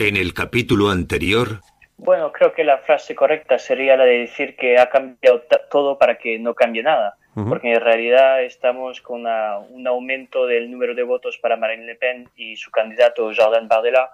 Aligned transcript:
En 0.00 0.16
el 0.16 0.32
capítulo 0.32 0.88
anterior... 0.88 1.60
Bueno, 1.98 2.32
creo 2.32 2.54
que 2.54 2.64
la 2.64 2.78
frase 2.78 3.14
correcta 3.14 3.58
sería 3.58 3.98
la 3.98 4.06
de 4.06 4.20
decir 4.20 4.56
que 4.56 4.78
ha 4.78 4.88
cambiado 4.88 5.42
todo 5.70 5.98
para 5.98 6.16
que 6.16 6.38
no 6.38 6.54
cambie 6.54 6.82
nada, 6.82 7.18
porque 7.34 7.74
en 7.74 7.82
realidad 7.82 8.42
estamos 8.42 9.02
con 9.02 9.26
un 9.26 9.86
aumento 9.86 10.46
del 10.46 10.70
número 10.70 10.94
de 10.94 11.02
votos 11.02 11.36
para 11.36 11.58
Marine 11.58 11.84
Le 11.84 11.96
Pen 11.96 12.30
y 12.34 12.56
su 12.56 12.70
candidato 12.70 13.30
Jordan 13.36 13.68
Bardella, 13.68 14.08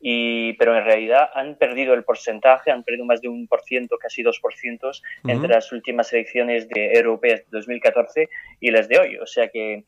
y, 0.00 0.54
pero 0.54 0.74
en 0.74 0.84
realidad 0.84 1.28
han 1.34 1.56
perdido 1.56 1.92
el 1.92 2.02
porcentaje, 2.02 2.70
han 2.70 2.82
perdido 2.82 3.04
más 3.04 3.20
de 3.20 3.28
un 3.28 3.46
por 3.46 3.60
ciento, 3.60 3.98
casi 3.98 4.22
dos 4.22 4.40
por 4.40 4.54
ciento, 4.54 4.90
entre 5.26 5.50
las 5.50 5.70
últimas 5.70 6.10
elecciones 6.14 6.66
de 6.70 6.92
europeas 6.94 7.40
de 7.40 7.58
2014 7.58 8.30
y 8.60 8.70
las 8.70 8.88
de 8.88 8.98
hoy. 9.00 9.18
O 9.18 9.26
sea 9.26 9.48
que 9.48 9.84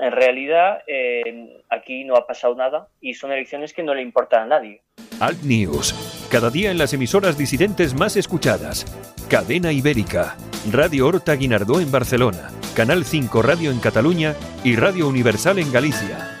en 0.00 0.12
realidad 0.12 0.82
eh, 0.86 1.62
aquí 1.70 2.04
no 2.04 2.14
ha 2.16 2.26
pasado 2.26 2.54
nada 2.54 2.88
y 3.00 3.14
son 3.14 3.32
elecciones 3.32 3.72
que 3.72 3.82
no 3.82 3.94
le 3.94 4.02
importan 4.02 4.42
a 4.42 4.46
nadie. 4.46 4.82
Alt 5.20 5.42
News, 5.42 6.28
cada 6.30 6.50
día 6.50 6.70
en 6.70 6.78
las 6.78 6.92
emisoras 6.92 7.36
disidentes 7.36 7.94
más 7.94 8.16
escuchadas. 8.16 8.86
Cadena 9.28 9.72
Ibérica, 9.72 10.36
Radio 10.72 11.06
Horta 11.06 11.34
Guinardó 11.34 11.80
en 11.80 11.90
Barcelona, 11.90 12.50
Canal 12.74 13.04
5 13.04 13.42
Radio 13.42 13.70
en 13.70 13.80
Cataluña 13.80 14.34
y 14.64 14.76
Radio 14.76 15.08
Universal 15.08 15.58
en 15.58 15.72
Galicia. 15.72 16.37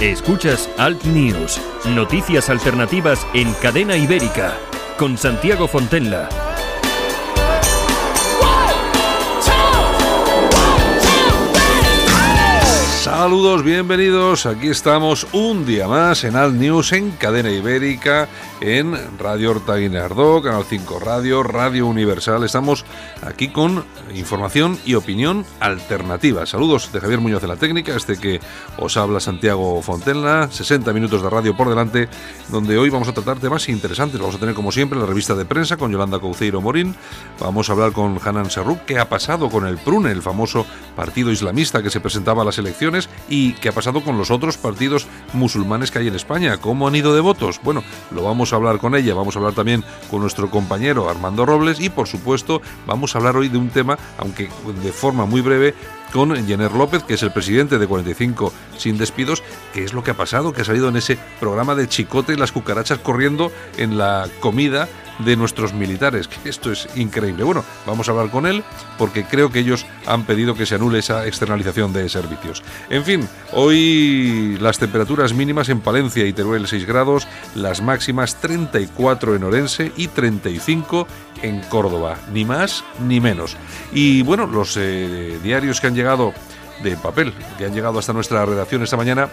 Escuchas 0.00 0.68
Alt 0.76 1.04
News, 1.04 1.58
noticias 1.86 2.50
alternativas 2.50 3.26
en 3.32 3.50
cadena 3.54 3.96
ibérica, 3.96 4.52
con 4.98 5.16
Santiago 5.16 5.66
Fontenla. 5.66 6.28
Saludos, 13.26 13.64
bienvenidos. 13.64 14.46
Aquí 14.46 14.68
estamos 14.68 15.26
un 15.32 15.66
día 15.66 15.88
más 15.88 16.22
en 16.22 16.36
Alt 16.36 16.54
News 16.54 16.92
en 16.92 17.10
cadena 17.10 17.50
ibérica, 17.50 18.28
en 18.60 18.94
Radio 19.18 19.50
Horta 19.50 19.74
Guinardó, 19.74 20.40
Canal 20.40 20.62
5 20.62 21.00
Radio, 21.00 21.42
Radio 21.42 21.88
Universal. 21.88 22.44
Estamos 22.44 22.84
aquí 23.22 23.48
con 23.48 23.84
información 24.14 24.78
y 24.86 24.94
opinión 24.94 25.44
alternativa. 25.58 26.46
Saludos 26.46 26.92
de 26.92 27.00
Javier 27.00 27.18
Muñoz 27.18 27.42
de 27.42 27.48
la 27.48 27.56
Técnica, 27.56 27.96
este 27.96 28.16
que 28.16 28.40
os 28.78 28.96
habla 28.96 29.18
Santiago 29.18 29.82
Fontenla. 29.82 30.48
60 30.48 30.92
minutos 30.92 31.20
de 31.20 31.28
radio 31.28 31.56
por 31.56 31.68
delante, 31.68 32.08
donde 32.48 32.78
hoy 32.78 32.90
vamos 32.90 33.08
a 33.08 33.12
tratar 33.12 33.40
temas 33.40 33.68
interesantes. 33.68 34.20
Vamos 34.20 34.36
a 34.36 34.38
tener, 34.38 34.54
como 34.54 34.70
siempre, 34.70 35.00
la 35.00 35.06
revista 35.06 35.34
de 35.34 35.44
prensa 35.44 35.76
con 35.76 35.90
Yolanda 35.90 36.20
Couceiro 36.20 36.60
Morín. 36.60 36.94
Vamos 37.40 37.68
a 37.68 37.72
hablar 37.72 37.90
con 37.90 38.20
Hanan 38.24 38.50
Serruk, 38.50 38.84
qué 38.84 39.00
ha 39.00 39.08
pasado 39.08 39.50
con 39.50 39.66
el 39.66 39.78
PRUNE, 39.78 40.12
el 40.12 40.22
famoso 40.22 40.64
partido 40.94 41.32
islamista 41.32 41.82
que 41.82 41.90
se 41.90 41.98
presentaba 42.00 42.42
a 42.42 42.44
las 42.44 42.58
elecciones 42.58 43.08
y 43.28 43.52
qué 43.54 43.68
ha 43.68 43.72
pasado 43.72 44.02
con 44.02 44.18
los 44.18 44.30
otros 44.30 44.56
partidos 44.56 45.06
musulmanes 45.32 45.90
que 45.90 45.98
hay 45.98 46.08
en 46.08 46.14
España. 46.14 46.58
¿Cómo 46.58 46.86
han 46.88 46.94
ido 46.94 47.14
de 47.14 47.20
votos? 47.20 47.60
Bueno, 47.62 47.82
lo 48.10 48.22
vamos 48.22 48.52
a 48.52 48.56
hablar 48.56 48.78
con 48.78 48.94
ella, 48.94 49.14
vamos 49.14 49.36
a 49.36 49.38
hablar 49.38 49.54
también 49.54 49.84
con 50.10 50.20
nuestro 50.20 50.50
compañero 50.50 51.08
Armando 51.08 51.46
Robles 51.46 51.80
y 51.80 51.88
por 51.88 52.08
supuesto 52.08 52.62
vamos 52.86 53.14
a 53.14 53.18
hablar 53.18 53.36
hoy 53.36 53.48
de 53.48 53.58
un 53.58 53.68
tema, 53.68 53.98
aunque 54.18 54.48
de 54.82 54.92
forma 54.92 55.26
muy 55.26 55.40
breve, 55.40 55.74
con 56.12 56.34
Jenner 56.46 56.72
López, 56.72 57.02
que 57.02 57.14
es 57.14 57.22
el 57.22 57.32
presidente 57.32 57.78
de 57.78 57.86
45 57.86 58.52
sin 58.76 58.98
despidos, 58.98 59.42
qué 59.72 59.84
es 59.84 59.92
lo 59.92 60.02
que 60.02 60.12
ha 60.12 60.16
pasado, 60.16 60.52
que 60.52 60.62
ha 60.62 60.64
salido 60.64 60.88
en 60.88 60.96
ese 60.96 61.18
programa 61.40 61.74
de 61.74 61.88
chicote 61.88 62.32
y 62.32 62.36
las 62.36 62.52
cucarachas 62.52 62.98
corriendo 62.98 63.52
en 63.76 63.98
la 63.98 64.28
comida 64.40 64.88
de 65.18 65.36
nuestros 65.36 65.72
militares, 65.72 66.28
que 66.28 66.48
esto 66.48 66.72
es 66.72 66.88
increíble. 66.96 67.44
Bueno, 67.44 67.64
vamos 67.86 68.08
a 68.08 68.12
hablar 68.12 68.30
con 68.30 68.46
él 68.46 68.62
porque 68.98 69.24
creo 69.24 69.50
que 69.50 69.60
ellos 69.60 69.86
han 70.06 70.24
pedido 70.24 70.54
que 70.54 70.66
se 70.66 70.74
anule 70.74 70.98
esa 70.98 71.26
externalización 71.26 71.92
de 71.92 72.08
servicios. 72.08 72.62
En 72.90 73.04
fin, 73.04 73.28
hoy 73.52 74.58
las 74.60 74.78
temperaturas 74.78 75.32
mínimas 75.32 75.68
en 75.68 75.80
Palencia 75.80 76.26
y 76.26 76.32
Teruel 76.32 76.66
6 76.66 76.86
grados, 76.86 77.26
las 77.54 77.82
máximas 77.82 78.36
34 78.36 79.36
en 79.36 79.44
Orense 79.44 79.92
y 79.96 80.08
35 80.08 81.06
en 81.46 81.60
Córdoba, 81.60 82.16
ni 82.32 82.44
más 82.44 82.84
ni 83.00 83.20
menos. 83.20 83.56
Y 83.92 84.22
bueno, 84.22 84.46
los 84.46 84.76
eh, 84.76 85.38
diarios 85.42 85.80
que 85.80 85.86
han 85.86 85.94
llegado 85.94 86.32
de 86.82 86.96
papel, 86.96 87.32
que 87.58 87.64
han 87.64 87.74
llegado 87.74 87.98
hasta 87.98 88.12
nuestra 88.12 88.44
redacción 88.44 88.82
esta 88.82 88.96
mañana, 88.96 89.28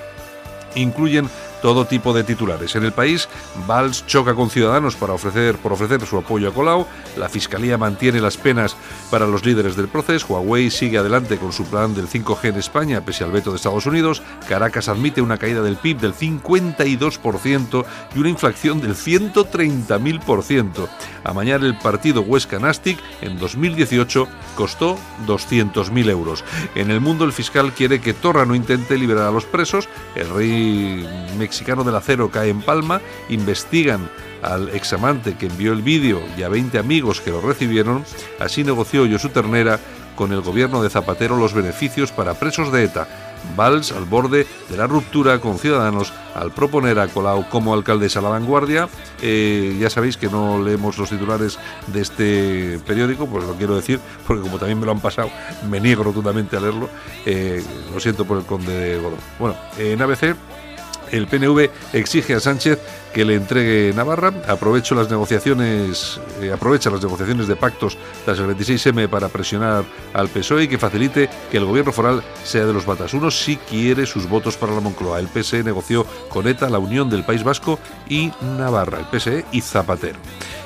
incluyen 0.76 1.30
todo 1.64 1.86
tipo 1.86 2.14
de 2.14 2.26
titulares. 2.26 2.76
En 2.76 2.84
el 2.84 2.92
país, 2.92 3.30
Valls 3.66 4.06
choca 4.06 4.36
con 4.36 4.50
Ciudadanos 4.50 4.98
para 4.98 5.14
ofrecer, 5.14 5.56
por 5.56 5.72
ofrecer 5.72 6.06
su 6.06 6.18
apoyo 6.18 6.50
a 6.50 6.54
Colau, 6.54 6.86
la 7.16 7.30
Fiscalía 7.30 7.78
mantiene 7.78 8.20
las 8.20 8.36
penas 8.36 8.76
para 9.10 9.26
los 9.26 9.46
líderes 9.46 9.78
del 9.78 9.88
proceso, 9.88 10.28
Huawei 10.28 10.70
sigue 10.70 10.98
adelante 10.98 11.38
con 11.38 11.54
su 11.54 11.64
plan 11.64 11.96
del 11.96 12.10
5G 12.10 12.50
en 12.50 12.56
España 12.58 13.00
pese 13.06 13.24
al 13.24 13.32
veto 13.32 13.52
de 13.52 13.56
Estados 13.56 13.86
Unidos, 13.86 14.22
Caracas 14.50 14.90
admite 14.90 15.22
una 15.22 15.38
caída 15.38 15.62
del 15.62 15.78
PIB 15.78 16.00
del 16.00 16.14
52% 16.14 17.86
y 18.14 18.20
una 18.20 18.30
inflación 18.30 18.82
del 18.82 18.96
130.000%. 18.96 20.90
Amañar 21.24 21.64
el 21.64 21.78
partido 21.78 22.22
Huesca 22.22 22.60
Nastic 22.60 23.00
en 23.22 23.40
2018 23.40 24.28
costó 24.56 24.98
200.000 25.26 26.10
euros. 26.10 26.44
En 26.76 26.92
el 26.92 27.00
mundo 27.00 27.24
el 27.24 27.32
fiscal 27.32 27.72
quiere 27.72 28.02
que 28.02 28.14
Torra 28.14 28.46
no 28.46 28.54
intente 28.54 28.98
liberar 28.98 29.28
a 29.28 29.32
los 29.32 29.46
presos, 29.46 29.88
el 30.16 30.30
rey 30.30 31.08
mexicano 31.54 31.84
del 31.84 31.96
acero 31.96 32.32
cae 32.32 32.50
en 32.50 32.64
Palma, 32.64 33.00
investigan 33.30 34.10
al 34.42 34.70
examante 34.70 35.36
que 35.38 35.46
envió 35.46 35.72
el 35.72 35.84
vídeo 35.84 36.20
y 36.36 36.42
a 36.42 36.50
20 36.50 36.80
amigos 36.80 37.22
que 37.22 37.30
lo 37.30 37.42
recibieron, 37.42 38.04
así 38.40 38.64
negoció 38.64 39.08
Josu 39.08 39.30
Ternera 39.30 39.80
con 40.16 40.34
el 40.34 40.42
gobierno 40.42 40.82
de 40.82 40.90
Zapatero 40.90 41.38
los 41.38 41.54
beneficios 41.54 42.12
para 42.12 42.34
presos 42.34 42.72
de 42.72 42.86
ETA. 42.86 43.08
Valls 43.58 43.92
al 43.92 44.06
borde 44.06 44.48
de 44.70 44.78
la 44.78 44.88
ruptura 44.88 45.40
con 45.40 45.60
Ciudadanos 45.60 46.14
al 46.34 46.52
proponer 46.52 46.98
a 46.98 47.08
Colau 47.08 47.48
como 47.50 47.74
alcaldesa 47.74 48.20
a 48.20 48.22
la 48.24 48.30
vanguardia. 48.30 48.88
Eh, 49.22 49.78
ya 49.80 49.90
sabéis 49.90 50.18
que 50.18 50.30
no 50.30 50.64
leemos 50.64 50.98
los 50.98 51.10
titulares 51.10 51.60
de 51.88 52.02
este 52.02 52.80
periódico, 52.88 53.28
pues 53.28 53.44
lo 53.44 53.54
quiero 53.54 53.76
decir, 53.76 54.00
porque 54.26 54.42
como 54.42 54.58
también 54.58 54.80
me 54.80 54.86
lo 54.86 54.94
han 54.94 55.02
pasado, 55.02 55.30
me 55.70 55.80
niego 55.80 56.04
rotundamente 56.04 56.58
a 56.58 56.62
leerlo. 56.62 56.90
Eh, 57.26 57.62
lo 57.94 58.00
siento 58.00 58.26
por 58.26 58.38
el 58.38 58.46
conde 58.46 58.74
de 58.74 58.98
Godón. 58.98 59.20
Bueno, 59.38 59.56
en 59.78 60.02
ABC 60.02 60.36
el 61.14 61.28
PNV 61.28 61.70
exige 61.94 62.34
a 62.34 62.40
Sánchez 62.40 62.80
que 63.14 63.24
le 63.24 63.36
entregue 63.36 63.94
Navarra. 63.94 64.34
Aprovecho 64.48 64.96
las 64.96 65.10
negociaciones, 65.10 66.20
eh, 66.42 66.52
aprovecha 66.52 66.90
las 66.90 67.02
negociaciones 67.02 67.48
de 67.48 67.56
pactos 67.56 67.98
tras 68.26 68.40
el 68.40 68.48
26M 68.48 69.08
para 69.08 69.30
presionar 69.30 69.86
al 70.14 70.28
PSOE 70.28 70.64
y 70.64 70.68
que 70.68 70.80
facilite 70.80 71.30
que 71.52 71.58
el 71.58 71.66
gobierno 71.66 71.92
foral 71.92 72.24
sea 72.44 72.66
de 72.66 72.74
los 72.74 72.86
batasunos 72.86 73.40
si 73.40 73.58
quiere 73.58 74.08
sus 74.08 74.28
votos 74.28 74.58
para 74.58 74.74
la 74.74 74.82
Moncloa. 74.82 75.20
El 75.20 75.28
PSE 75.28 75.64
negoció 75.64 76.06
con 76.30 76.48
ETA 76.48 76.70
la 76.70 76.80
unión 76.80 77.10
del 77.10 77.24
País 77.24 77.44
Vasco 77.44 77.80
y 78.10 78.32
Navarra, 78.58 79.00
el 79.00 79.20
PSE 79.20 79.46
y 79.52 79.62
Zapatero. 79.62 80.18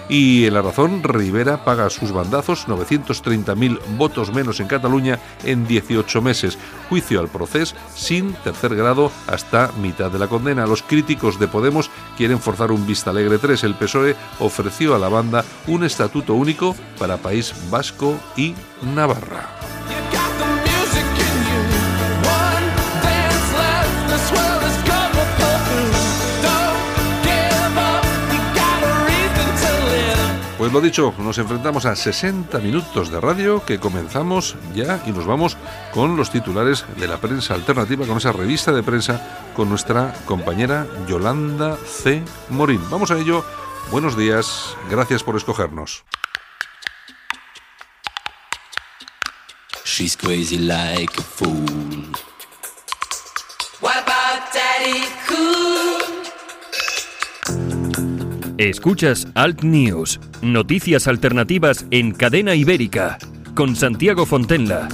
Y 0.09 0.45
en 0.45 0.53
la 0.53 0.61
razón, 0.61 1.03
Rivera 1.03 1.65
paga 1.65 1.89
sus 1.89 2.11
bandazos, 2.11 2.67
930.000 2.67 3.79
votos 3.97 4.33
menos 4.33 4.59
en 4.59 4.67
Cataluña 4.67 5.19
en 5.43 5.67
18 5.67 6.21
meses. 6.21 6.57
Juicio 6.89 7.19
al 7.19 7.27
proceso 7.27 7.75
sin 7.95 8.33
tercer 8.33 8.75
grado 8.75 9.11
hasta 9.27 9.71
mitad 9.81 10.09
de 10.09 10.19
la 10.19 10.27
condena. 10.27 10.65
Los 10.65 10.81
críticos 10.81 11.39
de 11.39 11.47
Podemos 11.47 11.89
quieren 12.15 12.39
forzar 12.39 12.71
un 12.71 12.87
Vista 12.87 13.09
Alegre 13.09 13.37
3. 13.37 13.63
El 13.63 13.75
PSOE 13.75 14.15
ofreció 14.39 14.95
a 14.95 14.99
la 14.99 15.09
banda 15.09 15.43
un 15.67 15.83
estatuto 15.83 16.35
único 16.35 16.75
para 16.97 17.17
País 17.17 17.53
Vasco 17.69 18.17
y 18.35 18.55
Navarra. 18.95 19.49
Pues 30.57 30.73
lo 30.73 30.81
dicho, 30.81 31.13
nos 31.19 31.37
enfrentamos 31.37 31.85
a 31.85 31.95
60 31.95 32.57
minutos 32.59 33.11
de 33.11 33.21
radio 33.21 33.63
que 33.63 33.79
comenzamos 33.79 34.55
ya 34.73 34.99
y 35.05 35.11
nos 35.11 35.27
vamos 35.27 35.55
con 35.93 36.17
los 36.17 36.31
titulares 36.31 36.83
de 36.97 37.07
la 37.07 37.17
prensa 37.17 37.53
alternativa, 37.53 38.07
con 38.07 38.17
esa 38.17 38.31
revista 38.31 38.71
de 38.71 38.81
prensa 38.81 39.51
con 39.55 39.69
nuestra 39.69 40.15
compañera 40.25 40.87
Yolanda 41.07 41.77
C. 41.85 42.23
Morín. 42.49 42.81
Vamos 42.89 43.11
a 43.11 43.19
ello. 43.19 43.45
Buenos 43.91 44.17
días, 44.17 44.75
gracias 44.89 45.21
por 45.21 45.37
escogernos. 45.37 46.03
She's 49.85 50.17
crazy 50.17 50.57
like 50.57 51.19
a 51.19 51.21
fool. 51.21 52.11
What 53.79 53.97
about 53.97 54.51
Daddy 54.51 55.05
Escuchas 58.57 59.27
Alt 59.35 59.61
News, 59.61 60.19
noticias 60.41 61.07
alternativas 61.07 61.85
en 61.91 62.11
cadena 62.11 62.55
ibérica, 62.55 63.19
con 63.53 63.75
Santiago 63.75 64.25
Fontenla. 64.25 64.87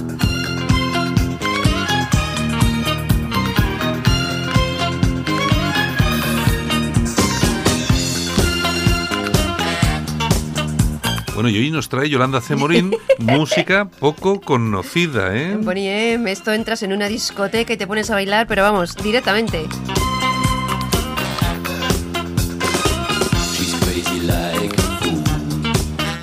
Bueno, 11.32 11.48
y 11.48 11.56
hoy 11.56 11.70
nos 11.70 11.88
trae 11.88 12.10
Yolanda 12.10 12.42
Cemorín 12.42 12.94
música 13.18 13.86
poco 13.86 14.42
conocida, 14.42 15.34
¿eh? 15.34 15.56
Bonnie 15.58 16.12
M, 16.12 16.30
esto 16.30 16.52
entras 16.52 16.82
en 16.82 16.92
una 16.92 17.08
discoteca 17.08 17.72
y 17.72 17.78
te 17.78 17.86
pones 17.86 18.10
a 18.10 18.14
bailar, 18.14 18.46
pero 18.46 18.62
vamos, 18.62 18.94
directamente. 18.94 19.66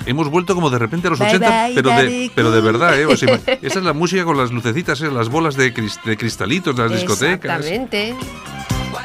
Hemos 0.06 0.28
vuelto 0.28 0.54
como 0.54 0.70
de 0.70 0.78
repente 0.78 1.06
a 1.08 1.10
los 1.10 1.18
Bye, 1.18 1.28
80, 1.36 1.64
bye, 1.66 1.74
pero, 1.74 1.90
de, 1.90 2.30
pero 2.34 2.50
de 2.50 2.60
verdad, 2.60 2.98
¿eh? 3.00 3.06
O 3.06 3.16
sea, 3.16 3.38
esa 3.62 3.78
es 3.78 3.84
la 3.84 3.92
música 3.92 4.24
con 4.24 4.36
las 4.36 4.50
lucecitas, 4.50 5.00
¿eh? 5.02 5.10
las 5.10 5.28
bolas 5.28 5.56
de, 5.56 5.72
cris- 5.74 6.02
de 6.04 6.16
cristalitos 6.16 6.74
de 6.76 6.82
las 6.82 6.92
discotecas. 6.92 7.64
Exactamente. 7.66 8.14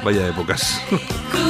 Vaya 0.04 0.28
épocas. 0.28 0.82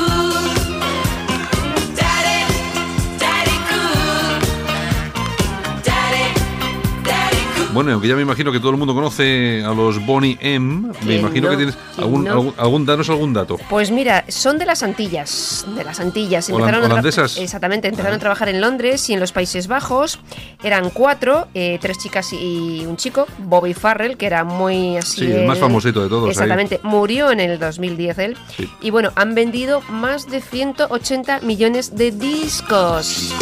Bueno, 7.77 7.91
aunque 7.91 8.07
ya 8.07 8.15
me 8.15 8.24
imagino 8.24 8.51
que 8.51 8.59
todo 8.59 8.71
el 8.71 8.77
mundo 8.77 8.95
conoce 8.95 9.63
a 9.63 9.71
los 9.71 10.03
Bonnie 10.03 10.35
M, 10.41 10.88
me 10.88 10.94
¿Quién 10.97 11.19
imagino 11.19 11.45
no? 11.45 11.51
que 11.51 11.57
tienes 11.57 11.75
¿Quién 11.94 12.03
algún, 12.06 12.24
no? 12.24 12.31
algún, 12.31 12.53
algún- 12.57 12.85
danos 12.88 13.07
algún 13.12 13.33
dato. 13.33 13.57
Pues 13.69 13.91
mira, 13.91 14.25
son 14.29 14.57
de 14.57 14.65
las 14.65 14.81
Antillas, 14.81 15.63
de 15.75 15.83
las 15.83 16.00
Antillas. 16.00 16.50
A 16.50 16.53
tra- 16.53 16.83
holandesas. 16.83 17.38
Exactamente, 17.38 17.88
empezaron 17.88 18.15
a 18.15 18.19
trabajar 18.19 18.50
en 18.50 18.62
Londres 18.62 19.07
y 19.12 19.13
en 19.13 19.19
los 19.19 19.31
Países 19.31 19.68
Bajos. 19.68 20.18
Eran 20.63 20.89
cuatro, 20.89 21.50
eh, 21.53 21.77
tres 21.79 22.00
chicas 22.00 22.33
y 22.33 22.83
un 22.88 22.97
chico, 22.97 23.27
Bobby 23.38 23.75
Farrell, 23.75 24.18
que 24.18 24.25
era 24.25 24.44
muy 24.44 24.97
así. 24.97 25.27
Sí, 25.27 25.31
el 25.31 25.45
más 25.45 25.59
famosito 25.59 26.01
de 26.01 26.09
todos 26.09 26.24
ahí. 26.24 26.31
Exactamente, 26.31 26.79
murió 26.81 27.29
en 27.29 27.39
el 27.41 27.59
2010 27.59 28.18
él. 28.18 28.38
Sí. 28.57 28.68
Y 28.81 28.89
bueno, 28.89 29.12
han 29.13 29.35
vendido 29.35 29.81
más 29.91 30.27
de 30.31 30.41
180 30.41 31.41
millones 31.41 31.95
de 31.95 32.09
discos. 32.09 33.35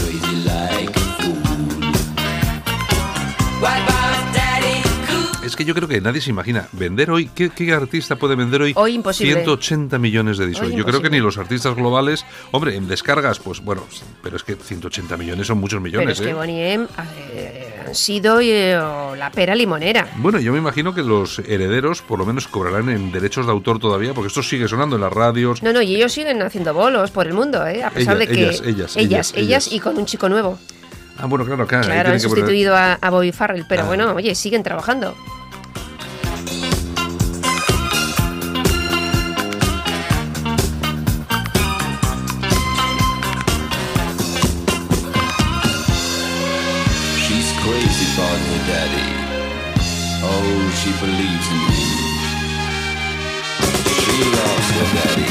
Es 5.55 5.57
que 5.57 5.63
yo 5.63 5.73
creo 5.73 5.87
que 5.87 6.01
nadie 6.01 6.19
se 6.19 6.31
imagina 6.31 6.67
vender 6.73 7.09
hoy. 7.09 7.29
¿Qué, 7.33 7.49
qué 7.49 7.71
artista 7.71 8.17
puede 8.17 8.35
vender 8.35 8.61
hoy, 8.61 8.73
Hoy 8.75 8.91
imposible. 8.95 9.35
180 9.35 9.97
millones 9.99 10.37
de 10.37 10.47
discos? 10.47 10.67
Hoy 10.67 10.75
yo 10.75 10.83
creo 10.83 11.01
que 11.01 11.09
ni 11.09 11.21
los 11.21 11.37
artistas 11.37 11.73
globales. 11.75 12.25
Hombre, 12.51 12.75
en 12.75 12.89
descargas, 12.89 13.39
pues 13.39 13.61
bueno, 13.61 13.85
pero 14.21 14.35
es 14.35 14.43
que 14.43 14.55
180 14.55 15.15
millones 15.15 15.47
son 15.47 15.57
muchos 15.59 15.77
Pero 15.81 15.99
millones. 16.01 16.19
es 16.19 16.25
que 16.25 16.31
¿eh? 16.31 16.33
Bonnie 16.33 16.73
M 16.73 16.87
han 17.87 17.95
sido 17.95 18.41
eh, 18.41 18.77
la 19.17 19.31
pera 19.31 19.55
limonera. 19.55 20.09
Bueno, 20.17 20.41
yo 20.41 20.51
me 20.51 20.57
imagino 20.57 20.93
que 20.93 21.03
los 21.03 21.39
herederos 21.39 22.01
por 22.01 22.19
lo 22.19 22.25
menos 22.25 22.49
cobrarán 22.49 22.89
en 22.89 23.13
derechos 23.13 23.45
de 23.45 23.53
autor 23.53 23.79
todavía, 23.79 24.13
porque 24.13 24.27
esto 24.27 24.43
sigue 24.43 24.67
sonando 24.67 24.97
en 24.97 25.03
las 25.03 25.13
radios. 25.13 25.63
No, 25.63 25.71
no, 25.71 25.81
y 25.81 25.95
ellos 25.95 26.11
siguen 26.11 26.41
haciendo 26.41 26.73
bolos 26.73 27.11
por 27.11 27.27
el 27.27 27.33
mundo, 27.33 27.65
¿eh? 27.65 27.81
A 27.81 27.91
pesar 27.91 28.17
Ella- 28.17 28.25
de 28.25 28.27
que. 28.27 28.43
ellas, 28.43 28.61
ellas, 28.61 28.97
ellas, 28.97 28.97
ellas, 28.97 29.33
ellas. 29.37 29.71
y 29.71 29.79
con 29.79 29.97
un 29.97 30.05
chico 30.05 30.27
nuevo. 30.27 30.59
Ah, 31.17 31.27
bueno, 31.27 31.45
claro, 31.45 31.61
ahí 31.63 31.67
Claro, 31.69 31.93
han 31.93 32.03
poner- 32.17 32.19
sustituido 32.19 32.75
a, 32.75 32.95
a 32.95 33.09
Bobby 33.09 33.31
Farrell, 33.31 33.63
pero 33.69 33.83
Ah. 33.83 33.85
bueno, 33.85 34.13
oye, 34.15 34.35
siguen 34.35 34.63
trabajando. 34.63 35.15
Oh, 50.47 50.71
she 50.79 50.91
believes 51.03 51.47
in 51.53 51.59
him. 51.65 51.75
She 54.01 54.17
loves 54.37 54.69
her 54.75 54.87
daddy. 54.95 55.25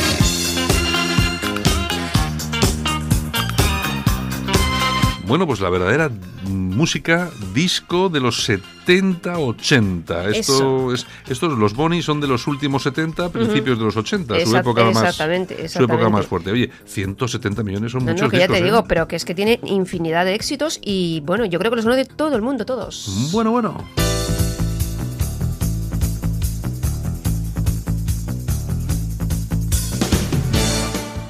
Bueno, 5.27 5.47
pues 5.47 5.61
la 5.61 5.71
verdadera 5.71 6.11
música 6.49 7.31
disco 7.55 8.11
de 8.11 8.21
los 8.21 8.45
70, 8.45 9.39
80. 9.39 10.29
Esto 10.29 10.39
Eso. 10.39 10.93
es, 10.93 11.07
estos, 11.29 11.59
los 11.59 11.75
Bonnie 11.75 12.03
son 12.03 12.21
de 12.21 12.27
los 12.29 12.47
últimos 12.47 12.83
70, 12.83 13.31
principios 13.31 13.79
de 13.79 13.85
los 13.87 13.97
80, 13.97 14.35
su 14.35 14.41
Exact- 14.51 14.61
época 14.61 14.85
más, 14.85 14.97
exactamente, 14.97 15.55
su 15.55 15.61
época 15.63 15.67
exactamente. 15.95 16.11
más 16.11 16.27
fuerte. 16.27 16.51
Oye, 16.53 16.71
170 16.85 17.63
millones 17.63 17.93
son 17.93 18.05
No, 18.05 18.11
muchos 18.13 18.25
no, 18.27 18.31
que 18.31 18.37
ya 18.37 18.43
discos, 18.43 18.57
te 18.59 18.63
¿eh? 18.63 18.65
digo, 18.67 18.85
pero 18.85 19.09
que 19.09 19.17
es 19.17 19.25
que 19.25 19.35
tiene 19.35 19.61
infinidad 19.65 20.27
de 20.27 20.35
éxitos 20.35 20.79
y 20.85 21.21
bueno, 21.25 21.47
yo 21.47 21.59
creo 21.59 21.71
que 21.71 21.77
los 21.77 21.87
uno 21.87 21.97
de 21.97 22.05
todo 22.05 22.37
el 22.37 22.43
mundo, 22.43 22.67
todos. 22.67 23.31
Bueno, 23.33 23.51
bueno. 23.51 23.83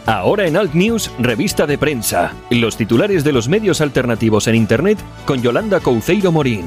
Ahora 0.06 0.46
en 0.46 0.58
Alt 0.58 0.74
News, 0.74 1.10
revista 1.18 1.66
de 1.66 1.78
prensa. 1.78 2.34
Los 2.50 2.76
titulares 2.76 3.24
de 3.24 3.32
los 3.32 3.48
medios 3.48 3.80
alternativos 3.80 4.46
en 4.48 4.54
Internet 4.54 4.98
con 5.24 5.40
Yolanda 5.40 5.80
Couceiro 5.80 6.30
Morín. 6.30 6.66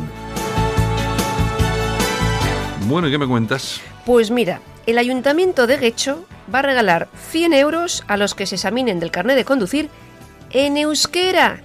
Bueno, 2.88 3.08
¿y 3.08 3.12
qué 3.12 3.18
me 3.20 3.28
cuentas? 3.28 3.80
Pues 4.08 4.32
mira, 4.32 4.62
el 4.88 4.98
ayuntamiento 4.98 5.68
de 5.68 5.78
Guecho 5.78 6.26
va 6.54 6.60
a 6.60 6.64
regalar 6.64 7.10
100 7.30 7.54
euros 7.54 8.04
a 8.08 8.18
los 8.18 8.34
que 8.34 8.48
se 8.48 8.56
examinen 8.56 9.00
del 9.00 9.12
carnet 9.12 9.36
de 9.36 9.46
conducir 9.46 9.90
en 10.50 10.78
euskera. 10.78 11.62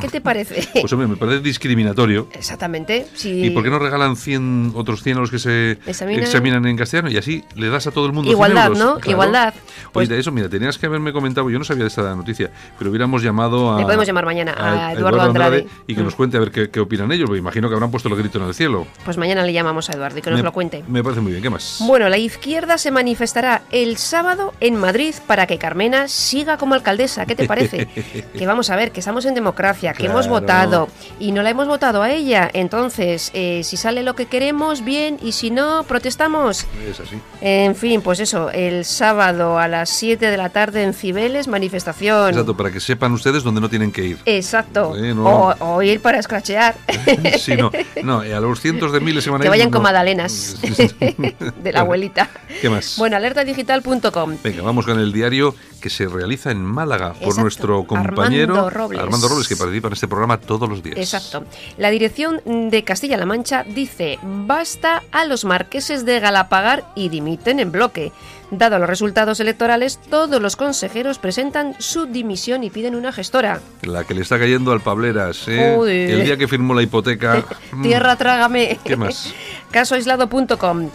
¿Qué 0.00 0.08
te 0.08 0.20
parece? 0.20 0.68
Pues 0.80 0.92
hombre, 0.92 1.06
me 1.08 1.16
parece 1.16 1.40
discriminatorio. 1.40 2.28
Exactamente. 2.32 3.06
Si 3.14 3.46
¿Y 3.46 3.50
por 3.50 3.62
qué 3.62 3.70
no 3.70 3.78
regalan 3.78 4.16
100, 4.16 4.72
otros 4.74 5.02
100 5.02 5.16
a 5.16 5.20
los 5.20 5.30
que 5.30 5.38
se 5.38 5.78
Examinan- 5.86 6.22
examinan 6.22 6.66
en 6.66 6.76
castellano? 6.76 7.10
Y 7.10 7.16
así 7.16 7.44
le 7.56 7.68
das 7.70 7.86
a 7.86 7.90
todo 7.90 8.06
el 8.06 8.12
mundo 8.12 8.28
100 8.30 8.32
Igualdad, 8.36 8.66
euros? 8.66 8.78
¿no? 8.78 9.10
Igualdad. 9.10 9.54
Pues- 9.92 10.08
Oye, 10.08 10.14
de 10.16 10.20
eso, 10.20 10.32
mira, 10.32 10.48
tenías 10.48 10.76
que 10.78 10.86
haberme 10.86 11.12
comentado, 11.12 11.48
yo 11.50 11.58
no 11.58 11.64
sabía 11.64 11.84
de 11.84 11.88
esta 11.88 12.14
noticia, 12.14 12.50
pero 12.78 12.90
hubiéramos 12.90 13.22
llamado 13.22 13.74
a... 13.74 13.78
Le 13.78 13.84
podemos 13.84 14.06
llamar 14.06 14.24
mañana 14.26 14.54
a 14.58 14.92
Eduardo 14.92 15.20
Andrade. 15.22 15.66
y 15.86 15.94
que 15.94 16.02
nos 16.02 16.14
Mm. 16.14 16.16
cuente 16.16 16.36
a 16.36 16.40
ver 16.40 16.50
qué, 16.50 16.70
qué 16.70 16.80
opinan 16.80 17.10
ellos, 17.12 17.26
porque 17.26 17.38
imagino 17.38 17.68
que 17.68 17.74
habrán 17.74 17.90
puesto 17.90 18.08
el 18.08 18.16
grito 18.16 18.38
en 18.38 18.44
el 18.46 18.54
cielo. 18.54 18.86
Pues 19.04 19.16
mañana 19.16 19.42
le 19.44 19.52
llamamos 19.52 19.88
a 19.90 19.92
Eduardo 19.94 20.18
y 20.18 20.22
que 20.22 20.30
nos 20.30 20.40
me, 20.40 20.44
lo 20.44 20.52
cuente. 20.52 20.84
Me 20.88 21.02
parece 21.02 21.20
muy 21.20 21.32
bien, 21.32 21.42
¿qué 21.42 21.50
más? 21.50 21.78
Bueno, 21.86 22.08
la 22.08 22.18
izquierda 22.18 22.78
se 22.78 22.90
manifestará 22.90 23.62
el 23.70 23.96
sábado 23.96 24.52
en 24.60 24.76
Madrid 24.76 25.14
para 25.26 25.46
que 25.46 25.58
Carmena 25.58 26.08
siga 26.08 26.56
como 26.56 26.74
alcaldesa. 26.74 27.26
¿Qué 27.26 27.34
te 27.34 27.46
parece? 27.46 27.86
que 28.38 28.46
vamos 28.46 28.70
a 28.70 28.76
ver, 28.76 28.90
que 28.92 29.00
estamos 29.00 29.24
en 29.26 29.34
democracia, 29.34 29.83
que 29.92 30.06
hemos 30.06 30.28
votado 30.28 30.88
y 31.18 31.32
no 31.32 31.42
la 31.42 31.50
hemos 31.50 31.66
votado 31.68 32.02
a 32.02 32.10
ella. 32.10 32.50
Entonces, 32.52 33.30
eh, 33.34 33.62
si 33.64 33.76
sale 33.76 34.02
lo 34.02 34.14
que 34.14 34.26
queremos, 34.26 34.84
bien, 34.84 35.18
y 35.22 35.32
si 35.32 35.50
no, 35.50 35.84
protestamos. 35.84 36.66
Es 36.88 37.00
así. 37.00 37.16
En 37.40 37.74
fin, 37.74 38.00
pues 38.00 38.20
eso, 38.20 38.50
el 38.50 38.84
sábado 38.84 39.58
a 39.58 39.68
las 39.68 39.90
7 39.90 40.30
de 40.30 40.36
la 40.36 40.48
tarde 40.48 40.82
en 40.82 40.94
Cibeles, 40.94 41.48
manifestación. 41.48 42.30
Exacto, 42.30 42.56
para 42.56 42.70
que 42.70 42.80
sepan 42.80 43.12
ustedes 43.12 43.42
dónde 43.42 43.60
no 43.60 43.68
tienen 43.68 43.92
que 43.92 44.04
ir. 44.04 44.18
Exacto. 44.24 44.92
O, 44.92 45.54
o 45.60 45.82
ir 45.82 46.00
para 46.00 46.18
escrachear. 46.18 46.74
Sí, 47.38 47.56
no, 47.56 47.70
no, 48.02 48.22
eh, 48.22 48.34
a 48.34 48.40
los 48.40 48.60
cientos 48.60 48.92
de 48.92 49.00
miles 49.00 49.24
se 49.24 49.30
van 49.30 49.40
a 49.40 49.42
que 49.42 49.48
ir, 49.48 49.50
vayan 49.50 49.70
no. 49.70 49.74
con 49.74 49.82
magdalenas 49.82 50.56
de 51.62 51.72
la 51.72 51.80
abuelita. 51.80 52.28
¿Qué 52.60 52.70
más? 52.70 52.96
Bueno, 52.96 53.16
alertadigital.com. 53.16 54.36
Venga, 54.42 54.62
vamos 54.62 54.86
con 54.86 54.98
el 54.98 55.12
diario 55.12 55.54
que 55.84 55.90
se 55.90 56.06
realiza 56.08 56.50
en 56.50 56.64
Málaga 56.64 57.12
por 57.12 57.36
nuestro 57.36 57.84
compañero 57.84 58.54
Armando 58.54 58.70
Robles. 58.70 59.02
Armando 59.02 59.28
Robles, 59.28 59.46
que 59.46 59.54
participa 59.54 59.88
en 59.88 59.92
este 59.92 60.08
programa 60.08 60.38
todos 60.40 60.66
los 60.66 60.82
días. 60.82 60.96
Exacto. 60.96 61.44
La 61.76 61.90
dirección 61.90 62.40
de 62.46 62.82
Castilla-La 62.84 63.26
Mancha 63.26 63.64
dice, 63.64 64.18
basta 64.22 65.02
a 65.12 65.26
los 65.26 65.44
marqueses 65.44 66.06
de 66.06 66.20
Galapagar 66.20 66.90
y 66.94 67.10
dimiten 67.10 67.60
en 67.60 67.70
bloque. 67.70 68.12
Dado 68.50 68.78
los 68.78 68.88
resultados 68.88 69.40
electorales, 69.40 70.00
todos 70.08 70.40
los 70.40 70.56
consejeros 70.56 71.18
presentan 71.18 71.76
su 71.78 72.06
dimisión 72.06 72.64
y 72.64 72.70
piden 72.70 72.94
una 72.94 73.12
gestora. 73.12 73.60
La 73.82 74.04
que 74.04 74.14
le 74.14 74.22
está 74.22 74.38
cayendo 74.38 74.72
al 74.72 74.80
Pableras, 74.80 75.46
¿eh? 75.48 75.74
El 76.14 76.24
día 76.24 76.38
que 76.38 76.48
firmó 76.48 76.72
la 76.72 76.80
hipoteca. 76.80 77.44
mm, 77.72 77.82
Tierra, 77.82 78.16
trágame. 78.16 78.78
¿Qué 78.82 78.96
más? 78.96 79.34
Casoaislado.com. 79.70 80.88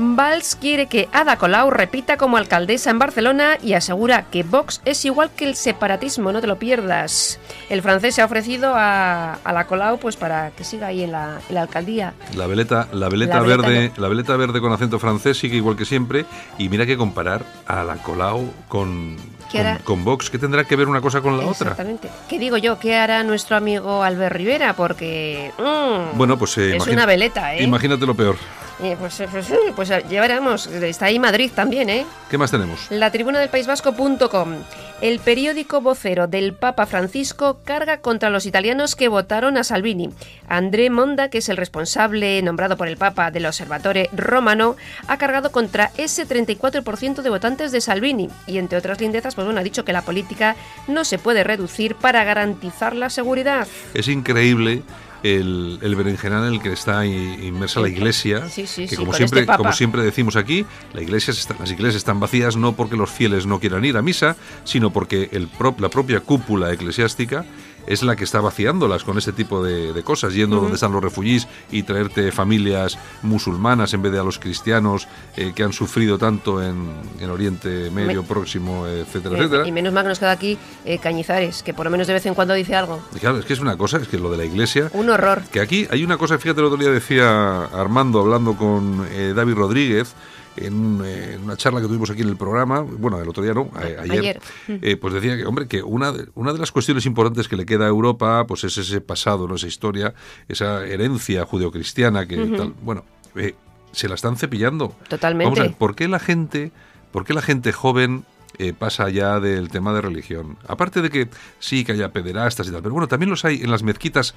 Valls 0.00 0.56
quiere 0.56 0.86
que 0.86 1.08
Ada 1.12 1.36
Colau 1.36 1.70
repita 1.70 2.16
como 2.16 2.36
alcaldesa 2.38 2.90
en 2.90 2.98
Barcelona 2.98 3.58
y 3.62 3.74
asegura 3.74 4.22
que 4.30 4.42
Vox 4.42 4.80
es 4.84 5.04
igual 5.04 5.30
que 5.36 5.44
el 5.44 5.54
separatismo, 5.54 6.32
no 6.32 6.40
te 6.40 6.46
lo 6.46 6.58
pierdas. 6.58 7.38
El 7.68 7.82
francés 7.82 8.14
se 8.14 8.22
ha 8.22 8.24
ofrecido 8.24 8.72
a, 8.74 9.34
a 9.34 9.52
la 9.52 9.66
Colau 9.66 9.98
pues 9.98 10.16
para 10.16 10.50
que 10.52 10.64
siga 10.64 10.88
ahí 10.88 11.02
en 11.04 11.12
la, 11.12 11.40
en 11.48 11.54
la 11.54 11.62
alcaldía. 11.62 12.14
La 12.34 12.46
veleta, 12.46 12.88
la 12.92 13.08
veleta 13.08 13.34
La 13.36 13.40
veleta 13.42 13.62
verde, 13.68 13.92
la 13.98 14.08
veleta 14.08 14.36
verde 14.36 14.60
con 14.60 14.72
acento 14.72 14.98
francés 14.98 15.38
sigue 15.38 15.56
igual 15.56 15.76
que 15.76 15.84
siempre. 15.84 16.24
Y 16.58 16.68
mira 16.68 16.86
que 16.86 16.96
comparar 16.96 17.44
a 17.66 17.84
la 17.84 17.96
Colau 17.96 18.50
con, 18.68 19.16
¿Qué 19.52 19.62
con, 19.62 19.78
con 19.96 20.04
Vox, 20.04 20.30
¿qué 20.30 20.38
tendrá 20.38 20.64
que 20.64 20.76
ver 20.76 20.88
una 20.88 21.00
cosa 21.02 21.20
con 21.20 21.36
la 21.36 21.44
otra? 21.44 21.70
Exactamente. 21.72 22.08
¿Qué 22.28 22.38
digo 22.38 22.56
yo? 22.56 22.78
¿Qué 22.78 22.96
hará 22.96 23.22
nuestro 23.22 23.56
amigo 23.56 24.02
Albert 24.02 24.34
Rivera? 24.34 24.72
Porque 24.74 25.52
mm, 25.58 26.16
Bueno, 26.16 26.38
pues 26.38 26.56
eh, 26.58 26.70
es 26.70 26.74
imagina- 26.76 26.94
una 26.94 27.06
veleta, 27.06 27.54
¿eh? 27.54 27.62
Imagínate 27.62 28.06
lo 28.06 28.14
peor. 28.14 28.36
Eh, 28.82 28.96
pues, 28.98 29.20
eh, 29.20 29.28
pues, 29.30 29.50
eh, 29.50 29.58
pues, 29.76 29.90
eh, 29.90 30.04
ya 30.08 30.20
veremos. 30.22 30.66
Está 30.66 31.06
ahí 31.06 31.18
Madrid 31.18 31.50
también, 31.54 31.90
¿eh? 31.90 32.06
¿Qué 32.30 32.38
más 32.38 32.50
tenemos? 32.50 32.86
La 32.90 33.10
tribuna 33.10 33.38
del 33.38 33.50
País 33.50 33.66
Vasco.com. 33.66 34.54
El 35.02 35.18
periódico 35.18 35.80
vocero 35.80 36.26
del 36.26 36.54
Papa 36.54 36.86
Francisco 36.86 37.60
carga 37.64 38.00
contra 38.00 38.30
los 38.30 38.46
italianos 38.46 38.96
que 38.96 39.08
votaron 39.08 39.56
a 39.56 39.64
Salvini. 39.64 40.10
André 40.48 40.88
Monda, 40.90 41.28
que 41.28 41.38
es 41.38 41.48
el 41.48 41.56
responsable 41.56 42.40
nombrado 42.42 42.76
por 42.76 42.88
el 42.88 42.96
Papa 42.96 43.30
del 43.30 43.46
Observatore 43.46 44.08
Romano, 44.12 44.76
ha 45.08 45.18
cargado 45.18 45.52
contra 45.52 45.90
ese 45.96 46.26
34% 46.26 47.22
de 47.22 47.30
votantes 47.30 47.72
de 47.72 47.80
Salvini. 47.80 48.28
Y 48.46 48.58
entre 48.58 48.78
otras 48.78 49.00
lindezas, 49.00 49.34
pues 49.34 49.46
bueno, 49.46 49.60
ha 49.60 49.64
dicho 49.64 49.84
que 49.84 49.92
la 49.92 50.02
política 50.02 50.56
no 50.86 51.04
se 51.04 51.18
puede 51.18 51.44
reducir 51.44 51.96
para 51.96 52.24
garantizar 52.24 52.94
la 52.94 53.10
seguridad. 53.10 53.68
Es 53.94 54.08
increíble 54.08 54.82
el, 55.22 55.78
el 55.82 55.94
berenjenal 55.96 56.46
en 56.46 56.54
el 56.54 56.62
que 56.62 56.72
está 56.72 57.04
inmersa 57.06 57.80
la 57.80 57.88
iglesia, 57.88 58.48
Sí, 58.48 58.66
sí, 58.66 58.86
que 58.86 58.96
como 58.96 59.12
siempre, 59.12 59.40
este 59.40 59.46
papa. 59.46 59.58
como 59.58 59.72
siempre 59.72 60.02
decimos 60.02 60.36
aquí, 60.36 60.64
la 60.94 61.02
iglesia 61.02 61.32
está- 61.32 61.56
las 61.58 61.70
iglesias 61.70 61.96
están 61.96 62.20
vacías 62.20 62.56
no 62.56 62.72
porque 62.74 62.96
los 62.96 63.10
fieles 63.10 63.46
no 63.46 63.60
quieran 63.60 63.84
ir 63.84 63.96
a 63.96 64.02
misa, 64.02 64.36
sino 64.64 64.90
porque 64.90 65.28
el 65.32 65.48
la 65.78 65.88
propia 65.90 66.20
cúpula 66.20 66.72
eclesiástica 66.72 67.44
es 67.92 68.02
la 68.02 68.14
que 68.16 68.24
está 68.24 68.40
vaciándolas 68.40 69.04
con 69.04 69.18
este 69.18 69.32
tipo 69.32 69.62
de, 69.62 69.92
de 69.92 70.02
cosas, 70.02 70.32
yendo 70.34 70.56
donde 70.60 70.74
están 70.74 70.92
los 70.92 71.02
refugiés 71.02 71.48
y 71.70 71.82
traerte 71.82 72.30
familias 72.32 72.96
musulmanas 73.22 73.92
en 73.94 74.02
vez 74.02 74.12
de 74.12 74.18
a 74.18 74.22
los 74.22 74.38
cristianos 74.38 75.08
eh, 75.36 75.52
que 75.54 75.62
han 75.62 75.72
sufrido 75.72 76.18
tanto 76.18 76.62
en, 76.62 76.88
en 77.20 77.30
Oriente 77.30 77.90
Medio, 77.90 78.22
Me- 78.22 78.28
Próximo, 78.28 78.86
etcétera, 78.86 79.34
Eh, 79.36 79.38
etcétera. 79.40 79.66
y 79.68 79.72
menos 79.72 79.92
mal 79.92 80.04
que 80.04 80.08
nos 80.10 80.18
queda 80.18 80.30
aquí 80.32 80.56
eh, 80.84 80.98
Cañizares, 80.98 81.62
que 81.62 81.74
por 81.74 81.84
lo 81.86 81.90
menos 81.90 82.06
de 82.06 82.12
vez 82.14 82.26
en 82.26 82.34
cuando 82.34 82.54
dice 82.54 82.74
algo. 82.74 83.00
Y 83.14 83.18
Claro, 83.18 83.38
es 83.38 83.44
que 83.44 83.52
es 83.54 83.60
una 83.60 83.76
cosa, 83.76 83.96
es 83.98 84.08
que 84.08 84.18
lo 84.18 84.30
de 84.30 84.36
la 84.36 84.44
iglesia 84.44 84.90
Un 84.92 85.10
horror. 85.10 85.42
Que 85.50 85.60
aquí 85.60 85.86
hay 85.90 86.04
una 86.04 86.16
cosa, 86.18 86.38
fíjate, 86.38 86.60
el 86.60 86.66
otro 86.66 86.78
día 86.78 86.90
decía 86.90 87.64
Armando 87.64 88.20
hablando 88.20 88.54
con 88.56 89.06
David 89.34 89.54
Rodríguez 89.54 90.14
en, 90.56 91.00
eh, 91.04 91.34
en 91.34 91.44
una 91.44 91.56
charla 91.56 91.80
que 91.80 91.86
tuvimos 91.86 92.10
aquí 92.10 92.22
en 92.22 92.28
el 92.28 92.36
programa, 92.36 92.80
bueno, 92.80 93.20
el 93.20 93.28
otro 93.28 93.42
día 93.42 93.54
no, 93.54 93.70
a- 93.74 94.02
ayer, 94.02 94.40
eh, 94.68 94.96
pues 94.96 95.14
decía 95.14 95.36
que, 95.36 95.46
hombre, 95.46 95.66
que 95.68 95.82
una 95.82 96.12
de, 96.12 96.28
una 96.34 96.52
de 96.52 96.58
las 96.58 96.72
cuestiones 96.72 97.06
importantes 97.06 97.48
que 97.48 97.56
le 97.56 97.64
queda 97.66 97.84
a 97.86 97.88
Europa, 97.88 98.46
pues 98.46 98.64
es 98.64 98.76
ese 98.78 99.00
pasado, 99.00 99.46
¿no? 99.48 99.54
esa 99.54 99.66
historia, 99.68 100.14
esa 100.48 100.84
herencia 100.86 101.44
judeocristiana 101.44 102.26
que 102.26 102.36
tal, 102.36 102.74
bueno, 102.82 103.04
eh, 103.36 103.54
se 103.92 104.08
la 104.08 104.14
están 104.14 104.36
cepillando. 104.36 104.94
Totalmente. 105.08 105.44
Vamos 105.46 105.58
a 105.60 105.62
ver, 105.62 105.74
¿por 105.74 105.94
qué 105.94 106.08
la 106.08 106.18
gente, 106.18 106.72
por 107.12 107.24
qué 107.24 107.34
la 107.34 107.42
gente 107.42 107.72
joven 107.72 108.24
eh, 108.58 108.72
pasa 108.78 109.08
ya 109.08 109.40
del 109.40 109.68
tema 109.68 109.92
de 109.94 110.00
religión? 110.02 110.58
Aparte 110.68 111.00
de 111.00 111.10
que 111.10 111.28
sí 111.58 111.84
que 111.84 111.92
haya 111.92 112.12
pederastas 112.12 112.68
y 112.68 112.70
tal, 112.72 112.82
pero 112.82 112.92
bueno, 112.92 113.08
también 113.08 113.30
los 113.30 113.44
hay 113.44 113.62
en 113.62 113.70
las 113.70 113.82
mezquitas 113.82 114.34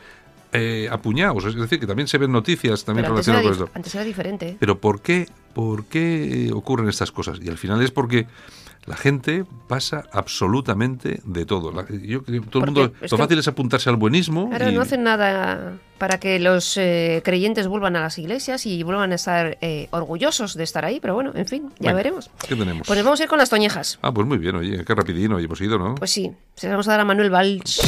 eh, 0.53 0.87
apuñados, 0.91 1.43
es 1.45 1.55
decir, 1.55 1.79
que 1.79 1.87
también 1.87 2.07
se 2.07 2.17
ven 2.17 2.31
noticias 2.31 2.85
también 2.85 3.03
Pero 3.05 3.15
relacionadas 3.15 3.45
con 3.45 3.53
esto. 3.53 3.69
antes 3.75 3.95
era 3.95 4.03
diferente. 4.03 4.55
Pero 4.59 4.79
¿por 4.79 5.01
qué, 5.01 5.27
por 5.53 5.85
qué 5.85 6.47
eh, 6.47 6.51
ocurren 6.53 6.87
estas 6.87 7.11
cosas? 7.11 7.39
Y 7.41 7.49
al 7.49 7.57
final 7.57 7.81
es 7.81 7.91
porque 7.91 8.27
la 8.85 8.95
gente 8.97 9.45
pasa 9.67 10.03
absolutamente 10.11 11.21
de 11.23 11.45
todo. 11.45 11.71
La- 11.71 11.85
yo 11.89 12.21
todo 12.21 12.33
el 12.35 12.41
Porque 12.43 12.65
mundo, 12.65 12.91
es 13.01 13.11
lo 13.11 13.17
fácil 13.17 13.39
es 13.39 13.47
apuntarse 13.47 13.89
al 13.89 13.95
buenismo. 13.95 14.49
Ahora 14.51 14.69
y- 14.69 14.75
no 14.75 14.81
hacen 14.81 15.03
nada 15.03 15.77
para 15.97 16.19
que 16.19 16.37
los 16.37 16.75
eh, 16.77 17.21
creyentes 17.23 17.67
vuelvan 17.67 17.95
a 17.95 18.01
las 18.01 18.17
iglesias 18.19 18.65
y 18.65 18.83
vuelvan 18.83 19.13
a 19.13 19.15
estar 19.15 19.57
eh, 19.61 19.87
orgullosos 19.91 20.55
de 20.55 20.65
estar 20.65 20.83
ahí, 20.83 20.99
pero 20.99 21.13
bueno, 21.15 21.31
en 21.33 21.45
fin, 21.47 21.69
ya 21.79 21.91
Venga, 21.91 21.93
veremos. 21.93 22.29
¿Qué 22.45 22.55
tenemos? 22.57 22.85
Pues 22.85 23.01
vamos 23.03 23.19
a 23.21 23.23
ir 23.23 23.29
con 23.29 23.39
las 23.39 23.49
toñejas. 23.49 23.99
Ah, 24.01 24.11
pues 24.13 24.27
muy 24.27 24.37
bien, 24.37 24.55
oye, 24.57 24.83
qué 24.83 24.93
rapidino 24.95 25.39
hemos 25.39 25.61
ido, 25.61 25.79
¿no? 25.79 25.95
Pues 25.95 26.11
sí, 26.11 26.29
se 26.55 26.67
vamos 26.67 26.85
a 26.89 26.91
dar 26.91 26.99
a 26.99 27.05
Manuel 27.05 27.29
Valls. 27.29 27.79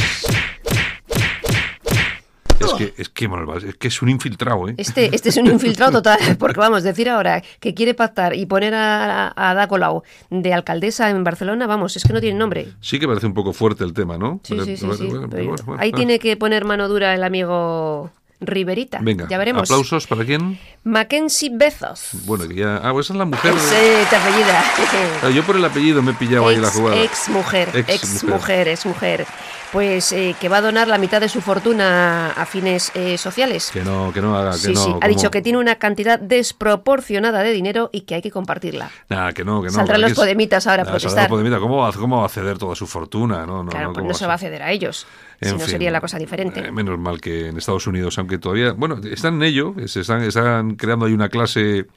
Es 2.60 2.74
que 2.74 2.94
es 2.98 3.10
que, 3.10 3.28
es 3.68 3.76
que 3.76 3.88
es 3.88 4.02
un 4.02 4.10
infiltrado, 4.10 4.68
¿eh? 4.70 4.76
Este, 4.78 5.14
este 5.16 5.30
es 5.30 5.38
un 5.38 5.48
infiltrado 5.48 5.92
total, 5.92 6.20
porque 6.40 6.60
vamos, 6.60 6.84
decir 6.84 7.10
ahora 7.10 7.44
que 7.60 7.74
quiere 7.74 7.94
pactar 7.94 8.36
y 8.36 8.46
poner 8.46 8.74
a, 8.74 9.28
a 9.28 9.50
Ada 9.52 9.68
Colau 9.68 10.04
de 10.30 10.54
alcaldesa 10.54 11.10
en 11.10 11.24
Barcelona, 11.24 11.68
vamos, 11.68 11.96
es 11.96 12.04
que 12.04 12.14
no 12.14 12.22
tiene 12.22 12.38
nombre. 12.38 12.68
Sí 12.82 13.00
que 13.00 13.08
parece 13.08 13.28
un 13.28 13.34
poco 13.34 13.54
fuerte 13.54 13.84
el 13.84 13.94
tema, 13.94 14.18
¿no? 14.18 14.40
Sí, 14.44 14.58
sí, 14.64 14.78
sí, 14.78 14.86
bueno, 14.86 15.28
bueno, 15.28 15.56
ahí 15.78 15.92
bueno. 15.92 15.98
tiene 15.98 16.20
que 16.20 16.38
poner 16.38 16.66
mano 16.66 16.88
dura 16.88 17.14
el 17.14 17.24
amigo 17.24 18.12
Riverita. 18.48 19.00
Venga, 19.02 19.28
ya 19.30 19.38
veremos. 19.38 19.64
aplausos 19.70 20.08
para 20.08 20.24
quién. 20.26 20.60
Mackenzie 20.84 21.50
Bezos. 21.54 22.10
Bueno, 22.26 22.48
que 22.48 22.56
ya. 22.56 22.78
Ah, 22.84 22.92
pues 22.94 23.08
esa 23.08 23.14
es 23.14 23.18
la 23.20 23.26
mujer. 23.26 23.54
de- 23.54 23.60
Sí, 23.60 24.08
te 24.10 24.16
apellida. 24.16 24.64
Ah, 25.24 25.30
yo 25.30 25.44
por 25.44 25.56
el 25.56 25.66
apellido 25.66 26.02
me 26.02 26.12
he 26.12 26.14
pillado 26.16 26.48
ahí 26.48 26.58
la 26.58 26.68
ex, 26.68 26.78
jugada. 26.78 27.02
ex 27.02 27.30
mujer, 27.30 27.70
Ex 27.74 27.90
ex, 27.90 28.24
mujer. 28.24 28.30
mujer, 28.30 28.68
ex 28.68 28.86
mujer. 28.86 29.26
Pues 29.72 30.12
eh, 30.14 30.36
que 30.40 30.48
va 30.48 30.58
a 30.58 30.62
donar 30.62 30.88
la 30.88 30.98
mitad 30.98 31.20
de 31.20 31.28
su 31.28 31.42
fortuna 31.42 32.32
a 32.32 32.46
fines 32.46 32.92
eh, 32.96 33.18
sociales. 33.18 33.72
Que 33.74 33.84
no, 33.84 34.12
que 34.14 34.22
no 34.22 34.38
haga, 34.38 34.52
que 34.52 34.58
Sí, 34.58 34.74
no. 34.74 34.80
sí, 34.84 34.90
ha 34.90 34.94
como- 34.94 35.08
dicho 35.08 35.32
que 35.32 35.42
tiene 35.42 35.58
una 35.58 35.76
cantidad 35.76 36.18
desproporcionada 36.20 37.44
de 37.44 37.52
dinero 37.52 37.90
y 37.92 38.02
que 38.02 38.16
hay 38.16 38.22
que 38.22 38.32
compartirla. 38.32 38.90
Nah, 39.10 39.32
que 39.34 39.44
no, 39.44 39.62
que 39.62 39.68
no. 39.68 39.74
Saldrán 39.74 40.02
los 40.02 40.14
podemitas 40.14 40.66
ahora 40.68 40.84
a 40.84 40.86
Nah, 40.86 40.92
protestar. 40.92 41.30
¿Cómo, 41.30 41.78
va, 41.78 41.92
¿Cómo 41.92 42.20
va 42.22 42.26
a 42.28 42.30
ceder 42.30 42.58
toda 42.58 42.76
su 42.76 42.88
fortuna? 42.88 43.46
No, 43.46 43.64
no, 43.64 43.70
claro, 43.72 43.88
no, 43.88 43.94
pues 43.94 44.02
¿cómo 44.02 44.08
no 44.10 44.14
va 44.14 44.20
se 44.20 44.28
va 44.28 44.34
a 44.36 44.38
ceder 44.38 44.64
a 44.64 44.72
ellos. 44.72 45.08
En 45.42 45.50
si 45.50 45.56
no 45.58 45.66
sería 45.66 45.92
la 45.92 46.00
cosa 46.00 46.18
diferente. 46.18 46.62
eh, 46.62 46.72
menos 46.72 46.98
mal 46.98 47.20
que 47.20 47.50
en 47.50 47.58
Estados 47.58 47.86
Unidos, 47.88 48.18
aunque 48.18 48.35
todavía, 48.40 48.74
bueno, 48.74 49.00
están 49.04 49.36
en 49.36 49.44
ello, 49.44 49.76
se 49.86 50.02
están, 50.02 50.24
están 50.24 50.76
creando 50.76 51.06
ahí 51.06 51.14
una 51.14 51.30
clase 51.30 51.88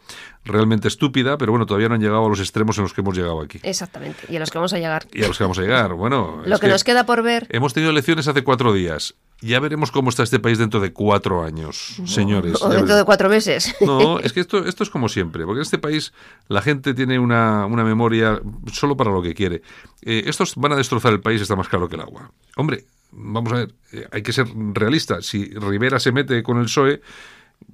realmente 0.44 0.88
estúpida, 0.88 1.38
pero 1.38 1.52
bueno, 1.52 1.66
todavía 1.66 1.88
no 1.88 1.94
han 1.94 2.00
llegado 2.00 2.24
a 2.24 2.28
los 2.28 2.40
extremos 2.40 2.76
en 2.78 2.84
los 2.84 2.92
que 2.92 3.00
hemos 3.00 3.16
llegado 3.16 3.40
aquí. 3.40 3.60
Exactamente. 3.62 4.20
Y 4.28 4.36
a 4.36 4.40
los 4.40 4.50
que 4.50 4.58
vamos 4.58 4.72
a 4.72 4.78
llegar. 4.78 5.06
Y 5.12 5.22
a 5.22 5.28
los 5.28 5.38
que 5.38 5.44
vamos 5.44 5.58
a 5.58 5.62
llegar, 5.62 5.94
bueno. 5.94 6.42
Lo 6.46 6.58
que, 6.58 6.68
nos 6.68 6.84
queda 6.84 7.04
por 7.04 7.22
ver. 7.22 7.46
Hemos 7.50 7.74
tenido 7.74 7.90
elecciones 7.90 8.26
hace 8.28 8.42
cuatro 8.42 8.72
días. 8.72 9.14
Ya 9.40 9.60
veremos 9.60 9.92
cómo 9.92 10.10
está 10.10 10.24
este 10.24 10.40
país 10.40 10.58
dentro 10.58 10.80
de 10.80 10.92
cuatro 10.92 11.44
años, 11.44 11.96
señores. 12.06 12.60
O 12.60 12.68
dentro 12.68 12.96
de 12.96 13.04
cuatro 13.04 13.28
meses. 13.28 13.72
No, 13.80 14.18
es 14.20 14.32
que 14.32 14.40
esto, 14.40 14.64
esto 14.64 14.82
es 14.82 14.90
como 14.90 15.08
siempre, 15.08 15.44
porque 15.44 15.58
en 15.58 15.62
este 15.62 15.78
país 15.78 16.12
la 16.48 16.60
gente 16.60 16.92
tiene 16.92 17.20
una, 17.20 17.66
una 17.66 17.84
memoria 17.84 18.40
solo 18.72 18.96
para 18.96 19.12
lo 19.12 19.22
que 19.22 19.34
quiere. 19.34 19.62
Eh, 20.02 20.24
estos 20.26 20.56
van 20.56 20.72
a 20.72 20.76
destrozar 20.76 21.12
el 21.12 21.20
país, 21.20 21.40
está 21.40 21.54
más 21.54 21.68
claro 21.68 21.88
que 21.88 21.94
el 21.94 22.02
agua. 22.02 22.32
Hombre, 22.56 22.84
vamos 23.12 23.52
a 23.52 23.56
ver, 23.56 23.74
eh, 23.92 24.06
hay 24.12 24.22
que 24.22 24.32
ser 24.32 24.46
realista. 24.72 25.20
Si 25.22 25.44
Rivera 25.46 25.98
se 25.98 26.12
mete 26.12 26.42
con 26.42 26.58
el 26.58 26.64
PSOE, 26.64 27.00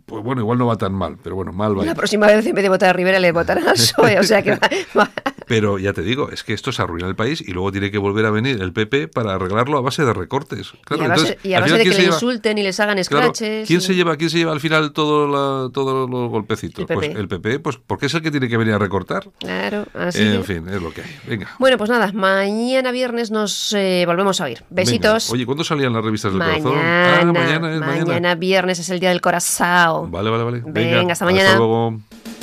pues 0.07 0.23
bueno, 0.25 0.41
igual 0.43 0.59
no 0.59 0.67
va 0.67 0.77
tan 0.77 0.93
mal, 0.95 1.17
pero 1.23 1.35
bueno, 1.37 1.53
mal 1.53 1.77
va. 1.77 1.83
a 1.83 1.85
La 1.87 1.91
ir. 1.93 1.97
próxima 1.97 2.27
vez 2.27 2.45
en 2.47 2.55
vez 2.55 2.63
de 2.63 2.69
votar 2.69 2.91
a 2.91 2.93
Rivera 2.93 3.19
le 3.19 3.33
votarán 3.33 3.67
al 3.69 3.75
PSOE. 3.75 4.19
O 4.19 4.23
sea 4.23 4.43
que 4.43 4.51
va- 4.57 4.61
va- 4.99 5.11
Pero 5.47 5.79
ya 5.79 5.93
te 5.93 6.03
digo, 6.03 6.31
es 6.31 6.43
que 6.45 6.53
esto 6.53 6.71
es 6.71 6.81
arruinar 6.81 7.09
el 7.11 7.17
país 7.17 7.41
y 7.47 7.53
luego 7.53 7.71
tiene 7.73 7.91
que 7.91 7.99
volver 7.99 8.25
a 8.27 8.31
venir 8.31 8.61
el 8.63 8.73
PP 8.73 9.09
para 9.09 9.35
arreglarlo 9.35 9.79
a 9.79 9.81
base 9.81 10.05
de 10.05 10.13
recortes. 10.13 10.73
Claro, 10.85 11.03
y 11.03 11.07
a 11.07 11.09
base, 11.09 11.21
entonces, 11.23 11.45
y 11.45 11.53
a 11.53 11.57
al 11.59 11.63
base 11.63 11.73
final, 11.75 11.79
de 11.79 11.83
¿quién 11.85 11.91
que 11.91 11.95
se 11.95 11.99
le 12.01 12.05
lleva? 12.07 12.17
insulten 12.17 12.59
y 12.59 12.63
les 12.63 12.81
hagan 12.81 12.95
Claro, 13.05 13.05
scratches. 13.35 13.67
¿quién 13.67 13.79
y- 13.81 13.83
se 13.83 13.95
lleva, 13.95 14.17
quién 14.17 14.31
se 14.31 14.39
lleva 14.39 14.53
al 14.53 14.61
final 14.61 14.93
todo 14.93 15.71
todos 15.71 16.09
los 16.11 16.31
golpecitos? 16.31 16.81
El 16.81 16.87
PP. 16.87 16.95
Pues 16.95 17.17
el 17.19 17.29
PP, 17.29 17.59
pues 17.61 17.79
porque 17.87 18.07
es 18.07 18.15
el 18.15 18.23
que 18.23 18.31
tiene 18.31 18.49
que 18.49 18.57
venir 18.57 18.75
a 18.75 18.79
recortar. 18.79 19.29
Claro, 19.41 19.87
así. 19.95 20.23
en 20.23 20.39
que- 20.39 20.45
fin, 20.45 20.69
es 20.69 20.81
lo 20.83 20.93
que 20.93 21.03
hay. 21.03 21.11
Venga. 21.27 21.51
Bueno, 21.59 21.77
pues 21.79 21.91
nada, 21.91 22.11
mañana 22.13 22.91
viernes 22.93 23.31
nos 23.31 23.73
eh, 23.75 24.05
volvemos 24.07 24.41
a 24.41 24.45
oír. 24.45 24.63
Besitos. 24.71 25.25
Venga. 25.27 25.35
Oye, 25.35 25.47
¿cuándo 25.47 25.65
salían 25.65 25.93
las 25.93 26.05
revistas 26.05 26.33
del 26.33 26.39
mañana, 26.39 26.63
corazón? 26.63 26.81
Ah, 26.85 27.25
mañana 27.33 27.75
es 27.75 27.81
mañana. 28.07 28.35
viernes 28.35 28.79
es 28.79 28.89
el 28.91 29.01
día 29.01 29.11
del 29.11 29.21
corazón. 29.21 30.11
Vale, 30.11 30.31
vale, 30.31 30.45
vale. 30.45 30.63
Venga, 30.67 31.13
hasta 31.13 31.25
mañana. 31.25 31.57
luego. 31.57 31.99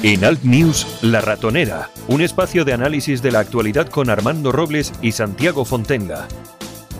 En 0.00 0.24
Alt 0.24 0.44
News, 0.44 0.86
La 1.02 1.20
Ratonera, 1.20 1.90
un 2.06 2.20
espacio 2.20 2.64
de 2.64 2.72
análisis 2.72 3.20
de 3.20 3.32
la 3.32 3.40
actualidad 3.40 3.88
con 3.88 4.10
Armando 4.10 4.52
Robles 4.52 4.92
y 5.02 5.10
Santiago 5.10 5.64
Fontenga. 5.64 6.28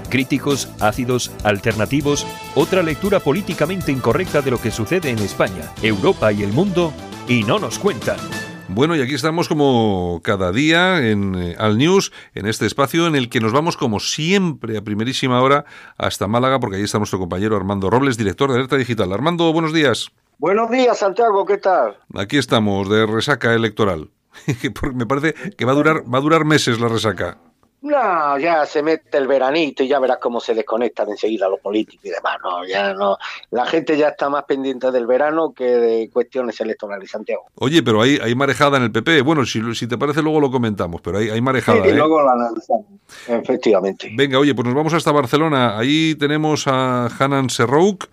Críticos, 0.09 0.69
ácidos, 0.81 1.31
alternativos, 1.45 2.27
otra 2.57 2.83
lectura 2.83 3.21
políticamente 3.21 3.93
incorrecta 3.93 4.43
de 4.43 4.51
lo 4.51 4.61
que 4.61 4.73
sucede 4.73 5.11
en 5.11 5.21
España, 5.21 5.73
Europa 5.81 6.33
y 6.33 6.43
el 6.43 6.53
mundo, 6.53 6.93
y 7.29 7.45
no 7.45 7.61
nos 7.61 7.79
cuentan. 7.79 8.19
Bueno, 8.67 8.97
y 8.97 9.01
aquí 9.01 9.15
estamos 9.15 9.47
como 9.47 10.21
cada 10.25 10.51
día 10.51 10.99
en 11.09 11.37
eh, 11.37 11.55
Al 11.57 11.79
News, 11.79 12.11
en 12.35 12.47
este 12.47 12.67
espacio 12.67 13.07
en 13.07 13.15
el 13.15 13.29
que 13.29 13.39
nos 13.39 13.53
vamos 13.53 13.77
como 13.77 14.01
siempre 14.01 14.77
a 14.77 14.83
primerísima 14.83 15.41
hora 15.41 15.67
hasta 15.99 16.27
Málaga, 16.27 16.59
porque 16.59 16.79
ahí 16.79 16.83
está 16.83 16.99
nuestro 16.99 17.21
compañero 17.21 17.55
Armando 17.55 17.91
Robles, 17.91 18.17
director 18.17 18.51
de 18.51 18.57
Alerta 18.57 18.77
Digital. 18.77 19.13
Armando, 19.13 19.53
buenos 19.53 19.73
días. 19.73 20.11
Buenos 20.39 20.71
días, 20.71 20.97
Santiago, 20.97 21.45
¿qué 21.45 21.59
tal? 21.59 21.97
Aquí 22.15 22.39
estamos, 22.39 22.89
de 22.89 23.07
resaca 23.07 23.55
electoral. 23.55 24.11
Me 24.95 25.05
parece 25.05 25.35
que 25.57 25.65
va 25.65 25.73
a 25.73 25.75
durar, 25.75 26.03
va 26.13 26.19
a 26.19 26.21
durar 26.21 26.45
meses 26.45 26.79
la 26.79 26.87
resaca. 26.87 27.39
No, 27.81 28.39
ya 28.39 28.65
se 28.65 28.83
mete 28.83 29.19
el 29.19 29.27
veranito 29.27 29.83
y 29.83 29.89
ya 29.89 29.99
verás 29.99 30.19
cómo 30.21 30.41
se 30.41 30.55
desconectan 30.55 31.09
enseguida 31.09 31.49
los 31.49 31.59
políticos 31.59 32.05
y 32.07 32.11
demás. 32.11 32.37
No, 32.43 32.65
ya 32.65 32.95
no. 32.95 33.17
La 33.51 33.67
gente 33.67 33.97
ya 33.97 34.09
está 34.09 34.29
más 34.29 34.45
pendiente 34.45 34.93
del 34.93 35.07
verano 35.07 35.53
que 35.53 35.65
de 35.65 36.11
cuestiones 36.11 36.61
electorales, 36.61 37.11
Santiago. 37.11 37.47
Oye, 37.57 37.83
pero 37.83 38.03
hay, 38.03 38.19
hay 38.23 38.35
marejada 38.37 38.77
en 38.77 38.85
el 38.85 38.93
PP. 38.93 39.23
Bueno, 39.23 39.45
si, 39.45 39.75
si 39.75 39.89
te 39.89 39.99
parece, 39.99 40.23
luego 40.23 40.41
lo 40.41 40.53
comentamos, 40.53 41.01
pero 41.01 41.19
hay, 41.19 41.31
hay 41.31 41.41
marejada. 41.41 41.83
Sí, 41.83 41.91
¿eh? 41.91 41.95
luego 41.95 42.21
lo 42.21 42.31
analizamos. 42.31 42.87
Efectivamente. 43.27 44.11
Venga, 44.17 44.39
oye, 44.39 44.55
pues 44.55 44.67
nos 44.67 44.75
vamos 44.75 44.95
hasta 44.95 45.11
Barcelona. 45.11 45.79
Ahí 45.79 46.15
tenemos 46.17 46.67
a 46.67 47.07
Hanan 47.07 47.51
Serrouk, 47.51 48.07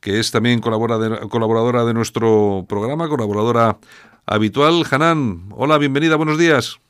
que 0.00 0.18
es 0.18 0.30
también 0.30 0.60
colabora 0.60 0.98
colaboradora 1.28 1.84
de 1.84 1.94
nuestro 1.94 2.64
programa, 2.68 3.08
colaboradora 3.08 3.78
habitual. 4.26 4.84
Hanan, 4.90 5.48
hola, 5.52 5.78
bienvenida, 5.78 6.16
buenos 6.16 6.38
días. 6.38 6.80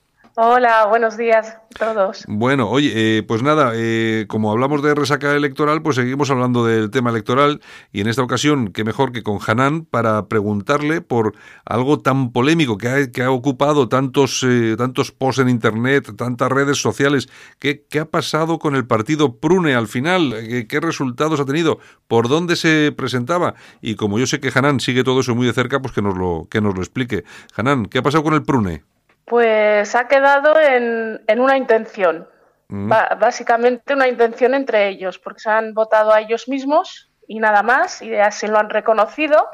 Hola, 0.40 0.86
buenos 0.86 1.16
días 1.16 1.56
a 1.80 1.94
todos. 1.94 2.24
Bueno, 2.28 2.70
oye, 2.70 2.92
eh, 2.94 3.22
pues 3.24 3.42
nada, 3.42 3.72
eh, 3.74 4.26
como 4.28 4.52
hablamos 4.52 4.84
de 4.84 4.94
resaca 4.94 5.34
electoral, 5.34 5.82
pues 5.82 5.96
seguimos 5.96 6.30
hablando 6.30 6.64
del 6.64 6.92
tema 6.92 7.10
electoral 7.10 7.60
y 7.90 8.02
en 8.02 8.06
esta 8.06 8.22
ocasión, 8.22 8.68
qué 8.68 8.84
mejor 8.84 9.10
que 9.10 9.24
con 9.24 9.40
Hanan 9.44 9.84
para 9.84 10.28
preguntarle 10.28 11.00
por 11.00 11.34
algo 11.64 11.98
tan 11.98 12.30
polémico 12.30 12.78
que 12.78 13.10
ha, 13.20 13.30
ocupado 13.32 13.88
tantos, 13.88 14.44
eh, 14.46 14.76
tantos 14.78 15.10
posts 15.10 15.42
en 15.42 15.48
Internet, 15.48 16.14
tantas 16.16 16.52
redes 16.52 16.80
sociales. 16.80 17.28
¿Qué, 17.58 17.84
¿Qué, 17.90 17.98
ha 17.98 18.08
pasado 18.08 18.60
con 18.60 18.76
el 18.76 18.86
partido 18.86 19.40
Prune 19.40 19.74
al 19.74 19.88
final? 19.88 20.36
¿Qué, 20.48 20.68
¿Qué, 20.68 20.78
resultados 20.78 21.40
ha 21.40 21.46
tenido? 21.46 21.80
¿Por 22.06 22.28
dónde 22.28 22.54
se 22.54 22.94
presentaba? 22.96 23.54
Y 23.82 23.96
como 23.96 24.20
yo 24.20 24.28
sé 24.28 24.38
que 24.38 24.52
Hanan 24.54 24.78
sigue 24.78 25.02
todo 25.02 25.18
eso 25.18 25.34
muy 25.34 25.48
de 25.48 25.52
cerca, 25.52 25.82
pues 25.82 25.92
que 25.92 26.00
nos 26.00 26.16
lo, 26.16 26.46
que 26.48 26.60
nos 26.60 26.76
lo 26.76 26.80
explique. 26.80 27.24
Hanan, 27.56 27.86
¿qué 27.86 27.98
ha 27.98 28.02
pasado 28.02 28.22
con 28.22 28.34
el 28.34 28.44
Prune? 28.44 28.84
Pues 29.28 29.94
ha 29.94 30.08
quedado 30.08 30.58
en, 30.58 31.20
en 31.26 31.40
una 31.40 31.56
intención, 31.56 32.26
mm. 32.68 32.88
básicamente 33.20 33.94
una 33.94 34.08
intención 34.08 34.54
entre 34.54 34.88
ellos, 34.88 35.18
porque 35.18 35.40
se 35.40 35.50
han 35.50 35.74
votado 35.74 36.12
a 36.12 36.20
ellos 36.20 36.48
mismos 36.48 37.10
y 37.26 37.38
nada 37.38 37.62
más, 37.62 38.00
y 38.02 38.14
así 38.16 38.46
lo 38.46 38.58
han 38.58 38.70
reconocido. 38.70 39.46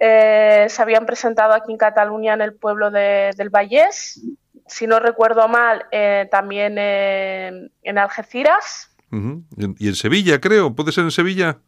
Eh, 0.00 0.66
se 0.68 0.82
habían 0.82 1.06
presentado 1.06 1.52
aquí 1.52 1.72
en 1.72 1.78
Cataluña, 1.78 2.34
en 2.34 2.40
el 2.40 2.54
pueblo 2.54 2.90
de, 2.90 3.30
del 3.36 3.50
Vallés, 3.50 4.20
si 4.66 4.86
no 4.86 4.98
recuerdo 5.00 5.48
mal, 5.48 5.84
eh, 5.90 6.28
también 6.30 6.76
eh, 6.78 7.70
en 7.82 7.98
Algeciras. 7.98 8.90
Uh 9.10 9.16
-huh. 9.16 9.76
Y 9.78 9.88
en 9.88 9.94
Sevilla, 9.94 10.40
creo, 10.40 10.74
¿puede 10.74 10.92
ser 10.92 11.04
en 11.04 11.10
Sevilla? 11.10 11.58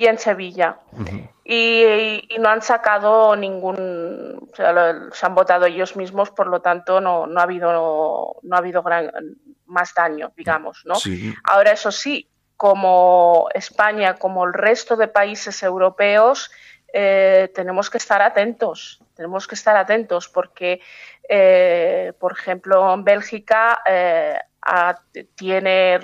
Y 0.00 0.06
en 0.06 0.18
Sevilla. 0.18 0.78
Uh 0.92 1.04
-huh. 1.04 1.28
y, 1.44 2.34
y, 2.34 2.38
no 2.38 2.48
han 2.48 2.62
sacado 2.62 3.36
ningún, 3.36 4.48
o 4.50 4.56
sea, 4.56 4.72
lo, 4.72 5.12
se 5.12 5.26
han 5.26 5.34
votado 5.34 5.66
ellos 5.66 5.94
mismos, 5.94 6.30
por 6.30 6.46
lo 6.46 6.60
tanto 6.60 7.00
no, 7.02 7.26
no 7.26 7.38
ha 7.38 7.42
habido, 7.42 7.70
no, 7.70 8.36
no 8.42 8.56
ha 8.56 8.58
habido 8.58 8.82
gran, 8.82 9.10
más 9.66 9.92
daño, 9.94 10.32
digamos. 10.34 10.82
¿no? 10.86 10.94
Sí. 10.94 11.34
Ahora, 11.44 11.72
eso 11.72 11.92
sí, 11.92 12.30
como 12.56 13.48
España, 13.52 14.14
como 14.14 14.44
el 14.46 14.54
resto 14.54 14.96
de 14.96 15.08
países 15.08 15.62
europeos, 15.62 16.50
eh, 16.92 17.52
tenemos 17.54 17.90
que 17.90 17.98
estar 17.98 18.22
atentos, 18.22 19.02
tenemos 19.14 19.46
que 19.46 19.54
estar 19.54 19.76
atentos 19.76 20.28
porque, 20.28 20.80
eh, 21.28 22.14
por 22.18 22.32
ejemplo, 22.32 22.92
en 22.94 23.04
Bélgica 23.04 23.80
eh, 23.86 24.38
a, 24.62 25.00
tiene 25.34 25.98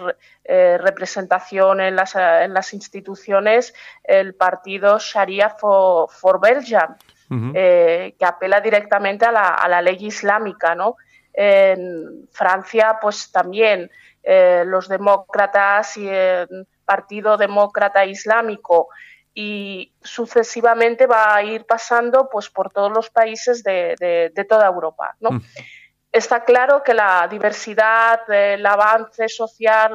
eh, 0.45 0.79
representación 0.79 1.81
en 1.81 1.97
las, 1.97 2.15
en 2.15 2.55
las, 2.55 2.73
instituciones 2.73 3.75
el 4.05 4.35
partido 4.35 4.99
Sharia 4.99 5.51
for, 5.51 6.11
for 6.11 6.41
Belgium, 6.41 6.95
uh 7.31 7.35
-huh. 7.35 7.53
eh, 7.55 8.15
que 8.19 8.25
apela 8.25 8.61
directamente 8.61 9.27
a 9.27 9.33
la, 9.33 9.49
a 9.55 9.69
la, 9.69 9.83
ley 9.83 9.99
islámica. 10.01 10.75
¿no? 10.75 10.97
En 11.33 12.29
Francia, 12.33 12.99
pues 13.01 13.31
también 13.31 13.91
eh, 14.23 14.65
los 14.67 14.89
demócratas 14.89 15.97
y 15.97 16.09
el 16.09 16.67
Partido 16.85 17.37
Demócrata 17.37 18.05
Islámico 18.05 18.89
y 19.35 19.93
sucesivamente 20.01 21.07
va 21.07 21.35
a 21.35 21.43
ir 21.43 21.67
pasando 21.67 22.29
pues, 22.31 22.49
por 22.49 22.71
todos 22.71 22.91
los 22.91 23.11
países 23.11 23.63
de, 23.63 23.95
de, 24.01 24.31
de 24.35 24.45
toda 24.45 24.67
Europa. 24.67 25.15
¿no? 25.21 25.31
Uh 25.31 25.35
-huh 25.35 25.76
está 26.17 26.45
claro 26.45 26.83
que 26.83 26.95
la 26.95 27.29
diversidad, 27.29 28.29
el 28.31 28.65
avance 28.65 29.29
social, 29.29 29.95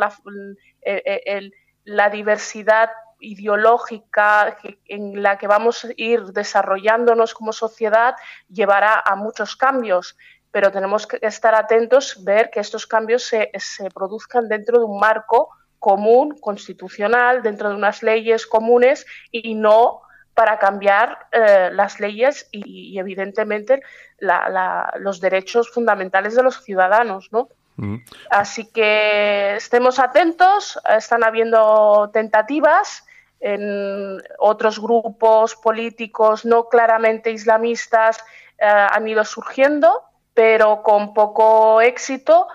la, 1.86 2.10
diversidad 2.10 2.90
ideológica 3.20 4.58
en 4.86 5.22
la 5.22 5.38
que 5.38 5.48
vamos 5.48 5.86
a 5.86 5.90
ir 5.96 6.24
desarrollándonos 6.26 7.34
como 7.34 7.54
sociedad 7.54 8.16
llevará 8.50 9.02
a 9.04 9.16
muchos 9.16 9.56
cambios, 9.56 10.18
pero 10.52 10.72
tenemos 10.72 11.08
que 11.08 11.20
estar 11.22 11.56
atentos, 11.56 12.24
ver 12.24 12.50
que 12.50 12.60
estos 12.60 12.88
cambios 12.88 13.24
se 13.24 13.90
produzcan 13.94 14.48
dentro 14.48 14.80
de 14.80 14.86
un 14.86 15.00
marco 15.00 15.50
común, 15.80 16.38
constitucional, 16.40 17.42
dentro 17.42 17.70
de 17.70 17.76
unas 17.76 18.04
leyes 18.04 18.46
comunes 18.46 19.06
y 19.32 19.56
no 19.56 20.02
para 20.34 20.60
cambiar 20.60 21.28
eh, 21.32 21.70
las 21.72 22.00
leyes 22.00 22.48
y, 22.52 22.94
y 22.94 23.00
evidentemente 23.00 23.82
la, 24.20 24.50
la, 24.50 24.94
los 25.00 25.20
derechos 25.20 25.72
fundamentales 25.72 26.36
de 26.36 26.44
los 26.44 26.64
ciudadanos, 26.64 27.30
¿no? 27.32 27.50
Mm. 27.78 27.98
Así 28.30 28.72
que 28.72 29.56
estemos 29.56 30.00
atentos, 30.00 30.80
están 30.90 31.24
habiendo 31.24 32.10
tentativas 32.14 33.06
en 33.40 34.22
otros 34.38 34.80
grupos 34.80 35.56
políticos 35.56 36.46
no 36.46 36.70
claramente 36.70 37.32
islamistas 37.32 38.24
eh, 38.60 38.66
han 38.68 39.08
ido 39.08 39.26
surgiendo, 39.26 40.04
pero 40.34 40.84
con 40.84 41.14
poco 41.16 41.82
éxito 41.82 42.48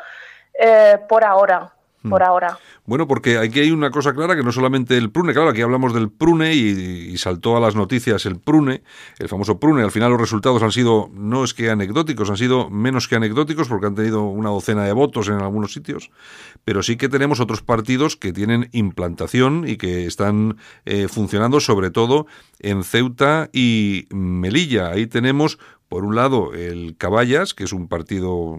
eh, 0.58 0.98
por 1.08 1.24
ahora 1.24 1.75
por 2.08 2.22
ahora. 2.22 2.58
Bueno, 2.84 3.06
porque 3.06 3.38
aquí 3.38 3.60
hay 3.60 3.70
una 3.70 3.90
cosa 3.90 4.14
clara 4.14 4.36
que 4.36 4.42
no 4.42 4.52
solamente 4.52 4.96
el 4.96 5.10
prune, 5.10 5.32
claro, 5.32 5.50
aquí 5.50 5.60
hablamos 5.60 5.92
del 5.92 6.10
prune 6.10 6.54
y, 6.54 7.10
y, 7.12 7.18
saltó 7.18 7.56
a 7.56 7.60
las 7.60 7.74
noticias 7.74 8.26
el 8.26 8.38
prune, 8.38 8.82
el 9.18 9.28
famoso 9.28 9.58
prune, 9.58 9.82
al 9.82 9.90
final 9.90 10.10
los 10.10 10.20
resultados 10.20 10.62
han 10.62 10.72
sido, 10.72 11.10
no 11.12 11.44
es 11.44 11.54
que 11.54 11.70
anecdóticos, 11.70 12.30
han 12.30 12.36
sido 12.36 12.70
menos 12.70 13.08
que 13.08 13.16
anecdóticos 13.16 13.68
porque 13.68 13.86
han 13.86 13.94
tenido 13.94 14.24
una 14.24 14.50
docena 14.50 14.84
de 14.84 14.92
votos 14.92 15.28
en 15.28 15.40
algunos 15.40 15.72
sitios, 15.72 16.10
pero 16.64 16.82
sí 16.82 16.96
que 16.96 17.08
tenemos 17.08 17.40
otros 17.40 17.62
partidos 17.62 18.16
que 18.16 18.32
tienen 18.32 18.68
implantación 18.72 19.64
y 19.66 19.76
que 19.76 20.06
están 20.06 20.56
eh, 20.84 21.08
funcionando 21.08 21.60
sobre 21.60 21.90
todo 21.90 22.26
en 22.58 22.84
Ceuta 22.84 23.50
y 23.52 24.06
Melilla. 24.10 24.88
Ahí 24.88 25.06
tenemos 25.06 25.58
por 25.88 26.04
un 26.04 26.14
lado 26.14 26.52
el 26.52 26.96
Caballas, 26.96 27.54
que 27.54 27.64
es 27.64 27.72
un 27.72 27.88
partido 27.88 28.58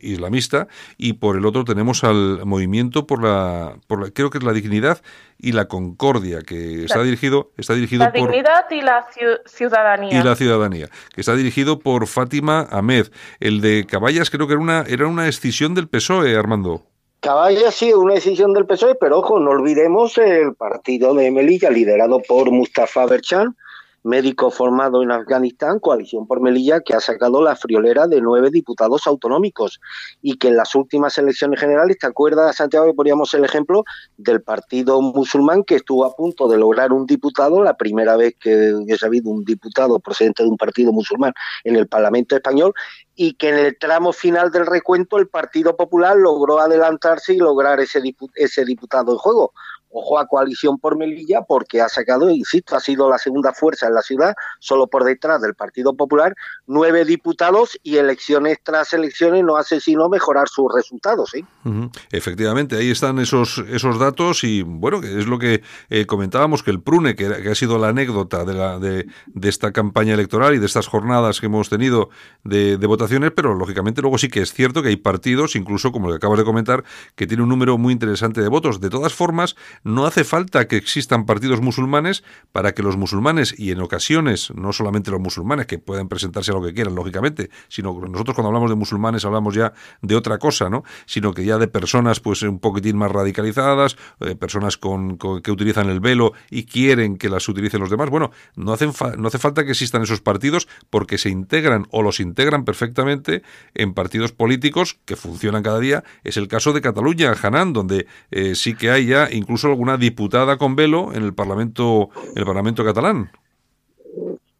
islamista, 0.00 0.68
y 0.96 1.14
por 1.14 1.36
el 1.36 1.46
otro 1.46 1.64
tenemos 1.64 2.04
al 2.04 2.44
movimiento 2.44 3.06
por 3.06 3.22
la, 3.22 3.76
por 3.86 4.02
la 4.02 4.10
creo 4.10 4.30
que 4.30 4.38
es 4.38 4.44
la 4.44 4.52
dignidad 4.52 5.00
y 5.38 5.52
la 5.52 5.66
concordia, 5.66 6.40
que 6.42 6.84
está 6.84 7.02
dirigido, 7.02 7.50
está 7.56 7.74
dirigido 7.74 8.04
la 8.04 8.12
por 8.12 8.30
dignidad 8.30 8.64
y 8.70 8.80
la 8.80 9.06
ciudadanía. 9.46 10.20
Y 10.20 10.22
la 10.22 10.36
ciudadanía, 10.36 10.88
que 11.14 11.20
está 11.20 11.34
dirigido 11.34 11.78
por 11.78 12.06
Fátima 12.06 12.66
Ahmed. 12.70 13.08
El 13.40 13.60
de 13.60 13.86
Caballas 13.88 14.30
creo 14.30 14.46
que 14.46 14.54
era 14.54 14.62
una, 14.62 14.84
era 14.88 15.06
una 15.06 15.28
escisión 15.28 15.74
del 15.74 15.88
PSOE, 15.88 16.36
Armando. 16.36 16.82
Caballas 17.24 17.74
sí, 17.74 17.90
una 17.90 18.14
decisión 18.14 18.52
del 18.52 18.66
PSOE, 18.66 18.96
pero 18.96 19.20
ojo, 19.20 19.40
no 19.40 19.52
olvidemos 19.52 20.18
el 20.18 20.54
partido 20.54 21.14
de 21.14 21.30
Melilla, 21.30 21.70
liderado 21.70 22.20
por 22.20 22.50
Mustafa 22.50 23.06
Berchan, 23.06 23.56
médico 24.04 24.50
formado 24.50 25.02
en 25.02 25.10
Afganistán, 25.10 25.80
Coalición 25.80 26.26
por 26.26 26.40
Melilla, 26.40 26.80
que 26.80 26.94
ha 26.94 27.00
sacado 27.00 27.42
la 27.42 27.56
friolera 27.56 28.06
de 28.06 28.20
nueve 28.20 28.50
diputados 28.50 29.06
autonómicos 29.06 29.80
y 30.22 30.36
que 30.36 30.48
en 30.48 30.56
las 30.56 30.74
últimas 30.74 31.16
elecciones 31.18 31.58
generales, 31.58 31.98
¿te 31.98 32.06
acuerdas, 32.06 32.56
Santiago, 32.56 32.86
que 32.86 32.94
poníamos 32.94 33.32
el 33.34 33.44
ejemplo 33.44 33.82
del 34.18 34.42
partido 34.42 35.00
musulmán 35.00 35.64
que 35.64 35.76
estuvo 35.76 36.04
a 36.04 36.14
punto 36.14 36.48
de 36.48 36.58
lograr 36.58 36.92
un 36.92 37.06
diputado, 37.06 37.62
la 37.62 37.76
primera 37.76 38.16
vez 38.16 38.34
que 38.38 38.74
hubiese 38.74 39.06
habido 39.06 39.30
un 39.30 39.44
diputado 39.44 39.98
procedente 39.98 40.42
de 40.42 40.50
un 40.50 40.58
partido 40.58 40.92
musulmán 40.92 41.32
en 41.64 41.76
el 41.76 41.88
Parlamento 41.88 42.36
español, 42.36 42.74
y 43.16 43.34
que 43.34 43.48
en 43.48 43.58
el 43.58 43.78
tramo 43.78 44.12
final 44.12 44.50
del 44.50 44.66
recuento 44.66 45.18
el 45.18 45.28
Partido 45.28 45.76
Popular 45.76 46.16
logró 46.16 46.58
adelantarse 46.58 47.34
y 47.34 47.38
lograr 47.38 47.80
ese 47.80 48.64
diputado 48.64 49.12
en 49.12 49.18
juego 49.18 49.52
ojo 49.94 50.18
a 50.18 50.26
coalición 50.26 50.78
por 50.78 50.96
Melilla 50.96 51.42
porque 51.42 51.80
ha 51.80 51.88
sacado, 51.88 52.28
insisto, 52.28 52.76
ha 52.76 52.80
sido 52.80 53.08
la 53.08 53.18
segunda 53.18 53.52
fuerza 53.52 53.86
en 53.86 53.94
la 53.94 54.02
ciudad, 54.02 54.34
solo 54.58 54.88
por 54.88 55.04
detrás 55.04 55.40
del 55.40 55.54
Partido 55.54 55.94
Popular, 55.94 56.34
nueve 56.66 57.04
diputados 57.04 57.78
y 57.82 57.96
elecciones 57.96 58.58
tras 58.62 58.92
elecciones 58.92 59.44
no 59.44 59.56
hace 59.56 59.80
sino 59.80 60.08
mejorar 60.08 60.48
sus 60.48 60.66
resultados. 60.74 61.30
¿sí? 61.30 61.44
Uh 61.64 61.70
-huh. 61.70 61.90
Efectivamente, 62.10 62.76
ahí 62.76 62.90
están 62.90 63.18
esos, 63.20 63.58
esos 63.70 63.98
datos 63.98 64.42
y 64.44 64.62
bueno, 64.62 65.00
es 65.02 65.26
lo 65.26 65.38
que 65.38 65.62
eh, 65.90 66.06
comentábamos, 66.06 66.62
que 66.62 66.72
el 66.72 66.82
PRUNE, 66.82 67.14
que, 67.14 67.42
que, 67.42 67.50
ha 67.50 67.54
sido 67.54 67.78
la 67.78 67.88
anécdota 67.88 68.44
de, 68.44 68.54
la, 68.54 68.78
de, 68.78 69.06
de, 69.26 69.48
esta 69.48 69.72
campaña 69.72 70.14
electoral 70.14 70.54
y 70.54 70.58
de 70.58 70.66
estas 70.66 70.88
jornadas 70.88 71.40
que 71.40 71.46
hemos 71.46 71.68
tenido 71.68 72.08
de, 72.42 72.78
de 72.78 72.86
votaciones, 72.86 73.30
pero 73.34 73.54
lógicamente 73.54 74.02
luego 74.02 74.18
sí 74.18 74.28
que 74.28 74.42
es 74.42 74.52
cierto 74.52 74.82
que 74.82 74.88
hay 74.88 74.96
partidos, 74.96 75.54
incluso 75.54 75.92
como 75.92 76.08
lo 76.08 76.14
que 76.14 76.16
acabas 76.16 76.38
de 76.38 76.44
comentar, 76.44 76.84
que 77.14 77.26
tiene 77.26 77.42
un 77.44 77.48
número 77.48 77.78
muy 77.78 77.92
interesante 77.92 78.40
de 78.40 78.48
votos. 78.48 78.80
De 78.80 78.90
todas 78.90 79.14
formas, 79.14 79.54
no 79.84 80.06
hace 80.06 80.24
falta 80.24 80.66
que 80.66 80.76
existan 80.76 81.26
partidos 81.26 81.60
musulmanes 81.60 82.24
para 82.52 82.72
que 82.72 82.82
los 82.82 82.96
musulmanes, 82.96 83.54
y 83.56 83.70
en 83.70 83.80
ocasiones, 83.80 84.50
no 84.54 84.72
solamente 84.72 85.10
los 85.10 85.20
musulmanes, 85.20 85.66
que 85.66 85.78
pueden 85.78 86.08
presentarse 86.08 86.50
a 86.50 86.54
lo 86.54 86.62
que 86.62 86.72
quieran, 86.72 86.94
lógicamente, 86.94 87.50
sino 87.68 87.94
nosotros 88.08 88.34
cuando 88.34 88.48
hablamos 88.48 88.70
de 88.70 88.76
musulmanes 88.76 89.24
hablamos 89.24 89.54
ya 89.54 89.74
de 90.02 90.16
otra 90.16 90.38
cosa, 90.38 90.70
¿no? 90.70 90.84
Sino 91.06 91.34
que 91.34 91.44
ya 91.44 91.58
de 91.58 91.68
personas 91.68 92.20
pues 92.20 92.42
un 92.42 92.58
poquitín 92.58 92.96
más 92.96 93.12
radicalizadas, 93.12 93.96
eh, 94.20 94.34
personas 94.34 94.78
con, 94.78 95.18
que 95.18 95.50
utilizan 95.50 95.90
el 95.90 96.00
velo 96.00 96.32
y 96.50 96.64
quieren 96.64 97.16
que 97.16 97.28
las 97.28 97.48
utilicen 97.48 97.80
los 97.80 97.90
demás. 97.90 98.08
Bueno, 98.08 98.30
no, 98.56 98.72
hacen 98.72 98.92
no 99.18 99.28
hace 99.28 99.38
falta 99.38 99.64
que 99.64 99.72
existan 99.72 100.02
esos 100.02 100.20
partidos 100.20 100.66
porque 100.88 101.18
se 101.18 101.28
integran 101.28 101.86
o 101.90 102.02
los 102.02 102.20
integran 102.20 102.64
perfectamente 102.64 103.42
en 103.74 103.92
partidos 103.92 104.32
políticos 104.32 104.98
que 105.04 105.16
funcionan 105.16 105.62
cada 105.62 105.78
día. 105.78 106.04
Es 106.22 106.38
el 106.38 106.48
caso 106.48 106.72
de 106.72 106.80
Cataluña, 106.80 107.34
Hanan, 107.42 107.72
donde 107.72 108.06
eh, 108.30 108.54
sí 108.54 108.74
que 108.74 108.90
hay 108.90 109.06
ya 109.06 109.28
incluso 109.30 109.73
alguna 109.74 109.96
diputada 109.96 110.56
con 110.56 110.74
velo 110.76 111.12
en 111.12 111.22
el 111.24 111.34
Parlamento, 111.34 112.10
en 112.32 112.38
el 112.38 112.46
Parlamento 112.46 112.84
catalán. 112.84 113.30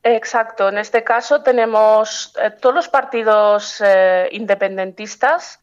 Exacto. 0.02 0.68
En 0.68 0.76
este 0.76 1.02
caso 1.02 1.42
tenemos 1.42 2.34
eh, 2.42 2.50
todos 2.60 2.74
los 2.74 2.88
partidos 2.88 3.80
eh, 3.84 4.28
independentistas 4.32 5.60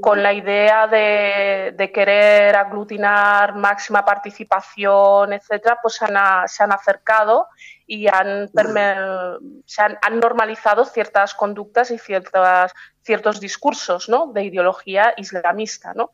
con 0.00 0.22
la 0.22 0.32
idea 0.32 0.86
de, 0.88 1.90
querer 1.94 2.56
aglutinar 2.56 3.54
máxima 3.54 4.04
participación, 4.04 5.32
etcétera, 5.32 5.78
pues 5.80 5.94
se 5.94 6.04
han 6.62 6.72
acercado 6.72 7.46
y 7.86 8.08
han, 8.08 8.50
se 9.66 9.82
han, 9.82 10.20
normalizado 10.20 10.84
ciertas 10.84 11.34
conductas 11.34 11.92
y 11.92 11.98
ciertas, 11.98 12.72
ciertos 13.02 13.40
discursos 13.40 14.08
¿no? 14.08 14.32
de 14.32 14.44
ideología 14.44 15.14
islamista. 15.16 15.94
¿no? 15.94 16.10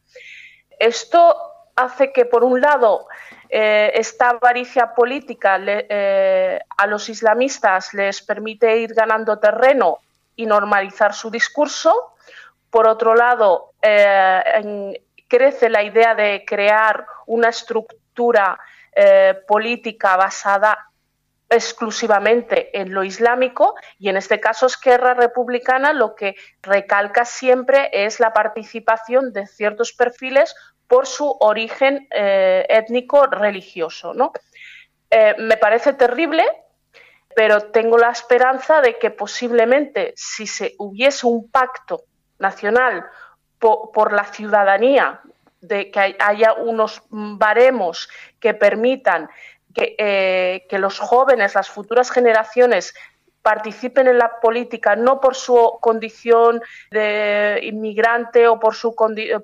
Esto 0.78 1.53
hace 1.76 2.12
que, 2.12 2.24
por 2.24 2.44
un 2.44 2.60
lado, 2.60 3.06
eh, 3.48 3.92
esta 3.94 4.30
avaricia 4.30 4.94
política 4.94 5.58
eh, 5.60 6.60
a 6.76 6.86
los 6.86 7.08
islamistas 7.08 7.94
les 7.94 8.22
permite 8.22 8.76
ir 8.78 8.94
ganando 8.94 9.38
terreno 9.38 9.98
y 10.36 10.46
normalizar 10.46 11.14
su 11.14 11.30
discurso. 11.30 12.14
Por 12.70 12.88
otro 12.88 13.14
lado, 13.14 13.72
eh, 13.80 15.00
crece 15.28 15.68
la 15.68 15.82
idea 15.82 16.14
de 16.14 16.44
crear 16.46 17.06
una 17.26 17.48
estructura 17.48 18.58
política 19.48 20.16
basada 20.16 20.88
exclusivamente 21.48 22.80
en 22.80 22.94
lo 22.94 23.02
islámico 23.04 23.74
y 23.98 24.08
en 24.08 24.16
este 24.16 24.38
caso 24.40 24.66
Esquerra 24.66 25.14
Republicana 25.14 25.92
lo 25.92 26.14
que 26.14 26.36
recalca 26.62 27.24
siempre 27.24 27.90
es 27.92 28.20
la 28.20 28.32
participación 28.32 29.32
de 29.32 29.46
ciertos 29.46 29.92
perfiles 29.92 30.54
por 30.94 31.08
su 31.08 31.28
origen 31.40 32.06
eh, 32.12 32.64
étnico 32.68 33.26
religioso. 33.26 34.14
¿no? 34.14 34.30
Eh, 35.10 35.34
me 35.38 35.56
parece 35.56 35.94
terrible, 35.94 36.44
pero 37.34 37.62
tengo 37.72 37.98
la 37.98 38.10
esperanza 38.10 38.80
de 38.80 38.96
que 38.96 39.10
posiblemente 39.10 40.12
si 40.14 40.46
se 40.46 40.76
hubiese 40.78 41.26
un 41.26 41.50
pacto 41.50 42.04
nacional 42.38 43.04
por, 43.58 44.12
la 44.12 44.22
ciudadanía, 44.22 45.20
de 45.60 45.90
que 45.90 46.16
haya 46.20 46.52
unos 46.52 47.02
baremos 47.10 48.08
que 48.38 48.54
permitan 48.54 49.28
que, 49.74 49.96
eh, 49.98 50.64
que, 50.70 50.78
los 50.78 51.00
jóvenes, 51.00 51.56
las 51.56 51.70
futuras 51.70 52.12
generaciones, 52.12 52.94
participen 53.44 54.08
en 54.08 54.16
la 54.16 54.40
política 54.40 54.96
no 54.96 55.20
por 55.20 55.34
su 55.34 55.76
condición 55.82 56.62
de 56.90 57.60
inmigrante 57.62 58.48
o 58.48 58.58
por 58.58 58.74
su, 58.74 58.96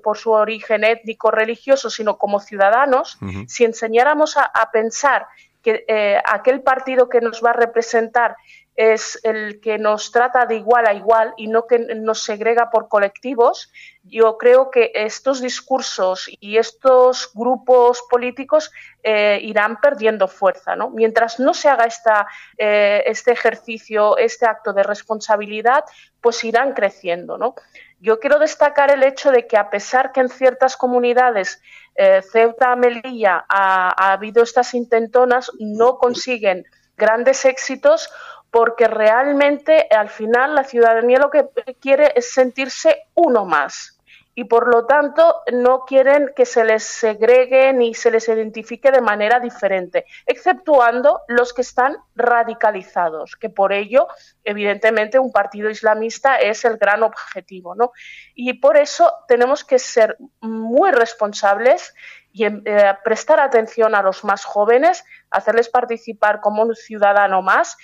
por 0.03 0.17
su 0.17 0.31
origen 0.31 0.83
étnico 0.83 1.29
religioso, 1.29 1.87
sino 1.91 2.17
como 2.17 2.39
ciudadanos, 2.39 3.19
si 3.45 3.63
enseñáramos 3.63 4.37
a, 4.37 4.71
pensar 4.71 5.27
que 5.61 5.85
eh, 5.87 6.19
aquel 6.25 6.61
partido 6.61 7.09
que 7.09 7.21
nos 7.21 7.45
va 7.45 7.51
a 7.51 7.53
representar 7.53 8.37
es 8.75 9.19
el 9.23 9.59
que 9.59 9.77
nos 9.77 10.11
trata 10.11 10.45
de 10.45 10.55
igual 10.55 10.87
a 10.87 10.93
igual 10.93 11.33
y 11.37 11.47
no 11.47 11.67
que 11.67 11.79
nos 11.79 12.23
segrega 12.23 12.69
por 12.69 12.87
colectivos, 12.87 13.71
yo 14.03 14.37
creo 14.37 14.71
que 14.71 14.91
estos 14.95 15.41
discursos 15.41 16.29
y 16.39 16.57
estos 16.57 17.31
grupos 17.33 18.03
políticos 18.09 18.71
eh, 19.03 19.39
irán 19.43 19.79
perdiendo 19.81 20.27
fuerza. 20.27 20.75
¿no? 20.75 20.89
Mientras 20.89 21.39
no 21.39 21.53
se 21.53 21.67
haga 21.67 21.83
esta, 21.83 22.27
eh, 22.57 23.03
este 23.05 23.31
ejercicio, 23.31 24.17
este 24.17 24.45
acto 24.45 24.73
de 24.73 24.83
responsabilidad, 24.83 25.83
pues 26.21 26.43
irán 26.43 26.73
creciendo. 26.73 27.37
¿no? 27.37 27.55
Yo 27.99 28.19
quiero 28.19 28.39
destacar 28.39 28.89
el 28.89 29.03
hecho 29.03 29.31
de 29.31 29.47
que 29.47 29.57
a 29.57 29.69
pesar 29.69 30.13
que 30.13 30.21
en 30.21 30.29
ciertas 30.29 30.77
comunidades 30.77 31.61
eh, 31.95 32.21
Ceuta, 32.31 32.75
Melilla, 32.77 33.45
ha, 33.49 33.93
ha 33.95 34.13
habido 34.13 34.43
estas 34.43 34.73
intentonas, 34.73 35.51
no 35.59 35.97
consiguen 35.97 36.65
grandes 36.95 37.45
éxitos 37.45 38.09
porque 38.51 38.87
realmente 38.87 39.87
al 39.89 40.09
final 40.09 40.53
la 40.53 40.63
ciudadanía 40.63 41.19
lo 41.19 41.31
que 41.31 41.49
quiere 41.79 42.11
es 42.15 42.33
sentirse 42.33 43.07
uno 43.15 43.45
más 43.45 43.97
y 44.33 44.45
por 44.45 44.73
lo 44.73 44.85
tanto 44.85 45.41
no 45.51 45.81
quieren 45.85 46.31
que 46.35 46.45
se 46.45 46.63
les 46.63 46.83
segregue 46.83 47.73
ni 47.73 47.93
se 47.93 48.11
les 48.11 48.27
identifique 48.29 48.91
de 48.91 49.01
manera 49.01 49.39
diferente, 49.39 50.05
exceptuando 50.25 51.21
los 51.27 51.53
que 51.53 51.61
están 51.61 51.97
radicalizados, 52.15 53.35
que 53.35 53.49
por 53.49 53.73
ello, 53.73 54.07
evidentemente, 54.43 55.19
un 55.19 55.31
partido 55.31 55.69
islamista 55.69 56.37
es 56.37 56.63
el 56.63 56.77
gran 56.77 57.03
objetivo. 57.03 57.75
¿no? 57.75 57.91
Y 58.33 58.53
por 58.53 58.77
eso 58.77 59.11
tenemos 59.27 59.65
que 59.65 59.79
ser 59.79 60.17
muy 60.39 60.91
responsables 60.91 61.93
y 62.33 62.45
eh, 62.45 62.95
prestar 63.03 63.41
atención 63.41 63.93
a 63.93 64.01
los 64.01 64.23
más 64.23 64.45
jóvenes, 64.45 65.03
hacerles 65.29 65.67
participar 65.67 66.39
como 66.39 66.63
un 66.63 66.73
ciudadano 66.75 67.41
más 67.41 67.75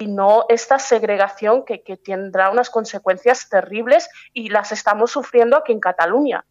y 0.00 0.06
no 0.06 0.46
esta 0.48 0.78
segregación 0.78 1.64
que, 1.64 1.82
tendrá 2.02 2.50
unas 2.50 2.70
consecuencias 2.70 3.48
terribles 3.50 4.08
y 4.32 4.48
las 4.48 4.72
estamos 4.72 5.10
sufriendo 5.10 5.56
aquí 5.56 5.72
en 5.72 5.80
Cataluña. 5.80 6.46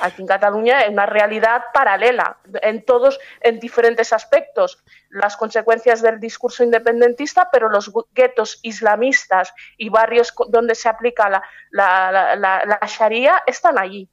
Aquí 0.00 0.22
en 0.22 0.26
Cataluña 0.26 0.80
es 0.80 0.90
una 0.90 1.06
realidad 1.06 1.62
paralela 1.72 2.38
en 2.62 2.84
todos, 2.84 3.18
en 3.40 3.60
diferentes 3.60 4.12
aspectos. 4.12 4.82
Las 5.10 5.36
consecuencias 5.36 6.02
del 6.02 6.18
discurso 6.18 6.64
independentista, 6.64 7.48
pero 7.52 7.68
los 7.68 7.92
guetos 8.14 8.58
islamistas 8.62 9.54
y 9.76 9.88
barrios 9.88 10.34
donde 10.48 10.74
se 10.74 10.88
aplica 10.88 11.28
la, 11.28 11.42
la, 11.70 12.36
la 12.36 12.80
Sharia 12.86 13.42
están 13.46 13.78
allí. 13.78 14.08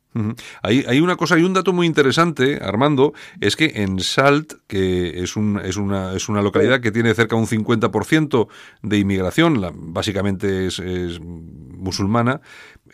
hay, 0.62 1.00
una 1.00 1.16
cosa, 1.16 1.36
hay 1.36 1.44
un 1.44 1.54
dato 1.54 1.72
muy 1.74 1.88
interesante, 1.88 2.60
Armando, 2.62 3.14
es 3.40 3.56
que 3.56 3.72
en 3.76 4.00
Salt, 4.00 4.54
que 4.68 5.24
es, 5.24 5.36
un, 5.36 5.60
es, 5.64 5.78
una, 5.78 6.14
es 6.14 6.30
una 6.30 6.42
localidad 6.42 6.82
que 6.82 6.92
tiene 6.92 7.14
cerca 7.14 7.36
de 7.36 7.42
un 7.42 7.48
50% 7.48 8.48
de 8.82 8.98
inmigración, 8.98 9.94
básicamente 9.94 10.68
es, 10.68 10.80
es, 10.80 11.20
musulmana, 11.22 12.42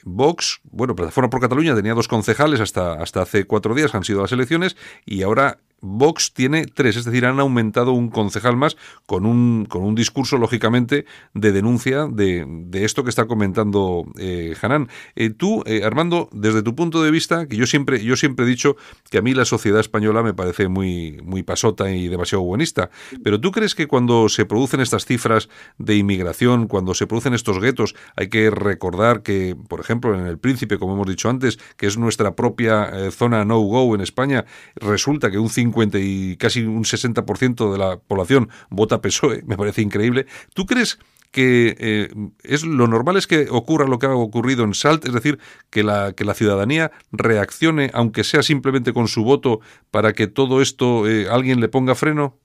Vox, 0.03 0.61
bueno, 0.63 0.95
Plataforma 0.95 1.29
por 1.29 1.41
Cataluña 1.41 1.75
tenía 1.75 1.93
dos 1.93 2.07
concejales 2.07 2.44
hasta, 2.53 2.93
hasta 2.93 3.21
hace 3.21 3.45
cuatro 3.45 3.75
días, 3.75 3.95
han 3.95 4.03
sido 4.03 4.21
las 4.21 4.31
elecciones, 4.31 4.75
y 5.05 5.23
ahora 5.23 5.59
Vox 5.85 6.33
tiene 6.33 6.65
tres, 6.65 6.97
es 6.97 7.05
decir, 7.05 7.25
han 7.25 7.39
aumentado 7.39 7.91
un 7.91 8.09
concejal 8.09 8.57
más 8.57 8.75
con 9.05 9.25
un, 9.25 9.65
con 9.65 9.83
un 9.83 9.93
discurso, 9.93 10.37
lógicamente, 10.37 11.05
de 11.33 11.51
denuncia 11.51 12.07
de, 12.07 12.45
de 12.47 12.85
esto 12.85 13.03
que 13.03 13.09
está 13.09 13.25
comentando 13.25 14.05
eh, 14.17 14.55
Hanan. 14.61 14.89
Eh, 15.15 15.29
tú, 15.29 15.61
eh, 15.67 15.83
Armando, 15.83 16.27
desde 16.31 16.63
tu 16.63 16.75
punto 16.75 17.03
de 17.03 17.11
vista, 17.11 17.47
que 17.47 17.55
yo 17.55 17.67
siempre, 17.67 18.03
yo 18.03 18.15
siempre 18.15 18.45
he 18.45 18.49
dicho 18.49 18.75
que 19.11 19.19
a 19.19 19.21
mí 19.21 19.33
la 19.35 19.45
sociedad 19.45 19.79
española 19.79 20.23
me 20.23 20.33
parece 20.33 20.67
muy, 20.67 21.19
muy 21.23 21.43
pasota 21.43 21.91
y 21.91 22.07
demasiado 22.07 22.43
buenista, 22.43 22.89
pero 23.23 23.39
¿tú 23.39 23.51
crees 23.51 23.75
que 23.75 23.87
cuando 23.87 24.27
se 24.29 24.45
producen 24.45 24.79
estas 24.79 25.05
cifras 25.05 25.49
de 25.77 25.95
inmigración, 25.95 26.67
cuando 26.67 26.95
se 26.95 27.05
producen 27.05 27.35
estos 27.35 27.59
guetos, 27.59 27.95
hay 28.15 28.29
que 28.29 28.49
recordar 28.49 29.21
que, 29.21 29.55
por 29.67 29.79
ejemplo, 29.79 30.17
en 30.19 30.25
El 30.25 30.39
Príncipe, 30.39 30.79
como 30.79 30.93
hemos 30.93 31.07
dicho 31.07 31.29
antes, 31.29 31.59
que 31.77 31.85
es 31.85 31.97
nuestra 31.97 32.35
propia 32.35 32.85
eh, 32.85 33.11
zona 33.11 33.45
no-go 33.45 33.93
en 33.93 34.01
España, 34.01 34.45
resulta 34.75 35.29
que 35.29 35.37
un 35.37 35.49
50 35.49 35.74
y 35.99 36.37
casi 36.37 36.61
un 36.63 36.83
60% 36.83 37.71
de 37.71 37.77
la 37.77 37.97
población 37.97 38.49
vota 38.69 39.01
PSOE, 39.01 39.43
me 39.45 39.57
parece 39.57 39.81
increíble. 39.81 40.25
¿Tú 40.53 40.65
crees 40.65 40.99
que 41.35 41.75
eh, 41.79 42.09
es 42.43 42.63
lo 42.63 42.87
normal 42.87 43.17
es 43.17 43.27
que 43.27 43.47
ocurra 43.51 43.85
lo 43.87 43.99
que 43.99 44.05
ha 44.05 44.15
ocurrido 44.15 44.63
en 44.63 44.73
Salt, 44.73 45.05
es 45.05 45.13
decir, 45.13 45.37
que 45.69 45.83
la, 45.83 46.13
que 46.13 46.23
la 46.23 46.33
ciudadanía 46.33 46.91
reaccione, 47.11 47.91
aunque 47.93 48.23
sea 48.23 48.41
simplemente 48.41 48.93
con 48.93 49.09
su 49.09 49.25
voto, 49.25 49.59
para 49.91 50.13
que 50.13 50.27
todo 50.27 50.61
esto 50.61 51.05
eh, 51.09 51.27
alguien 51.29 51.59
le 51.59 51.67
ponga 51.67 51.93
freno? 51.93 52.37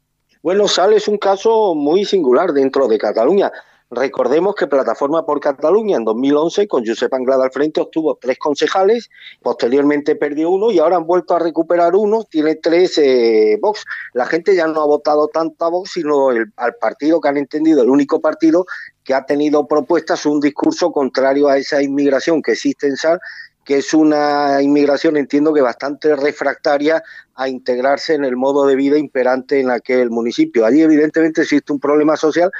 Bueno, 0.42 0.66
Salt 0.66 0.96
es 0.96 1.06
un 1.06 1.18
caso 1.18 1.76
muy 1.76 2.04
singular 2.04 2.52
dentro 2.52 2.88
de 2.88 2.98
Cataluña. 2.98 3.52
Recordemos 3.92 4.54
que 4.54 4.68
Plataforma 4.68 5.26
por 5.26 5.40
Cataluña 5.40 5.96
en 5.96 6.04
2011, 6.04 6.68
con 6.68 6.86
Josep 6.86 7.12
Anglada 7.12 7.44
al 7.44 7.50
frente, 7.50 7.80
obtuvo 7.80 8.16
tres 8.20 8.38
concejales, 8.38 9.10
posteriormente 9.42 10.14
perdió 10.14 10.50
uno 10.50 10.70
y 10.70 10.78
ahora 10.78 10.94
han 10.94 11.06
vuelto 11.06 11.34
a 11.34 11.40
recuperar 11.40 11.96
uno, 11.96 12.22
tiene 12.22 12.54
tres 12.54 12.98
eh, 12.98 13.58
Vox. 13.60 13.84
La 14.12 14.26
gente 14.26 14.54
ya 14.54 14.68
no 14.68 14.80
ha 14.80 14.86
votado 14.86 15.26
tanto 15.26 15.64
a 15.64 15.70
Vox, 15.70 15.90
sino 15.94 16.28
al 16.28 16.74
partido 16.80 17.20
que 17.20 17.28
han 17.30 17.36
entendido, 17.36 17.82
el 17.82 17.90
único 17.90 18.20
partido 18.20 18.64
que 19.02 19.12
ha 19.12 19.26
tenido 19.26 19.66
propuestas, 19.66 20.24
un 20.24 20.38
discurso 20.38 20.92
contrario 20.92 21.48
a 21.48 21.58
esa 21.58 21.82
inmigración 21.82 22.42
que 22.42 22.52
existe 22.52 22.86
en 22.86 22.96
SAR 22.96 23.18
que 23.64 23.76
es 23.76 23.94
una 23.94 24.60
inmigración, 24.62 25.16
entiendo 25.16 25.52
que 25.52 25.60
bastante 25.60 26.16
refractaria 26.16 27.04
a 27.36 27.48
integrarse 27.48 28.14
en 28.14 28.24
el 28.24 28.36
modo 28.36 28.66
de 28.66 28.74
vida 28.74 28.98
imperante 28.98 29.60
en 29.60 29.70
aquel 29.70 30.10
municipio. 30.10 30.66
Allí 30.66 30.82
evidentemente 30.82 31.42
existe 31.42 31.72
un 31.72 31.78
problema 31.78 32.16
social 32.16 32.50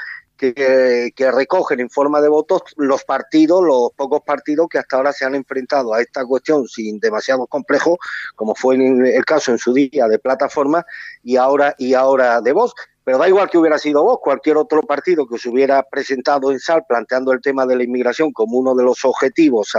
que, 0.41 1.31
recogen 1.31 1.79
en 1.79 1.89
forma 1.89 2.19
de 2.19 2.27
votos 2.27 2.63
los 2.75 3.03
partidos, 3.03 3.63
los 3.63 3.91
pocos 3.95 4.21
partidos 4.25 4.67
que 4.69 4.79
hasta 4.79 4.97
ahora 4.97 5.13
se 5.13 5.23
han 5.23 5.35
enfrentado 5.35 5.93
a 5.93 6.01
esta 6.01 6.25
cuestión 6.25 6.67
sin 6.67 6.99
demasiado 6.99 7.45
complejo, 7.45 7.99
como 8.35 8.55
fue 8.55 8.75
el 8.75 9.23
caso 9.25 9.51
en 9.51 9.59
su 9.59 9.73
día 9.73 10.07
de 10.07 10.17
plataforma 10.17 10.83
y 11.23 11.35
ahora 11.35 11.75
y 11.77 11.93
ahora 11.93 12.41
de 12.41 12.53
voz. 12.53 12.73
Pero 13.03 13.17
da 13.17 13.27
igual 13.27 13.49
que 13.49 13.57
hubiera 13.57 13.77
sido 13.77 14.03
vos, 14.03 14.19
cualquier 14.21 14.57
otro 14.57 14.81
partido 14.81 15.27
que 15.27 15.37
se 15.37 15.49
hubiera 15.49 15.83
presentado 15.83 16.51
en 16.51 16.59
SAL 16.59 16.85
planteando 16.87 17.31
el 17.33 17.41
tema 17.41 17.65
de 17.65 17.75
la 17.75 17.83
inmigración 17.83 18.31
como 18.31 18.57
uno 18.57 18.75
de 18.75 18.83
los 18.83 19.05
objetivos 19.05 19.73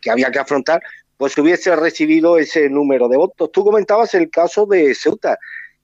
que 0.00 0.10
había 0.10 0.30
que 0.30 0.38
afrontar, 0.38 0.80
pues 1.16 1.36
hubiese 1.38 1.74
recibido 1.74 2.38
ese 2.38 2.68
número 2.68 3.08
de 3.08 3.16
votos. 3.16 3.50
Tú 3.52 3.64
comentabas 3.64 4.14
el 4.14 4.30
caso 4.30 4.66
de 4.66 4.94
Ceuta 4.94 5.38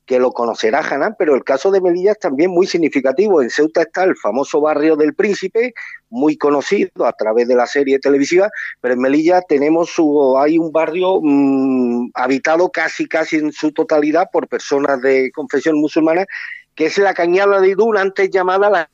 que 0.06 0.18
lo 0.18 0.32
conocerá 0.32 0.80
Hanan, 0.80 1.16
pero 1.18 1.34
el 1.34 1.44
caso 1.44 1.70
de 1.70 1.80
Melilla 1.80 2.12
es 2.12 2.18
también 2.18 2.50
muy 2.50 2.66
significativo. 2.66 3.40
En 3.40 3.50
Ceuta 3.50 3.82
está 3.82 4.04
el 4.04 4.16
famoso 4.16 4.60
barrio 4.60 4.96
del 4.96 5.14
Príncipe, 5.14 5.72
muy 6.10 6.36
conocido 6.36 7.06
a 7.06 7.12
través 7.12 7.48
de 7.48 7.54
la 7.54 7.66
serie 7.66 7.98
televisiva, 7.98 8.50
pero 8.80 8.94
en 8.94 9.00
Melilla 9.00 9.40
tenemos 9.42 9.90
su, 9.90 10.36
hay 10.38 10.58
un 10.58 10.72
barrio 10.72 11.20
mm, 11.22 12.10
habitado 12.14 12.70
casi 12.70 13.06
casi 13.06 13.36
en 13.36 13.52
su 13.52 13.72
totalidad 13.72 14.28
por 14.32 14.48
personas 14.48 15.00
de 15.00 15.30
confesión 15.32 15.80
musulmana, 15.80 16.26
que 16.74 16.86
es 16.86 16.98
la 16.98 17.14
Cañada 17.14 17.60
de 17.60 17.70
Idún, 17.70 17.96
antes 17.96 18.30
llamada 18.30 18.68
la... 18.68 18.90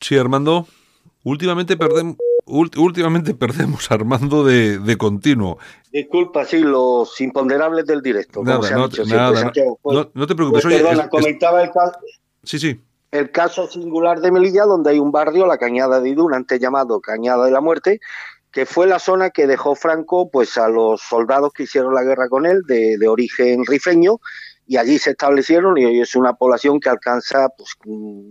Sí, 0.00 0.16
Armando, 0.16 0.66
últimamente 1.24 1.76
perdemos 1.76 2.16
últimamente 2.46 3.34
perdemos 3.34 3.90
Armando 3.90 4.44
de, 4.44 4.78
de, 4.78 4.96
continuo. 4.96 5.58
Disculpa, 5.92 6.44
sí, 6.44 6.60
los 6.60 7.20
imponderables 7.20 7.86
del 7.86 8.02
directo. 8.02 8.42
Nada, 8.42 8.70
no, 8.70 8.88
nada, 9.06 9.52
no, 9.84 10.10
no, 10.14 10.26
te 10.26 10.34
preocupes. 10.34 10.62
Pues, 10.62 10.82
perdona, 10.82 11.08
comentaba 11.08 11.62
el 11.62 11.70
caso. 11.70 11.98
Sí, 12.42 12.58
sí. 12.58 12.80
El 13.10 13.30
caso 13.30 13.68
singular 13.68 14.20
de 14.20 14.32
Melilla, 14.32 14.64
donde 14.64 14.90
hay 14.90 14.98
un 14.98 15.12
barrio, 15.12 15.46
la 15.46 15.58
Cañada 15.58 16.00
de 16.00 16.08
Idún, 16.08 16.32
antes 16.32 16.58
llamado 16.58 17.00
Cañada 17.00 17.44
de 17.44 17.50
la 17.50 17.60
Muerte, 17.60 18.00
que 18.50 18.64
fue 18.64 18.86
la 18.86 18.98
zona 18.98 19.30
que 19.30 19.46
dejó 19.46 19.74
Franco 19.74 20.30
pues 20.30 20.56
a 20.56 20.68
los 20.68 21.02
soldados 21.02 21.52
que 21.52 21.64
hicieron 21.64 21.94
la 21.94 22.04
guerra 22.04 22.28
con 22.28 22.46
él, 22.46 22.62
de, 22.66 22.96
de 22.98 23.08
origen 23.08 23.66
rifeño, 23.66 24.18
y 24.72 24.78
allí 24.78 24.98
se 24.98 25.10
establecieron 25.10 25.76
y 25.76 25.84
hoy 25.84 26.00
es 26.00 26.14
una 26.14 26.32
población 26.32 26.80
que 26.80 26.88
alcanza 26.88 27.50
pues, 27.50 27.76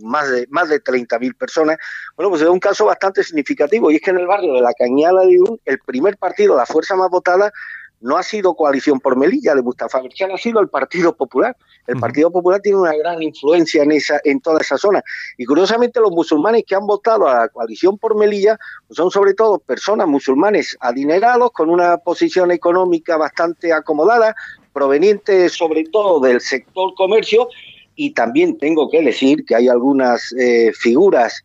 más 0.02 0.28
de 0.28 0.44
más 0.50 0.68
de 0.68 0.82
30.000 0.82 1.36
personas. 1.36 1.76
Bueno, 2.16 2.30
pues 2.30 2.42
es 2.42 2.48
un 2.48 2.58
caso 2.58 2.84
bastante 2.84 3.22
significativo 3.22 3.92
y 3.92 3.96
es 3.96 4.02
que 4.02 4.10
en 4.10 4.18
el 4.18 4.26
barrio 4.26 4.54
de 4.54 4.60
la 4.60 4.72
Cañada 4.72 5.20
de 5.20 5.34
Irún, 5.34 5.60
el 5.64 5.78
primer 5.78 6.16
partido, 6.16 6.56
la 6.56 6.66
fuerza 6.66 6.96
más 6.96 7.10
votada, 7.10 7.52
no 8.00 8.16
ha 8.16 8.24
sido 8.24 8.54
coalición 8.54 8.98
por 8.98 9.16
Melilla 9.16 9.54
de 9.54 9.62
Mustafa 9.62 10.00
Berchan, 10.00 10.32
ha 10.32 10.36
sido 10.36 10.58
el 10.58 10.68
Partido 10.68 11.16
Popular. 11.16 11.56
El 11.86 12.00
Partido 12.00 12.32
Popular 12.32 12.60
tiene 12.60 12.78
una 12.78 12.96
gran 12.96 13.22
influencia 13.22 13.84
en 13.84 13.92
esa 13.92 14.20
en 14.24 14.40
toda 14.40 14.58
esa 14.58 14.76
zona. 14.76 15.00
Y 15.38 15.44
curiosamente 15.44 16.00
los 16.00 16.10
musulmanes 16.10 16.64
que 16.66 16.74
han 16.74 16.88
votado 16.88 17.28
a 17.28 17.34
la 17.34 17.48
coalición 17.50 17.98
por 17.98 18.16
Melilla 18.16 18.58
pues 18.88 18.96
son 18.96 19.12
sobre 19.12 19.34
todo 19.34 19.60
personas 19.60 20.08
musulmanes 20.08 20.76
adinerados 20.80 21.52
con 21.52 21.70
una 21.70 21.98
posición 21.98 22.50
económica 22.50 23.16
bastante 23.16 23.72
acomodada, 23.72 24.34
proveniente 24.72 25.48
sobre 25.48 25.84
todo 25.84 26.20
del 26.20 26.40
sector 26.40 26.94
comercio 26.94 27.48
y 27.94 28.14
también 28.14 28.58
tengo 28.58 28.90
que 28.90 29.02
decir 29.02 29.44
que 29.44 29.54
hay 29.54 29.68
algunas 29.68 30.32
eh, 30.38 30.72
figuras 30.74 31.44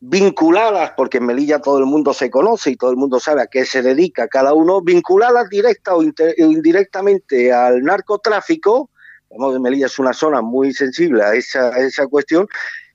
vinculadas, 0.00 0.92
porque 0.96 1.18
en 1.18 1.26
Melilla 1.26 1.58
todo 1.60 1.78
el 1.78 1.86
mundo 1.86 2.14
se 2.14 2.30
conoce 2.30 2.70
y 2.70 2.76
todo 2.76 2.90
el 2.90 2.96
mundo 2.96 3.18
sabe 3.18 3.42
a 3.42 3.46
qué 3.46 3.64
se 3.64 3.82
dedica 3.82 4.28
cada 4.28 4.54
uno, 4.54 4.80
vinculadas 4.80 5.48
directa 5.48 5.96
o, 5.96 6.02
indirectamente 6.02 7.52
al 7.52 7.82
narcotráfico, 7.82 8.90
vamos, 9.30 9.58
Melilla 9.60 9.86
es 9.86 9.98
una 9.98 10.12
zona 10.12 10.40
muy 10.40 10.72
sensible 10.72 11.22
a 11.24 11.34
esa, 11.34 11.74
a 11.74 11.80
esa 11.80 12.06
cuestión, 12.06 12.46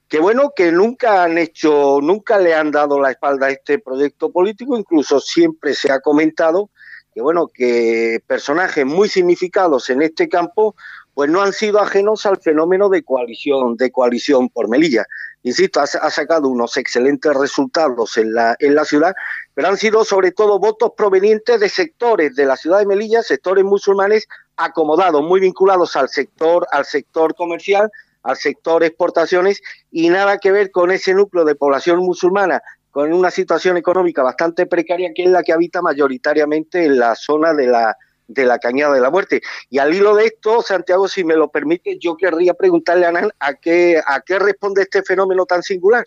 que 0.08 0.20
bueno, 0.20 0.54
que 0.56 0.72
nunca 0.72 1.24
han 1.24 1.38
hecho, 1.38 2.00
nunca 2.02 2.38
le 2.38 2.54
han 2.54 2.72
dado 2.72 3.02
la 3.02 3.12
espalda 3.12 3.48
a 3.48 3.52
este 3.52 3.80
proyecto 3.80 4.32
político, 4.32 4.78
incluso 4.78 5.20
siempre 5.20 5.74
se 5.74 5.92
ha 5.92 6.00
comentado 6.00 6.70
que 7.14 7.22
bueno, 7.22 7.48
que 7.54 8.20
personajes 8.28 8.86
muy 8.86 9.10
significados 9.10 9.90
en 9.90 10.02
este 10.02 10.28
campo, 10.28 10.76
pues 11.14 11.30
no 11.30 11.42
han 11.42 11.54
sido 11.54 11.80
ajenos 11.80 12.26
al 12.26 12.38
fenómeno 12.38 12.90
de 12.90 13.04
coalición, 13.04 13.78
de 13.78 13.92
coalición 13.92 14.50
por 14.50 14.68
Melilla. 14.68 15.06
Insisto, 15.44 15.80
ha, 15.80 15.84
ha, 15.84 16.10
sacado 16.10 16.48
unos 16.48 16.78
excelentes 16.78 17.34
resultados 17.34 18.18
en 18.18 18.34
la, 18.34 18.56
en 18.60 18.76
la 18.76 18.86
ciudad, 18.86 19.14
pero 19.54 19.68
han 19.68 19.78
sido 19.78 20.06
sobre 20.06 20.32
todo 20.32 20.58
votos 20.58 20.94
provenientes 20.96 21.60
de 21.60 21.70
sectores 21.70 22.36
de 22.36 22.46
la 22.46 22.56
ciudad 22.56 22.80
de 22.80 22.86
Melilla, 22.86 23.22
sectores 23.22 23.64
musulmanes 23.64 24.28
acomodados, 24.56 25.22
muy 25.22 25.40
vinculados 25.40 25.96
al 25.96 26.10
sector, 26.10 26.66
al 26.72 26.86
sector 26.86 27.36
comercial, 27.36 27.92
al 28.24 28.38
sector 28.38 28.84
exportaciones 28.84 29.62
y 29.92 30.10
nada 30.10 30.38
que 30.38 30.52
ver 30.52 30.72
con 30.72 30.92
ese 30.92 31.14
núcleo 31.14 31.44
de 31.46 31.56
población 31.56 32.00
musulmana 32.00 32.62
con 32.94 33.12
una 33.12 33.32
situación 33.32 33.76
económica 33.76 34.22
bastante 34.22 34.68
precaria, 34.68 35.14
que 35.16 35.24
es 35.24 35.30
la 35.30 35.42
que 35.42 35.52
habita 35.52 35.82
mayoritariamente 35.82 36.86
en 36.86 37.00
la 37.00 37.16
zona 37.16 37.52
de 37.52 37.66
la, 37.66 37.98
de 38.28 38.46
la 38.46 38.60
Cañada 38.60 38.94
de 38.94 39.02
la 39.02 39.10
Muerte. 39.10 39.42
Y 39.72 39.80
al 39.80 39.96
hilo 39.96 40.16
de 40.16 40.26
esto, 40.26 40.62
Santiago, 40.62 41.08
si 41.08 41.24
me 41.24 41.36
lo 41.36 41.48
permite, 41.48 41.98
yo 41.98 42.16
querría 42.16 42.54
preguntarle 42.54 43.08
a 43.08 43.12
Nan 43.12 43.32
a 43.40 43.56
qué, 43.56 44.00
a 44.06 44.22
qué 44.22 44.38
responde 44.38 44.84
este 44.84 45.02
fenómeno 45.02 45.48
tan 45.48 45.64
singular. 45.64 46.06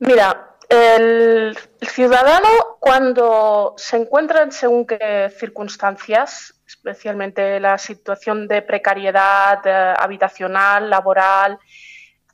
Mira, 0.00 0.56
el 0.68 1.56
ciudadano 1.80 2.48
cuando 2.80 3.74
se 3.76 3.96
encuentra 3.96 4.42
en 4.42 4.50
según 4.50 4.88
qué 4.88 5.32
circunstancias, 5.38 6.54
especialmente 6.66 7.60
la 7.60 7.78
situación 7.78 8.48
de 8.48 8.62
precariedad 8.62 9.60
eh, 9.64 9.94
habitacional, 9.96 10.90
laboral, 10.90 11.60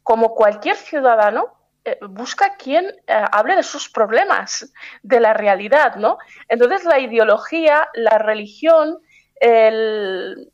como 0.03 0.35
cualquier 0.35 0.77
ciudadano, 0.77 1.56
eh, 1.87 1.99
busca 2.09 2.57
quien 2.57 2.87
eh, 2.87 3.25
hable 3.31 3.55
de 3.55 3.62
sus 3.62 3.88
problemas, 3.88 4.72
de 5.03 5.20
la 5.20 5.33
realidad, 5.33 5.94
¿no? 5.96 6.18
Entonces 6.49 6.85
la 6.85 6.99
ideología, 6.99 7.88
la 7.94 8.18
religión, 8.18 8.99
el, 9.37 10.53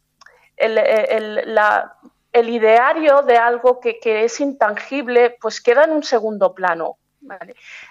el, 0.56 0.78
el, 0.78 1.56
el 2.32 2.48
ideario 2.50 3.22
de 3.22 3.38
algo 3.38 3.80
que, 3.80 3.98
que, 3.98 4.24
es 4.24 4.40
intangible, 4.40 5.36
pues 5.40 5.62
queda 5.62 5.84
en 5.84 5.92
un 5.92 6.02
segundo 6.02 6.54
plano. 6.54 6.98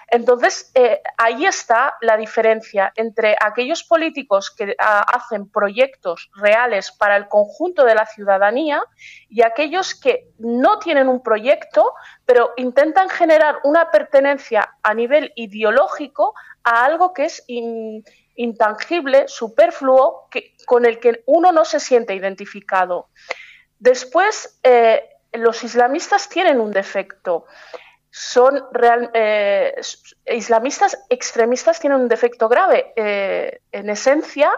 Entonces, 0.08 0.70
eh, 0.74 1.00
ahí 1.16 1.46
está 1.46 1.96
la 2.00 2.16
diferencia 2.16 2.92
entre 2.96 3.36
aquellos 3.40 3.84
políticos 3.84 4.50
que 4.50 4.74
a, 4.78 5.00
hacen 5.00 5.48
proyectos 5.48 6.30
reales 6.34 6.92
para 6.92 7.16
el 7.16 7.28
conjunto 7.28 7.84
de 7.84 7.94
la 7.94 8.06
ciudadanía 8.06 8.82
y 9.28 9.42
aquellos 9.42 9.94
que 9.94 10.28
no 10.38 10.78
tienen 10.78 11.08
un 11.08 11.22
proyecto, 11.22 11.94
pero 12.26 12.52
intentan 12.56 13.08
generar 13.08 13.60
una 13.64 13.90
pertenencia 13.90 14.76
a 14.82 14.94
nivel 14.94 15.32
ideológico 15.36 16.34
a 16.64 16.84
algo 16.84 17.12
que 17.12 17.24
es 17.24 17.44
in, 17.46 18.04
intangible, 18.36 19.28
superfluo, 19.28 20.28
con 20.66 20.84
el 20.84 20.98
que 21.00 21.22
uno 21.26 21.52
no 21.52 21.64
se 21.64 21.80
siente 21.80 22.14
identificado. 22.14 23.08
Después, 23.78 24.58
eh, 24.62 25.08
los 25.32 25.64
islamistas 25.64 26.28
tienen 26.28 26.60
un 26.60 26.70
defecto 26.70 27.46
son 28.14 28.62
real, 28.72 29.10
eh, 29.14 29.74
islamistas 30.26 31.02
extremistas 31.08 31.80
tienen 31.80 32.02
un 32.02 32.08
defecto 32.08 32.46
grave. 32.46 32.92
Eh, 32.94 33.60
en 33.72 33.88
esencia, 33.88 34.52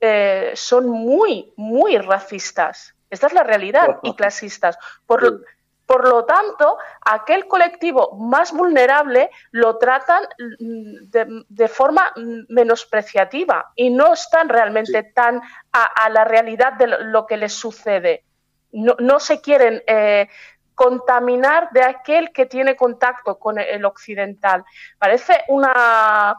eh, 0.00 0.52
son 0.54 0.88
muy, 0.88 1.52
muy 1.56 1.98
racistas. 1.98 2.94
Esta 3.10 3.26
es 3.26 3.34
la 3.34 3.42
realidad, 3.42 3.98
y 4.02 4.14
clasistas. 4.14 4.78
Por, 5.06 5.44
por 5.84 6.08
lo 6.08 6.24
tanto, 6.24 6.78
aquel 7.02 7.46
colectivo 7.46 8.16
más 8.16 8.52
vulnerable 8.52 9.28
lo 9.50 9.76
tratan 9.76 10.24
de, 10.58 11.44
de 11.46 11.68
forma 11.68 12.10
menospreciativa 12.48 13.70
y 13.76 13.90
no 13.90 14.14
están 14.14 14.48
realmente 14.48 15.02
sí. 15.02 15.12
tan 15.14 15.42
a, 15.72 15.84
a, 15.84 16.08
la 16.08 16.24
realidad 16.24 16.72
de 16.72 16.86
lo, 16.86 17.26
que 17.26 17.36
les 17.36 17.52
sucede. 17.52 18.24
No, 18.72 18.96
no 18.98 19.20
se 19.20 19.42
quieren 19.42 19.82
eh, 19.86 20.28
contaminar 20.74 21.70
de 21.70 21.82
aquel 21.82 22.32
que 22.32 22.46
tiene 22.46 22.76
contacto 22.76 23.38
con 23.38 23.58
el 23.58 23.84
occidental. 23.84 24.64
Parece 24.98 25.42
una, 25.48 26.36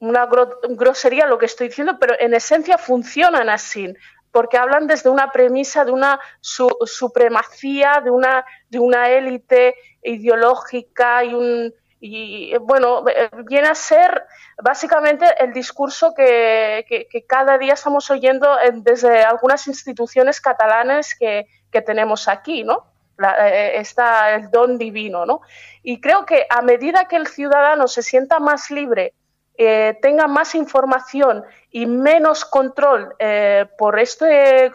una 0.00 0.28
grosería 0.70 1.26
lo 1.26 1.38
que 1.38 1.46
estoy 1.46 1.68
diciendo, 1.68 1.98
pero 1.98 2.14
en 2.18 2.34
esencia 2.34 2.78
funcionan 2.78 3.48
así, 3.48 3.94
porque 4.30 4.58
hablan 4.58 4.86
desde 4.86 5.10
una 5.10 5.30
premisa 5.30 5.84
de 5.84 5.92
una 5.92 6.20
su, 6.40 6.68
supremacía, 6.84 8.00
de 8.02 8.10
una, 8.10 8.44
de 8.68 8.78
una 8.78 9.10
élite 9.10 9.74
ideológica 10.02 11.24
y 11.24 11.34
un, 11.34 11.74
y 12.00 12.56
bueno, 12.58 13.04
viene 13.46 13.68
a 13.68 13.74
ser 13.74 14.24
básicamente 14.62 15.26
el 15.42 15.52
discurso 15.52 16.14
que, 16.14 16.84
que, 16.88 17.26
cada 17.26 17.58
día 17.58 17.74
estamos 17.74 18.08
oyendo 18.10 18.56
desde 18.74 19.22
algunas 19.22 19.66
instituciones 19.66 20.40
catalanas 20.40 21.14
que, 21.18 21.46
que 21.72 21.82
tenemos 21.82 22.28
aquí, 22.28 22.62
¿no? 22.62 22.84
La, 23.18 23.48
eh, 23.48 23.80
está 23.80 24.34
el 24.34 24.50
don 24.50 24.78
divino, 24.78 25.26
¿no? 25.26 25.40
Y 25.82 26.00
creo 26.00 26.24
que 26.24 26.46
a 26.48 26.62
medida 26.62 27.06
que 27.06 27.16
el 27.16 27.26
ciudadano 27.26 27.88
se 27.88 28.02
sienta 28.02 28.38
más 28.38 28.70
libre 28.70 29.12
eh, 29.60 29.98
tenga 30.00 30.28
más 30.28 30.54
información 30.54 31.42
y 31.72 31.84
menos 31.86 32.44
control 32.44 33.12
eh, 33.18 33.66
por 33.76 33.98
este, 33.98 34.70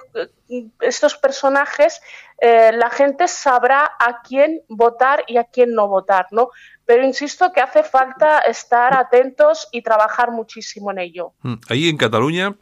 estos 0.82 1.16
personajes, 1.16 2.02
la 2.42 2.90
gente 2.90 3.30
sabrá 3.30 3.90
a 3.98 4.22
quién 4.22 4.60
votar 4.68 5.24
y 5.28 5.38
a 5.38 5.46
quién 5.46 5.74
no 5.74 5.88
votar, 5.88 6.28
¿no? 6.32 6.50
Pero 6.86 7.06
insisto 7.06 7.54
que 7.54 7.62
hace 7.62 7.84
falta 7.84 8.40
estar 8.40 8.94
atentos 8.94 9.70
y 9.72 9.82
trabajar 9.82 10.32
muchísimo 10.32 10.92
en 10.92 11.00
ello. 11.00 11.32
Mm, 11.42 11.54
ahí 11.70 11.88
en 11.88 11.96
Cataluña, 11.96 12.58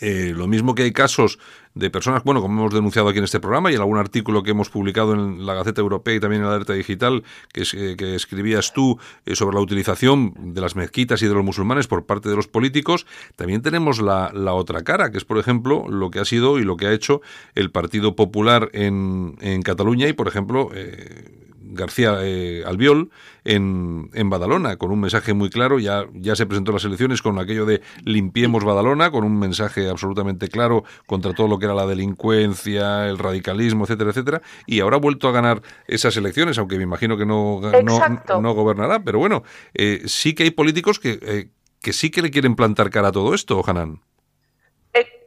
lo 0.00 0.46
mismo 0.46 0.76
que 0.76 0.84
hay 0.84 0.92
casos 0.92 1.40
de 1.78 1.90
personas, 1.90 2.24
bueno, 2.24 2.40
como 2.40 2.60
hemos 2.60 2.74
denunciado 2.74 3.08
aquí 3.08 3.18
en 3.18 3.24
este 3.24 3.40
programa 3.40 3.70
y 3.70 3.74
en 3.74 3.80
algún 3.80 3.98
artículo 3.98 4.42
que 4.42 4.50
hemos 4.50 4.68
publicado 4.68 5.14
en 5.14 5.46
la 5.46 5.54
Gaceta 5.54 5.80
Europea 5.80 6.14
y 6.16 6.20
también 6.20 6.42
en 6.42 6.48
la 6.48 6.54
Alerta 6.54 6.72
Digital, 6.72 7.22
que, 7.52 7.62
eh, 7.72 7.96
que 7.96 8.14
escribías 8.14 8.72
tú 8.72 8.98
eh, 9.26 9.36
sobre 9.36 9.54
la 9.54 9.60
utilización 9.60 10.34
de 10.54 10.60
las 10.60 10.74
mezquitas 10.74 11.22
y 11.22 11.28
de 11.28 11.34
los 11.34 11.44
musulmanes 11.44 11.86
por 11.86 12.04
parte 12.04 12.28
de 12.28 12.36
los 12.36 12.48
políticos, 12.48 13.06
también 13.36 13.62
tenemos 13.62 14.00
la, 14.00 14.30
la 14.34 14.54
otra 14.54 14.82
cara, 14.82 15.10
que 15.10 15.18
es, 15.18 15.24
por 15.24 15.38
ejemplo, 15.38 15.88
lo 15.88 16.10
que 16.10 16.18
ha 16.18 16.24
sido 16.24 16.58
y 16.58 16.64
lo 16.64 16.76
que 16.76 16.86
ha 16.86 16.92
hecho 16.92 17.20
el 17.54 17.70
Partido 17.70 18.16
Popular 18.16 18.70
en, 18.72 19.36
en 19.40 19.62
Cataluña 19.62 20.08
y, 20.08 20.12
por 20.12 20.26
ejemplo, 20.26 20.70
eh, 20.74 21.47
García 21.78 22.18
eh, 22.20 22.62
Albiol 22.66 23.10
en, 23.44 24.10
en, 24.12 24.28
Badalona, 24.28 24.76
con 24.76 24.90
un 24.90 25.00
mensaje 25.00 25.32
muy 25.32 25.48
claro. 25.48 25.78
Ya, 25.78 26.06
ya 26.12 26.36
se 26.36 26.44
presentó 26.44 26.72
las 26.72 26.84
elecciones 26.84 27.22
con 27.22 27.38
aquello 27.38 27.64
de 27.64 27.80
limpiemos 28.04 28.64
Badalona, 28.64 29.10
con 29.10 29.24
un 29.24 29.38
mensaje 29.38 29.88
absolutamente 29.88 30.48
claro 30.48 30.84
contra 31.06 31.32
todo 31.32 31.48
lo 31.48 31.58
que 31.58 31.64
era 31.64 31.74
la 31.74 31.86
delincuencia, 31.86 33.08
el 33.08 33.18
radicalismo, 33.18 33.84
etcétera, 33.84 34.10
etcétera. 34.10 34.42
Y 34.66 34.80
ahora 34.80 34.96
ha 34.96 35.00
vuelto 35.00 35.28
a 35.28 35.32
ganar 35.32 35.62
esas 35.86 36.16
elecciones, 36.16 36.58
aunque 36.58 36.76
me 36.76 36.82
imagino 36.82 37.16
que 37.16 37.24
no, 37.24 37.60
no, 37.62 38.52
gobernará. 38.52 39.02
Pero 39.02 39.18
bueno, 39.18 39.44
eh, 39.72 40.02
sí 40.04 40.34
que 40.34 40.42
hay 40.42 40.50
políticos 40.50 40.98
que, 40.98 41.18
eh, 41.22 41.48
que 41.80 41.92
sí 41.94 42.10
que 42.10 42.20
le 42.20 42.30
quieren 42.30 42.56
plantar 42.56 42.90
cara 42.90 43.08
a 43.08 43.12
todo 43.12 43.34
esto, 43.34 43.62
Hanan. 43.66 44.02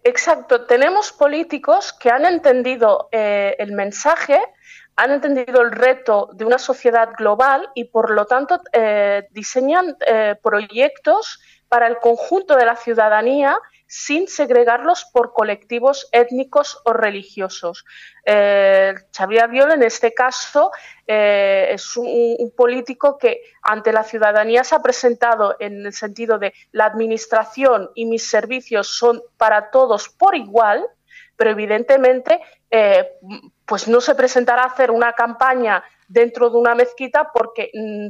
Exacto, 0.03 0.65
tenemos 0.65 1.11
políticos 1.11 1.93
que 1.93 2.09
han 2.09 2.25
entendido 2.25 3.07
el 3.11 3.71
mensaje 3.73 4.39
han 4.95 5.11
entendido 5.11 5.61
el 5.61 5.71
reto 5.71 6.29
de 6.33 6.45
una 6.45 6.59
sociedad 6.59 7.09
global 7.17 7.69
y 7.75 7.85
por 7.85 8.11
lo 8.11 8.25
tanto 8.25 8.61
eh, 8.73 9.27
diseñan 9.31 9.95
eh, 10.05 10.35
proyectos 10.41 11.39
para 11.67 11.87
el 11.87 11.97
conjunto 11.99 12.55
de 12.55 12.65
la 12.65 12.75
ciudadanía 12.75 13.57
sin 13.87 14.27
segregarlos 14.27 15.05
por 15.11 15.33
colectivos 15.33 16.07
étnicos 16.11 16.79
o 16.85 16.93
religiosos. 16.93 17.83
Eh, 18.25 18.93
Xavier 19.15 19.49
Viol, 19.49 19.71
en 19.71 19.83
este 19.83 20.13
caso, 20.13 20.71
es 21.05 21.97
un, 21.97 22.53
político 22.55 23.17
que 23.17 23.41
ante 23.61 23.91
la 23.91 24.03
ciudadanía 24.03 24.63
se 24.63 24.75
ha 24.75 24.81
presentado 24.81 25.57
en 25.59 25.85
el 25.85 25.93
sentido 25.93 26.39
de 26.39 26.53
la 26.71 26.85
administración 26.85 27.89
y 27.95 28.05
mis 28.05 28.29
servicios 28.29 28.87
son 28.87 29.21
para 29.35 29.71
todos 29.71 30.07
por 30.07 30.35
igual, 30.35 30.85
pero 31.35 31.49
evidentemente 31.49 32.39
pues 33.71 33.87
no 33.87 34.01
se 34.01 34.15
presentará 34.15 34.63
a 34.63 34.65
hacer 34.65 34.91
una 34.91 35.13
campaña 35.13 35.81
dentro 36.09 36.49
de 36.49 36.57
una 36.57 36.75
mezquita 36.75 37.31
porque 37.33 37.71
mm, 37.73 38.07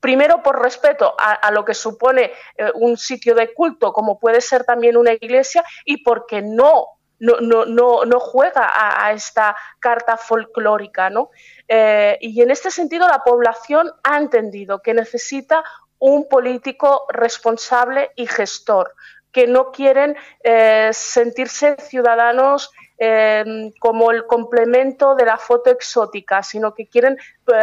primero 0.00 0.42
por 0.42 0.62
respeto 0.62 1.14
a, 1.18 1.50
lo 1.50 1.64
que 1.64 1.72
supone 1.72 2.32
eh, 2.58 2.70
un 2.74 2.98
sitio 2.98 3.34
de 3.34 3.54
culto 3.54 3.94
como 3.94 4.18
puede 4.18 4.42
ser 4.42 4.64
también 4.64 4.98
una 4.98 5.14
iglesia 5.14 5.64
y 5.86 6.04
porque 6.04 6.42
no 6.42 6.88
no, 7.18 7.40
no, 7.40 8.04
no, 8.04 8.20
juega 8.20 8.68
a, 9.06 9.10
esta 9.12 9.56
carta 9.80 10.18
folclórica. 10.18 11.08
¿no? 11.08 11.30
Eh, 11.66 12.18
y 12.20 12.42
en 12.42 12.50
este 12.50 12.70
sentido 12.70 13.08
la 13.08 13.24
población 13.24 13.90
ha 14.02 14.18
entendido 14.18 14.82
que 14.82 14.92
necesita 14.92 15.64
un 15.98 16.28
político 16.28 17.06
responsable 17.08 18.10
y 18.14 18.26
gestor, 18.26 18.92
que 19.32 19.46
no 19.46 19.72
quieren 19.72 20.18
eh, 20.44 20.90
sentirse 20.92 21.76
ciudadanos 21.78 22.70
eh, 22.98 23.72
como 23.78 24.10
el 24.10 24.26
complemento 24.26 25.14
de 25.14 25.26
la 25.26 25.38
foto 25.38 25.70
exótica, 25.70 26.42
sino 26.42 26.74
que 26.74 26.86
quieren 26.86 27.18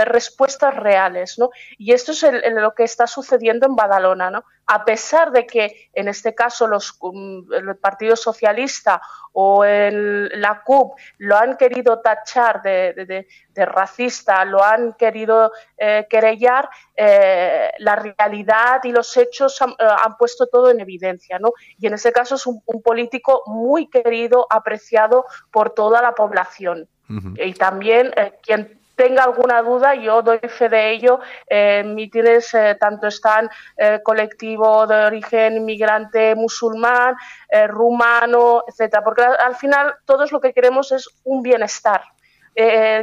respuestas 0.05 0.75
reales. 0.75 1.37
¿no? 1.37 1.49
Y 1.77 1.93
esto 1.93 2.11
es 2.11 2.25
lo 2.51 2.73
que 2.73 2.83
está 2.83 3.07
sucediendo 3.07 3.65
en 3.65 3.75
Badalona. 3.75 4.31
¿no? 4.31 4.43
A 4.65 4.85
pesar 4.85 5.31
de 5.31 5.45
que 5.45 5.89
en 5.93 6.07
este 6.07 6.33
caso 6.33 6.67
los, 6.67 6.97
mm, 7.01 7.53
el 7.53 7.75
Partido 7.75 8.15
Socialista 8.15 9.01
o 9.33 9.65
la 9.65 10.61
CUP 10.63 10.97
lo 11.17 11.35
han 11.35 11.57
querido 11.57 11.99
tachar 11.99 12.61
de, 12.61 13.27
racista, 13.55 14.45
lo 14.45 14.63
han 14.63 14.93
querido 14.93 15.51
eh, 15.77 16.05
querellar, 16.09 16.69
eh, 16.95 17.71
la 17.79 17.95
realidad 17.95 18.81
y 18.83 18.91
los 18.91 19.17
hechos 19.17 19.59
han, 19.61 20.17
puesto 20.17 20.47
todo 20.47 20.69
en 20.69 20.79
evidencia. 20.79 21.39
¿no? 21.39 21.51
Y 21.79 21.87
en 21.87 21.95
este 21.95 22.11
caso 22.11 22.35
es 22.35 22.45
un, 22.45 22.61
político 22.83 23.43
muy 23.47 23.87
querido, 23.87 24.47
apreciado 24.49 25.25
por 25.51 25.71
toda 25.71 26.01
la 26.01 26.13
población. 26.13 26.87
Y 27.35 27.53
también 27.53 28.11
quien 28.41 28.82
tenga 29.03 29.23
alguna 29.23 29.61
duda, 29.61 29.95
yo 29.95 30.21
doy 30.21 30.39
fe 30.47 30.69
de 30.69 30.91
ello. 30.91 31.19
En 31.45 31.93
mítines 31.93 32.53
eh, 32.53 32.77
tanto 32.79 33.07
están 33.07 33.49
eh, 33.75 33.99
colectivo 34.01 34.87
de 34.87 34.95
origen 35.05 35.57
inmigrante 35.57 36.35
musulmán, 36.35 37.15
eh, 37.49 37.67
rumano, 37.67 38.63
etcétera, 38.65 39.03
porque 39.03 39.23
al 39.23 39.55
final 39.55 39.95
todos 40.05 40.31
lo 40.31 40.39
que 40.39 40.53
queremos 40.53 40.93
es 40.93 41.09
un 41.25 41.41
bienestar. 41.41 42.01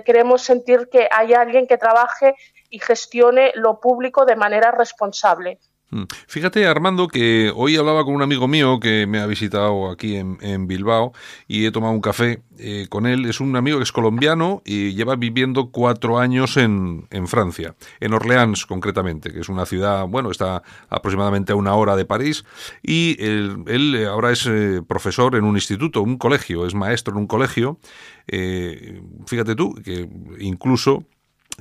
queremos 0.08 0.42
sentir 0.42 0.88
que 0.92 1.08
hay 1.10 1.34
alguien 1.34 1.66
que 1.66 1.76
trabaje 1.76 2.36
y 2.70 2.78
gestione 2.78 3.50
lo 3.56 3.80
público 3.80 4.24
de 4.24 4.36
manera 4.36 4.70
responsable. 4.70 5.58
Mm. 5.90 6.04
Fíjate, 6.28 6.66
Armando, 6.66 7.08
que 7.08 7.52
hoy 7.54 7.76
hablaba 7.76 8.04
con 8.04 8.14
un 8.14 8.22
amigo 8.22 8.46
mío 8.46 8.78
que 8.78 9.06
me 9.08 9.18
ha 9.18 9.26
visitado 9.26 9.90
aquí 9.90 10.16
en, 10.16 10.66
Bilbao 10.66 11.12
y 11.48 11.66
he 11.66 11.72
tomado 11.72 11.92
un 11.92 12.00
café 12.00 12.42
eh, 12.58 12.86
con 12.88 13.06
él. 13.06 13.26
Es 13.26 13.40
un 13.40 13.56
amigo 13.56 13.78
que 13.78 13.82
es 13.82 13.92
colombiano 13.92 14.62
y 14.64 14.94
lleva 14.94 15.16
viviendo 15.16 15.70
cuatro 15.70 16.18
años 16.18 16.56
en, 16.56 17.08
Francia, 17.26 17.74
en 17.98 18.12
Orleans 18.12 18.66
concretamente, 18.66 19.32
que 19.32 19.40
es 19.40 19.48
una 19.48 19.66
ciudad, 19.66 20.06
bueno, 20.06 20.30
está 20.30 20.62
aproximadamente 20.88 21.52
a 21.52 21.56
una 21.56 21.74
hora 21.74 21.96
de 21.96 22.04
París. 22.04 22.44
Y 22.82 23.16
él, 23.22 24.06
ahora 24.08 24.30
es 24.30 24.46
eh, 24.46 24.82
profesor 24.86 25.34
en 25.34 25.44
un 25.44 25.56
instituto, 25.56 26.02
un 26.02 26.18
colegio, 26.18 26.66
es 26.66 26.74
maestro 26.74 27.14
en 27.14 27.18
un 27.18 27.26
colegio. 27.26 27.78
Eh, 28.28 29.02
fíjate 29.26 29.56
tú, 29.56 29.74
que 29.74 30.08
incluso 30.38 31.04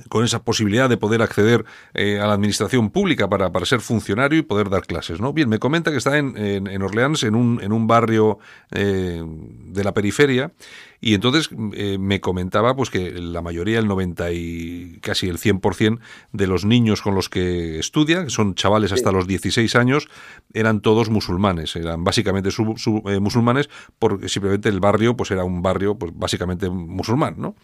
con 0.08 0.24
esa 0.24 0.42
posibilidad 0.42 0.88
de 0.88 0.96
poder 0.96 1.22
acceder 1.22 1.64
eh, 1.94 2.20
a 2.20 2.26
la 2.26 2.34
administración 2.34 2.90
pública 2.90 3.28
para, 3.28 3.50
para, 3.52 3.66
ser 3.66 3.80
funcionario 3.80 4.38
y 4.38 4.42
poder 4.42 4.70
dar 4.70 4.86
clases. 4.86 5.20
¿no? 5.20 5.32
Bien, 5.32 5.48
me 5.48 5.58
comenta 5.58 5.90
que 5.90 5.98
está 5.98 6.18
en, 6.18 6.36
en, 6.36 6.82
Orleans, 6.82 7.22
en 7.22 7.34
un, 7.34 7.60
en 7.62 7.72
un 7.72 7.86
barrio 7.86 8.38
eh, 8.70 9.22
de 9.24 9.84
la 9.84 9.92
periferia, 9.92 10.52
y 11.00 11.14
entonces 11.14 11.50
eh, 11.74 11.98
me 11.98 12.20
comentaba 12.20 12.76
pues 12.76 12.90
que 12.90 13.10
la 13.12 13.42
mayoría, 13.42 13.78
el 13.78 13.88
90 13.88 14.32
y 14.32 14.98
casi 15.00 15.28
el 15.28 15.38
100% 15.38 15.98
de 16.32 16.46
los 16.46 16.64
niños 16.64 17.00
con 17.00 17.14
los 17.14 17.28
que 17.28 17.78
estudia, 17.78 18.24
que 18.24 18.30
son 18.30 18.54
chavales 18.54 18.92
hasta 18.92 19.10
los 19.10 19.26
16 19.26 19.74
años, 19.76 20.08
eran 20.52 20.80
todos 20.80 21.08
musulmanes, 21.08 21.74
eran 21.76 22.04
básicamente 22.04 22.50
eh, 22.50 23.20
musulmanes 23.20 23.70
porque 23.98 24.28
simplemente 24.28 24.68
el 24.68 24.80
barrio 24.80 25.16
pues 25.16 25.30
era 25.30 25.44
un 25.44 25.62
barrio 25.62 25.96
pues 25.96 26.12
básicamente 26.14 26.68
musulmán, 26.68 27.36
¿no? 27.38 27.54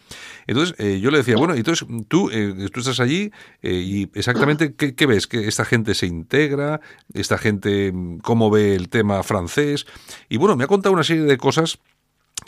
Entonces 0.47 0.75
eh, 0.79 0.99
yo 0.99 1.11
le 1.11 1.19
decía, 1.19 1.37
bueno, 1.37 1.53
entonces 1.53 1.87
tú, 2.07 2.29
tú 2.73 2.79
estás 2.79 2.99
allí 2.99 3.31
y 3.61 4.09
exactamente 4.17 4.73
¿qué, 4.73 4.95
¿qué, 4.95 5.05
ves? 5.05 5.27
¿Que 5.27 5.47
esta 5.47 5.65
gente 5.65 5.93
se 5.93 6.07
integra? 6.07 6.81
¿Esta 7.13 7.37
gente 7.37 7.93
cómo 8.23 8.49
ve 8.49 8.75
el 8.75 8.89
tema 8.89 9.21
francés? 9.23 9.85
Y 10.29 10.37
bueno, 10.37 10.55
me 10.55 10.63
ha 10.63 10.67
contado 10.67 10.93
una 10.93 11.03
serie 11.03 11.23
de 11.23 11.37
cosas 11.37 11.79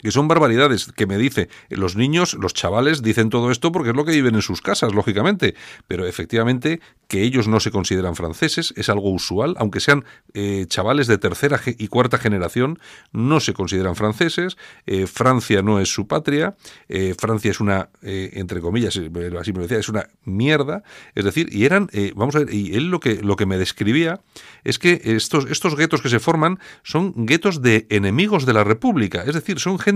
que 0.02 0.10
son 0.10 0.28
barbaridades, 0.28 0.90
que 0.96 1.06
me 1.06 1.18
dice, 1.18 1.48
los 1.68 1.96
niños, 1.96 2.34
los 2.34 2.54
chavales 2.54 3.02
dicen 3.02 3.28
todo 3.28 3.50
esto 3.50 3.72
porque 3.72 3.90
es 3.90 3.96
lo 3.96 4.04
que 4.04 4.12
viven 4.12 4.34
en 4.34 4.42
sus 4.42 4.62
casas, 4.62 4.94
lógicamente, 4.94 5.54
pero 5.88 6.06
efectivamente 6.06 6.80
que 7.08 7.22
ellos 7.22 7.48
no 7.48 7.60
se 7.60 7.70
consideran 7.70 8.14
franceses 8.14 8.72
es 8.76 8.88
algo 8.88 9.10
usual, 9.10 9.56
aunque 9.58 9.80
sean 9.80 10.04
eh, 10.32 10.66
chavales 10.68 11.06
de 11.06 11.18
tercera 11.18 11.60
y 11.66 11.88
cuarta 11.88 12.18
generación, 12.18 12.78
no 13.12 13.40
se 13.40 13.52
consideran 13.52 13.96
franceses, 13.96 14.56
eh, 14.86 15.06
Francia 15.06 15.60
no 15.62 15.80
es 15.80 15.92
su 15.92 16.06
patria, 16.06 16.54
eh, 16.88 17.14
Francia 17.18 17.50
es 17.50 17.60
una, 17.60 17.90
entre 18.02 18.60
comillas, 18.60 18.96
así 18.96 19.52
me 19.52 19.62
decía, 19.62 19.78
es 19.78 19.88
una 19.88 20.08
mierda, 20.24 20.82
es 21.14 21.24
decir, 21.24 21.48
y 21.52 21.64
eran, 21.64 21.90
vamos 22.14 22.36
a 22.36 22.40
ver, 22.40 22.54
y 22.54 22.74
él 22.76 22.90
lo 22.90 23.00
que, 23.00 23.16
lo 23.16 23.36
que 23.36 23.46
me 23.46 23.58
describía 23.58 24.20
es 24.64 24.78
que 24.78 25.00
estos, 25.04 25.46
estos 25.50 25.76
guetos 25.76 26.02
que 26.02 26.08
se 26.08 26.20
forman 26.20 26.58
son 26.82 27.26
guetos 27.26 27.60
de 27.60 27.86
enemigos 27.90 28.46
de 28.46 28.52
la 28.52 28.64
República, 28.64 29.24
es 29.26 29.34
decir, 29.34 29.58
son 29.58 29.78
gente 29.78 29.89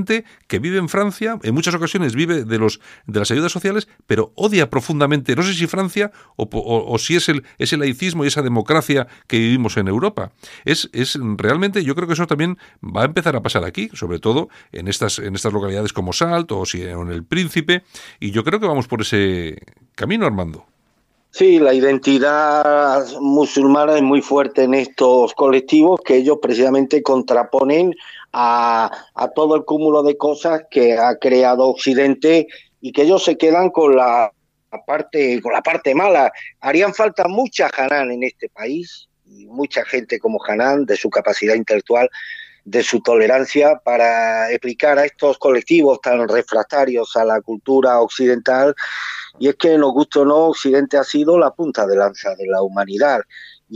que 0.46 0.58
vive 0.58 0.78
en 0.78 0.88
Francia, 0.88 1.38
en 1.42 1.54
muchas 1.54 1.74
ocasiones 1.74 2.14
vive 2.14 2.44
de, 2.44 2.58
los, 2.58 2.80
de 3.06 3.20
las 3.20 3.30
ayudas 3.30 3.52
sociales, 3.52 3.88
pero 4.06 4.32
odia 4.34 4.70
profundamente, 4.70 5.36
no 5.36 5.42
sé 5.42 5.54
si 5.54 5.66
Francia 5.66 6.10
o, 6.36 6.98
si 6.98 7.16
es 7.16 7.28
el, 7.28 7.44
ese 7.58 7.76
laicismo 7.76 8.24
y 8.24 8.28
esa 8.28 8.42
democracia 8.42 9.06
que 9.26 9.38
vivimos 9.38 9.76
en 9.76 9.88
Europa. 9.88 10.32
Es, 10.64 10.90
es 10.92 11.18
realmente, 11.36 11.84
yo 11.84 11.94
creo 11.94 12.06
que 12.06 12.14
eso 12.14 12.26
también 12.26 12.58
va 12.82 13.02
a 13.02 13.06
empezar 13.06 13.36
a 13.36 13.42
pasar 13.42 13.64
aquí, 13.64 13.90
sobre 13.94 14.18
todo 14.18 14.48
en 14.72 14.88
estas, 14.88 15.18
en 15.18 15.34
estas 15.34 15.52
localidades 15.52 15.92
como 15.92 16.12
Salt 16.12 16.50
o 16.52 16.66
si 16.66 16.82
en 16.82 17.08
el 17.08 17.24
Príncipe, 17.24 17.84
y 18.20 18.30
yo 18.30 18.44
creo 18.44 18.60
que 18.60 18.66
vamos 18.66 18.88
por 18.88 19.02
ese 19.02 19.58
camino, 19.94 20.26
Armando. 20.26 20.66
Sí, 21.34 21.58
la 21.58 21.74
identidad 21.74 23.04
musulmana 23.20 23.96
es 23.96 24.02
muy 24.02 24.22
fuerte 24.22 24.62
en 24.62 24.72
estos 24.72 25.34
colectivos 25.34 26.00
que 26.04 26.18
ellos 26.18 26.38
precisamente 26.40 27.02
contraponen 27.02 27.92
a, 28.34 28.90
todo 29.34 29.54
el 29.56 29.64
cúmulo 29.64 30.02
de 30.02 30.16
cosas 30.16 30.62
que 30.70 30.98
ha 30.98 31.16
creado 31.16 31.68
Occidente 31.68 32.48
y 32.80 32.92
que 32.92 33.02
ellos 33.02 33.24
se 33.24 33.38
quedan 33.38 33.70
con 33.70 33.96
la 33.96 34.32
parte 34.86 35.40
con 35.40 35.52
la 35.52 35.62
parte 35.62 35.94
mala. 35.94 36.32
Harían 36.60 36.92
falta 36.92 37.28
mucha 37.28 37.70
Hanan 37.76 38.10
en 38.10 38.24
este 38.24 38.48
país 38.48 39.08
y 39.24 39.46
mucha 39.46 39.84
gente 39.84 40.18
como 40.18 40.40
Hanan 40.44 40.84
de 40.84 40.96
su 40.96 41.08
capacidad 41.10 41.54
intelectual, 41.54 42.10
de 42.64 42.82
su 42.82 43.00
tolerancia 43.00 43.80
para 43.84 44.50
explicar 44.50 44.98
a 44.98 45.04
estos 45.04 45.38
colectivos 45.38 46.00
tan 46.00 46.26
refractarios 46.28 47.14
a 47.16 47.24
la 47.24 47.40
cultura 47.40 48.00
occidental 48.00 48.74
y 49.38 49.48
es 49.48 49.56
que, 49.56 49.76
nos 49.76 49.92
guste 49.92 50.20
o 50.20 50.24
no, 50.24 50.36
Occidente 50.46 50.96
ha 50.96 51.04
sido 51.04 51.38
la 51.38 51.50
punta 51.50 51.86
de 51.86 51.96
lanza 51.96 52.34
de 52.36 52.46
la 52.46 52.62
humanidad. 52.62 53.20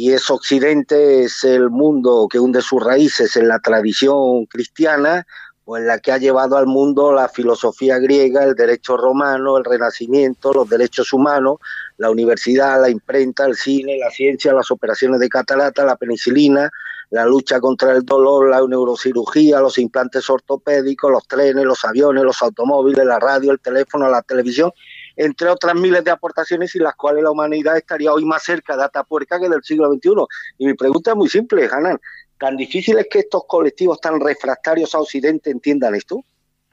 Y 0.01 0.13
es 0.13 0.31
Occidente, 0.31 1.25
es 1.25 1.43
el 1.43 1.71
mundo 1.71 2.29
que 2.31 2.39
hunde 2.39 2.63
sus 2.63 2.81
raíces 2.81 3.35
en 3.35 3.49
la 3.49 3.59
tradición 3.59 4.47
cristiana, 4.47 5.27
o 5.65 5.77
en 5.77 5.89
la 5.89 5.99
que 5.99 6.13
ha 6.13 6.19
llevado 6.19 6.57
al 6.57 6.67
mundo 6.67 7.13
la 7.13 7.29
filosofía 7.29 7.99
griega, 7.99 8.45
el 8.45 8.55
derecho 8.55 8.97
romano, 8.97 9.59
el 9.59 9.65
renacimiento, 9.65 10.53
los 10.53 10.69
derechos 10.69 11.13
humanos, 11.13 11.57
la 11.97 12.13
universidad, 12.13 12.81
la 12.81 12.91
imprenta, 12.91 13.45
el 13.47 13.57
cine, 13.57 13.99
la 13.99 14.09
ciencia, 14.13 14.53
las 14.53 14.71
operaciones 14.71 15.19
de 15.19 15.29
catarata, 15.29 15.85
la 15.85 15.97
penicilina, 15.97 16.71
la 17.11 17.25
lucha 17.25 17.59
contra 17.59 17.91
el 17.91 18.05
dolor, 18.05 18.51
la 18.51 18.65
neurocirugía, 18.65 19.59
los 19.59 19.79
implantes 19.79 20.31
ortopédicos, 20.31 21.11
los 21.11 21.27
trenes, 21.27 21.65
los 21.65 21.85
aviones, 21.85 22.23
los 22.23 22.41
automóviles, 22.41 23.05
la 23.05 23.19
radio, 23.19 23.51
el 23.51 23.59
teléfono, 23.59 24.09
la 24.09 24.23
televisión 24.23 24.71
entre 25.19 25.49
otras 25.49 25.75
miles 25.75 26.05
de 26.05 26.13
aportaciones 26.13 26.75
y 26.77 26.79
las 26.79 26.95
cuales 26.95 27.25
la 27.25 27.33
humanidad 27.33 27.77
estaría 27.77 28.13
hoy 28.13 28.25
más 28.25 28.45
cerca 28.45 28.77
de 28.77 28.85
Atapuerca 28.85 29.41
que 29.41 29.49
del 29.49 29.63
siglo 29.65 29.93
XXI. 29.93 30.11
Y 30.59 30.67
mi 30.67 30.75
pregunta 30.75 31.11
es 31.11 31.17
muy 31.17 31.29
simple, 31.29 31.69
Hanan. 31.71 32.01
¿Tan 32.39 32.57
difícil 32.57 32.97
es 32.99 33.09
que 33.11 33.19
estos 33.19 33.43
colectivos 33.49 34.01
tan 34.01 34.21
refractarios 34.21 34.95
a 34.95 35.01
Occidente 35.01 35.51
entiendan 35.51 35.97
esto? 35.97 36.23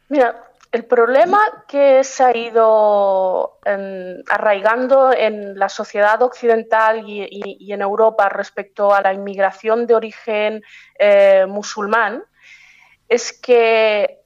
Mira, 0.10 0.46
el 0.72 0.86
problema 0.86 1.40
que 1.68 2.04
se 2.04 2.24
ha 2.24 2.38
ido 2.38 3.58
em, 3.66 4.22
arraigando 4.30 5.12
en 5.12 5.58
la 5.58 5.68
sociedad 5.68 6.22
occidental 6.22 7.04
y, 7.08 7.72
en 7.72 7.82
Europa 7.82 8.30
respecto 8.30 8.94
a 8.94 9.02
la 9.02 9.12
inmigración 9.12 9.88
de 9.88 9.96
origen 9.96 10.62
eh, 11.00 11.46
musulmán 11.48 12.24
es 13.10 13.34
que 13.34 14.25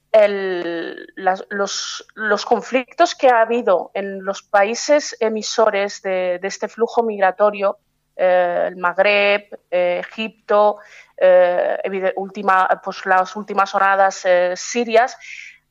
los, 1.15 2.45
conflictos 2.45 3.15
que 3.15 3.29
ha 3.29 3.41
habido 3.41 3.91
en 3.93 4.23
los 4.23 4.41
países 4.41 5.15
emisores 5.19 6.01
de, 6.01 6.39
este 6.41 6.67
flujo 6.67 7.03
migratorio, 7.03 7.77
eh, 8.15 8.65
el 8.69 8.77
Magreb, 8.77 9.59
eh, 9.69 10.01
Egipto, 10.03 10.77
eh, 11.15 11.77
pues 12.83 13.05
las 13.05 13.35
últimas 13.35 13.75
horadas 13.75 14.25
sirias, 14.55 15.17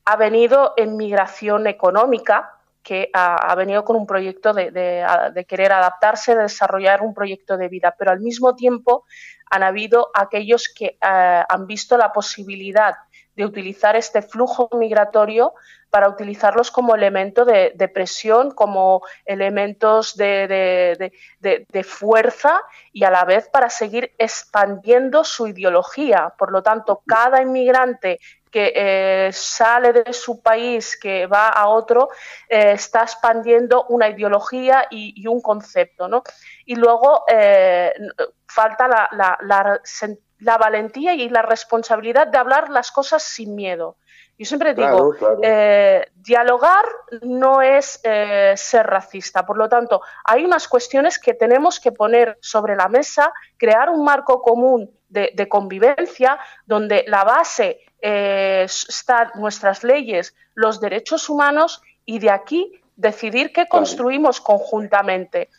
ha 0.05 0.15
venido 0.15 0.73
en 0.77 0.95
migración 0.95 1.67
económica, 1.67 2.55
que 2.81 3.09
ha, 3.13 3.53
venido 3.55 3.83
con 3.83 3.97
un 3.97 4.07
proyecto 4.07 4.53
de, 4.53 4.71
de, 4.71 5.45
querer 5.45 5.73
adaptarse, 5.73 6.33
de 6.33 6.43
desarrollar 6.43 7.01
un 7.01 7.13
proyecto 7.13 7.57
de 7.57 7.67
vida, 7.67 7.93
pero 7.95 8.09
al 8.09 8.21
mismo 8.21 8.55
tiempo 8.55 9.05
han 9.51 9.63
habido 9.63 10.09
aquellos 10.13 10.73
que 10.73 10.97
han 11.01 11.67
visto 11.67 11.97
la 11.97 12.11
posibilidad 12.13 12.95
de 13.39 13.45
utilizar 13.45 13.95
este 13.95 14.21
flujo 14.21 14.67
migratorio 14.73 15.53
para 15.89 16.09
utilizarlos 16.09 16.71
como 16.71 16.93
elemento 16.93 17.45
de, 17.45 17.91
presión, 17.93 18.51
como 18.51 19.01
elementos 19.23 20.17
de, 20.17 21.11
fuerza 21.87 22.61
y 22.91 23.05
a 23.05 23.09
la 23.09 23.23
vez 23.23 23.47
para 23.47 23.69
seguir 23.69 24.11
expandiendo 24.17 25.23
su 25.23 25.47
ideología. 25.47 26.33
Por 26.37 26.51
lo 26.51 26.61
tanto, 26.61 27.01
cada 27.07 27.41
inmigrante 27.41 28.19
que 28.51 28.73
eh, 28.75 29.29
sale 29.31 29.93
de 29.93 30.11
su 30.11 30.41
país, 30.41 30.99
que 30.99 31.25
va 31.25 31.47
a 31.47 31.69
otro, 31.69 32.09
eh, 32.49 32.73
está 32.73 33.03
expandiendo 33.03 33.85
una 33.87 34.09
ideología 34.09 34.85
y, 34.91 35.25
un 35.27 35.39
concepto. 35.39 36.09
¿no? 36.09 36.23
Y 36.65 36.75
luego 36.75 37.23
eh, 37.31 37.93
falta 38.47 38.85
la, 38.89 39.09
la, 39.13 39.37
la 39.43 39.79
la 40.39 40.57
valentía 40.57 41.13
y 41.13 41.29
la 41.29 41.41
responsabilidad 41.41 42.27
de 42.27 42.37
hablar 42.37 42.69
las 42.69 42.91
cosas 42.91 43.23
sin 43.23 43.55
miedo. 43.55 43.97
Yo 44.37 44.45
siempre 44.45 44.73
digo, 44.73 45.13
eh, 45.43 46.07
dialogar 46.15 46.85
no 47.23 47.61
es 47.61 47.99
eh, 48.03 48.53
ser 48.55 48.87
racista. 48.87 49.45
Por 49.45 49.57
lo 49.57 49.67
tanto, 49.67 50.01
hay 50.23 50.45
unas 50.45 50.69
cuestiones 50.69 51.19
que 51.19 51.33
tenemos 51.33 51.81
que 51.81 51.91
poner 51.91 52.37
sobre 52.39 52.77
la 52.77 52.87
mesa, 52.87 53.33
crear 53.57 53.89
un 53.89 54.05
marco 54.05 54.41
común 54.41 54.89
de, 55.09 55.47
convivencia 55.49 56.39
donde 56.65 57.03
la 57.07 57.25
base 57.25 57.81
eh, 58.01 58.63
están 58.63 59.31
nuestras 59.35 59.83
leyes, 59.83 60.33
los 60.53 60.79
derechos 60.79 61.29
humanos 61.29 61.81
y 62.05 62.19
de 62.19 62.31
aquí 62.31 62.81
decidir 62.95 63.51
qué 63.51 63.67
construimos 63.67 64.39
conjuntamente. 64.39 65.49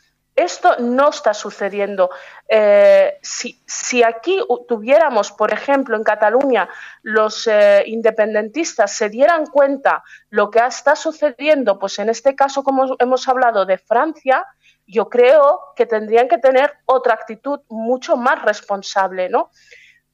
Esto 0.40 0.76
no 0.78 1.10
está 1.10 1.34
sucediendo. 1.34 2.08
Eh, 2.48 3.18
si, 3.20 4.02
aquí 4.02 4.40
tuviéramos, 4.66 5.32
por 5.32 5.52
ejemplo, 5.52 5.98
en 5.98 6.02
Cataluña, 6.02 6.66
los 7.02 7.46
eh, 7.46 7.82
independentistas 7.86 8.90
se 8.90 9.10
dieran 9.10 9.44
cuenta 9.44 10.02
lo 10.30 10.50
que 10.50 10.60
está 10.60 10.96
sucediendo, 10.96 11.78
pues 11.78 11.98
en 11.98 12.08
este 12.08 12.34
caso, 12.34 12.64
como 12.64 12.96
hemos 12.98 13.28
hablado 13.28 13.66
de 13.66 13.76
Francia, 13.76 14.46
yo 14.86 15.10
creo 15.10 15.60
que 15.76 15.84
tendrían 15.84 16.26
que 16.26 16.38
tener 16.38 16.72
otra 16.86 17.12
actitud 17.12 17.60
mucho 17.68 18.16
más 18.16 18.40
responsable, 18.40 19.28
¿no? 19.28 19.50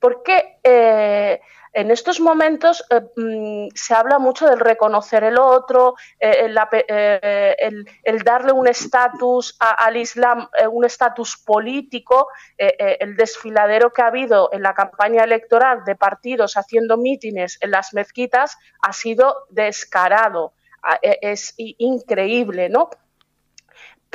Porque 0.00 0.58
eh, 0.64 1.40
en 1.76 1.90
estos 1.90 2.20
momentos 2.20 2.82
eh, 2.88 3.02
mm, 3.16 3.68
se 3.74 3.94
habla 3.94 4.18
mucho 4.18 4.46
del 4.48 4.60
reconocer 4.60 5.24
el 5.24 5.38
otro, 5.38 5.94
eh, 6.18 6.48
el, 7.58 8.18
darle 8.24 8.52
un 8.52 8.66
estatus 8.66 9.54
al 9.60 9.98
Islam, 9.98 10.48
un 10.70 10.86
estatus 10.86 11.36
político. 11.36 12.28
el 12.56 13.14
desfiladero 13.16 13.92
que 13.92 14.00
ha 14.00 14.06
habido 14.06 14.48
en 14.52 14.62
la 14.62 14.72
campaña 14.72 15.24
electoral 15.24 15.84
de 15.84 15.96
partidos 15.96 16.56
haciendo 16.56 16.96
mítines 16.96 17.58
en 17.60 17.70
las 17.70 17.92
mezquitas 17.92 18.56
ha 18.80 18.92
sido 18.94 19.46
descarado. 19.50 20.54
Es 21.02 21.54
increíble, 21.58 22.70
¿no? 22.70 22.88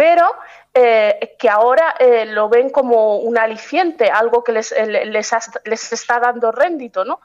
pero 0.02 0.36
eh, 0.74 1.36
que 1.38 1.50
ahora 1.50 1.96
eh, 2.00 2.26
lo 2.26 2.50
ven 2.50 2.70
como 2.70 3.18
un 3.18 3.38
aliciente, 3.38 4.10
algo 4.10 4.44
que 4.44 4.52
les, 4.54 4.74
les, 4.88 5.94
está 5.94 6.20
dando 6.20 6.52
rédito, 6.52 7.06
¿no? 7.06 7.20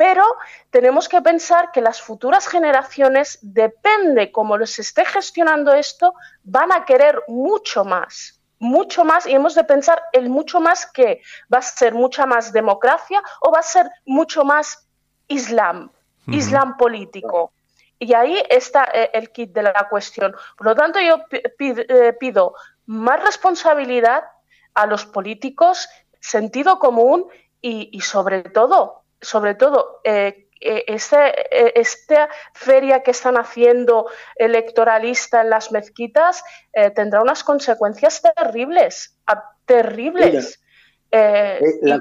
Pero 0.00 0.24
tenemos 0.70 1.10
que 1.10 1.20
pensar 1.20 1.72
que 1.72 1.82
las 1.82 2.00
futuras 2.00 2.48
generaciones, 2.48 3.38
depende 3.42 4.32
cómo 4.32 4.56
les 4.56 4.78
esté 4.78 5.04
gestionando 5.04 5.74
esto, 5.74 6.14
van 6.42 6.72
a 6.72 6.86
querer 6.86 7.22
mucho 7.28 7.84
más, 7.84 8.40
mucho 8.58 9.04
más, 9.04 9.26
y 9.26 9.32
hemos 9.32 9.54
de 9.54 9.64
pensar 9.64 10.02
el 10.14 10.30
mucho 10.30 10.58
más 10.58 10.86
que 10.86 11.20
va 11.52 11.58
a 11.58 11.62
ser 11.62 11.92
mucha 11.92 12.24
más 12.24 12.50
democracia 12.50 13.22
o 13.42 13.52
va 13.52 13.58
a 13.58 13.62
ser 13.62 13.90
mucho 14.06 14.42
más 14.42 14.88
islam, 15.28 15.92
islam 16.28 16.78
político. 16.78 17.52
Y 17.98 18.14
ahí 18.14 18.42
está 18.48 18.88
eh, 18.94 19.10
el 19.12 19.30
kit 19.30 19.52
de 19.52 19.64
la 19.64 19.86
cuestión. 19.90 20.34
Por 20.56 20.68
lo 20.68 20.74
tanto, 20.74 20.98
yo 20.98 21.18
eh, 21.30 22.16
pido 22.18 22.54
más 22.86 23.22
responsabilidad 23.22 24.24
a 24.72 24.86
los 24.86 25.04
políticos, 25.04 25.90
sentido 26.20 26.78
común 26.78 27.26
y, 27.60 28.00
sobre 28.00 28.42
todo, 28.44 28.99
sobre 29.20 29.54
todo, 29.54 30.00
eh, 30.04 30.46
esta 30.60 32.28
feria 32.52 33.02
que 33.02 33.12
están 33.12 33.38
haciendo 33.38 34.08
electoralista 34.36 35.40
en 35.40 35.48
las 35.48 35.72
mezquitas 35.72 36.44
tendrá 36.94 37.22
unas 37.22 37.42
consecuencias 37.42 38.20
terribles, 38.20 39.16
terribles. 39.64 40.60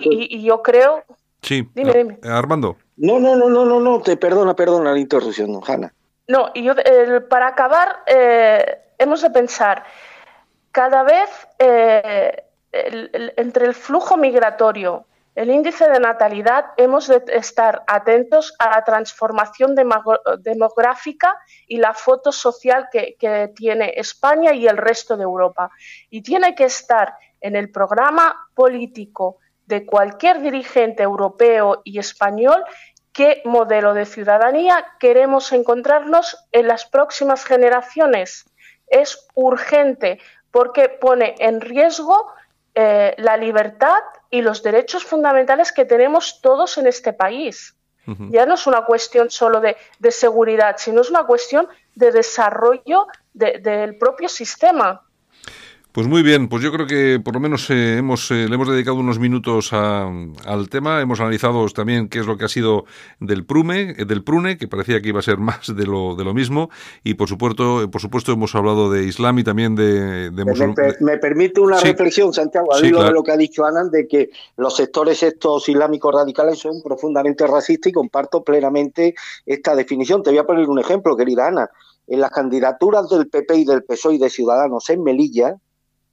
y, 0.02 0.44
yo 0.44 0.62
creo... 0.62 1.06
Sí, 1.42 1.70
dime, 1.74 1.94
dime. 1.94 2.20
Armando. 2.24 2.76
No, 2.98 3.18
no, 3.18 3.38
no, 3.38 3.48
no, 3.48 3.64
no, 3.64 3.80
no, 3.80 4.02
te 4.02 4.18
perdona, 4.18 4.54
perdona 4.54 4.92
la 4.92 5.00
interrupción, 5.00 5.58
Hanna. 5.66 5.94
No, 6.30 6.52
y 6.54 6.62
yo, 6.64 6.76
para 7.28 7.48
acabar, 7.48 8.04
eh, 8.06 8.82
hemos 9.00 9.24
de 9.24 9.32
pensar, 9.32 9.84
cada 10.72 11.02
vez 11.02 11.28
eh, 11.58 12.44
entre 12.72 13.66
el 13.66 13.74
flujo 13.74 14.16
migratorio, 14.16 15.08
el 15.40 15.52
índice 15.52 15.88
de 15.88 16.02
natalidad, 16.02 16.66
hemos 16.76 17.08
de 17.08 17.24
estar 17.28 17.84
atentos 17.88 18.54
a 18.60 18.72
la 18.72 18.84
transformación 18.84 19.74
demográfica 19.74 21.34
y 21.66 21.78
la 21.78 21.94
foto 21.94 22.34
social 22.34 22.90
que, 22.92 23.16
tiene 23.56 23.94
España 23.96 24.54
y 24.54 24.68
el 24.68 24.76
resto 24.76 25.16
de 25.16 25.24
Europa. 25.24 25.72
Y 26.10 26.24
tiene 26.24 26.56
que 26.56 26.66
estar 26.66 27.16
en 27.40 27.56
el 27.56 27.72
programa 27.72 28.50
político 28.54 29.38
de 29.66 29.86
cualquier 29.86 30.42
dirigente 30.42 31.04
europeo 31.04 31.84
y 31.86 32.00
español 32.00 32.62
qué 33.14 33.42
modelo 33.46 33.94
de 33.94 34.06
ciudadanía 34.06 34.86
queremos 35.00 35.54
encontrarnos 35.54 36.36
en 36.52 36.68
las 36.68 36.86
próximas 36.86 37.46
generaciones. 37.46 38.44
Es 38.88 39.26
urgente 39.36 40.20
porque 40.52 40.90
pone 40.90 41.36
en 41.40 41.62
riesgo 41.62 42.28
eh, 42.82 43.14
la 43.18 43.36
libertad 43.36 44.00
y 44.30 44.42
los 44.42 44.64
derechos 44.64 45.04
fundamentales 45.04 45.74
que 45.74 45.84
tenemos 45.84 46.40
todos 46.40 46.78
en 46.78 46.88
este 46.88 47.12
país. 47.12 47.76
Ya 48.32 48.46
no 48.46 48.54
es 48.56 48.66
una 48.66 48.86
cuestión 48.86 49.30
solo 49.30 49.60
de, 49.60 49.76
seguridad, 50.12 50.78
sino 50.78 51.02
es 51.02 51.10
una 51.10 51.26
cuestión 51.26 51.68
de 51.94 52.12
desarrollo 52.12 53.08
del 53.34 53.98
propio 53.98 54.30
sistema. 54.30 55.04
Pues 55.92 56.06
muy 56.06 56.22
bien, 56.22 56.50
pues 56.50 56.62
yo 56.62 56.72
creo 56.72 56.86
que 56.86 57.20
por 57.20 57.34
lo 57.34 57.40
menos 57.40 57.68
eh, 57.72 57.98
hemos, 57.98 58.30
eh, 58.30 58.48
le 58.48 58.54
hemos 58.54 58.70
dedicado 58.70 58.98
unos 58.98 59.18
minutos 59.18 59.74
al 59.74 60.70
tema, 60.70 61.02
hemos 61.02 61.20
analizado 61.20 61.68
también 61.70 62.10
qué 62.10 62.20
es 62.20 62.28
lo 62.28 62.38
que 62.38 62.46
ha 62.46 62.48
sido 62.48 62.86
del 63.20 63.44
Prume, 63.44 63.96
eh, 63.98 64.06
del 64.06 64.24
Prune, 64.24 64.60
que 64.60 64.68
parecía 64.68 65.02
que 65.02 65.10
iba 65.10 65.18
a 65.18 65.24
ser 65.24 65.38
más 65.40 65.76
de 65.76 65.88
lo, 65.88 66.16
de 66.16 66.24
lo 66.24 66.36
mismo, 66.36 66.70
y 67.04 67.16
por 67.16 67.28
supuesto, 67.28 67.90
por 67.90 68.02
supuesto 68.02 68.32
hemos 68.32 68.54
hablado 68.54 68.92
de 68.92 69.06
Islam 69.06 69.40
y 69.40 69.44
también 69.44 69.74
de, 69.74 70.30
de 70.30 70.46
me, 71.00 71.18
permite 71.18 71.60
una 71.60 71.80
reflexión, 71.80 72.34
Santiago, 72.34 72.72
al 72.72 72.86
hilo 72.86 73.04
de 73.04 73.12
lo 73.12 73.24
que 73.24 73.32
ha 73.32 73.38
dicho 73.38 73.66
Anan, 73.66 73.90
de 73.90 74.08
que 74.08 74.30
los 74.58 74.76
sectores 74.76 75.24
estos 75.24 75.68
islámicos 75.70 76.14
radicales 76.14 76.60
son 76.60 76.84
profundamente 76.84 77.48
racistas 77.48 77.90
y 77.90 77.94
comparto 77.94 78.44
plenamente 78.44 79.16
esta 79.44 79.76
definición. 79.76 80.22
Te 80.22 80.30
voy 80.30 80.38
a 80.38 80.46
poner 80.46 80.70
un 80.70 80.78
ejemplo, 80.78 81.18
querida 81.18 81.48
Ana. 81.48 81.72
En 82.06 82.22
las 82.22 82.30
candidaturas 82.30 83.10
del 83.10 83.28
PP 83.28 83.58
y 83.58 83.66
del 83.66 83.84
PSOE 83.84 84.16
y 84.16 84.18
de 84.20 84.30
Ciudadanos 84.30 84.90
en 84.90 85.04
Melilla, 85.04 85.56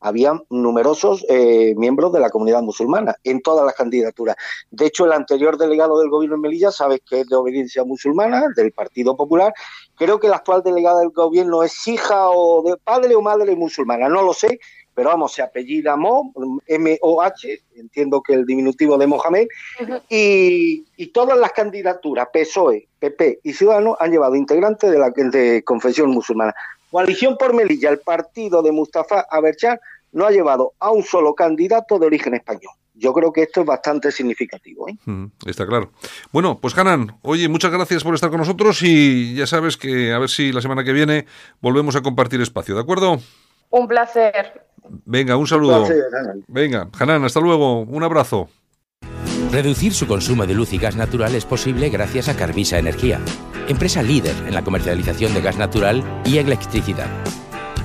había 0.01 0.41
numerosos 0.51 1.25
eh, 1.29 1.75
miembros 1.77 2.13
de 2.13 2.21
la 2.21 2.31
comunidad 2.31 2.63
musulmana 2.63 3.17
en 3.25 3.41
todas 3.43 3.65
las 3.65 3.75
candidaturas. 3.75 4.37
De 4.71 4.87
hecho, 4.87 5.05
el 5.05 5.13
anterior 5.13 5.57
delegado 5.57 5.99
del 5.99 6.11
gobierno 6.11 6.37
en 6.37 6.43
Melilla, 6.43 6.71
sabes 6.71 7.01
que 7.09 7.21
es 7.21 7.27
de 7.29 7.37
obediencia 7.37 7.85
musulmana, 7.85 8.45
del 8.55 8.73
Partido 8.73 9.17
Popular. 9.17 9.53
Creo 9.97 10.21
que 10.21 10.29
la 10.29 10.37
actual 10.37 10.63
delegada 10.63 11.01
del 11.01 11.11
gobierno 11.11 11.63
es 11.63 11.87
hija 11.89 12.31
o 12.31 12.63
de 12.63 12.77
padre 12.77 13.15
o 13.15 13.23
madre 13.23 13.57
musulmana, 13.57 14.09
no 14.09 14.23
lo 14.23 14.33
sé, 14.33 14.59
pero 14.97 15.11
vamos, 15.11 15.35
se 15.35 15.43
apellida 15.43 15.95
Mo, 15.95 16.33
M-O-H, 16.67 17.61
entiendo 17.77 18.23
que 18.23 18.33
el 18.33 18.47
diminutivo 18.47 18.97
de 18.97 19.07
Mohamed, 19.07 19.47
y, 20.09 21.07
todas 21.13 21.39
las 21.39 21.53
candidaturas, 21.53 22.29
PSOE, 22.33 22.89
PP 22.99 23.41
y 23.43 23.53
Ciudadanos, 23.53 23.99
han 24.01 24.11
llevado 24.11 24.35
integrantes 24.37 24.91
de 24.91 24.99
la 24.99 25.11
de 25.11 25.63
confesión 25.65 26.11
musulmana. 26.11 26.55
Coalición 26.97 27.37
por 27.37 27.53
Melilla, 27.53 27.91
el 27.91 27.99
partido 27.99 28.63
de 28.63 28.73
Mustafa 28.73 29.27
Aberchar, 29.31 29.79
no 30.13 30.25
ha 30.25 30.31
llevado 30.31 30.73
a 30.81 30.91
un 30.93 31.03
solo 31.03 31.35
candidato 31.35 31.99
de 31.99 32.07
origen 32.07 32.33
español. 32.33 32.73
Yo 32.95 33.13
creo 33.13 33.35
que 33.35 33.43
esto 33.43 33.61
es 33.61 33.67
bastante 33.67 34.11
significativo. 34.11 34.89
¿eh? 34.89 34.97
Mm, 35.05 35.27
está 35.45 35.67
claro. 35.67 35.93
Bueno, 36.33 36.59
pues 36.59 36.79
Hanan, 36.79 37.19
oye, 37.21 37.51
muchas 37.51 37.71
gracias 37.71 38.03
por 38.03 38.15
estar 38.15 38.31
con 38.31 38.39
nosotros 38.39 38.81
y 38.81 39.35
ya 39.35 39.47
sabes 39.47 39.77
que 39.77 40.11
a 40.15 40.19
ver 40.19 40.31
si 40.31 40.53
la 40.53 40.63
semana 40.63 40.85
que 40.85 40.95
viene 40.95 41.27
volvemos 41.61 41.97
a 41.97 42.01
compartir 42.01 42.41
espacio, 42.41 42.75
¿de 42.75 42.81
acuerdo? 42.81 43.21
Un 43.69 43.89
placer. 43.89 44.63
Venga, 45.05 45.37
un 45.37 45.47
saludo. 45.47 45.87
Venga, 46.49 46.89
Hanan, 46.99 47.27
hasta 47.27 47.41
luego. 47.41 47.83
Un 47.83 48.05
abrazo. 48.05 48.49
Reducir 49.51 49.95
su 49.95 50.07
consumo 50.07 50.47
de 50.47 50.55
luz 50.55 50.73
y 50.73 50.79
gas 50.79 50.95
natural 50.97 51.35
es 51.35 51.45
posible 51.45 51.89
gracias 51.89 52.29
a 52.29 52.37
Carvisa 52.37 52.79
Energía, 52.79 53.21
empresa 53.69 54.03
líder 54.03 54.35
en 54.47 54.55
la 54.55 54.65
comercialización 54.65 55.35
de 55.35 55.41
gas 55.41 55.57
natural 55.57 56.03
y 56.25 56.39
electricidad. 56.39 57.09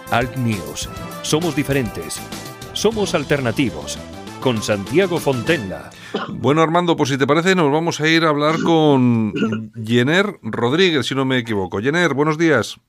Alt 0.09 0.35
News. 0.37 0.89
Somos 1.21 1.55
diferentes. 1.55 2.19
Somos 2.73 3.13
alternativos. 3.13 3.99
Con 4.41 4.63
Santiago 4.63 5.19
Fontenla. 5.19 5.91
Bueno, 6.27 6.63
Armando, 6.63 6.97
pues 6.97 7.09
si 7.09 7.19
te 7.19 7.27
parece, 7.27 7.53
nos 7.53 7.71
vamos 7.71 8.01
a 8.01 8.07
ir 8.07 8.25
a 8.25 8.29
hablar 8.29 8.55
con 8.63 9.71
Jenner 9.85 10.39
Rodríguez, 10.41 11.05
si 11.05 11.13
no 11.13 11.23
me 11.23 11.37
equivoco. 11.37 11.79
Jenner, 11.79 12.15
buenos 12.15 12.39
días. 12.39 12.79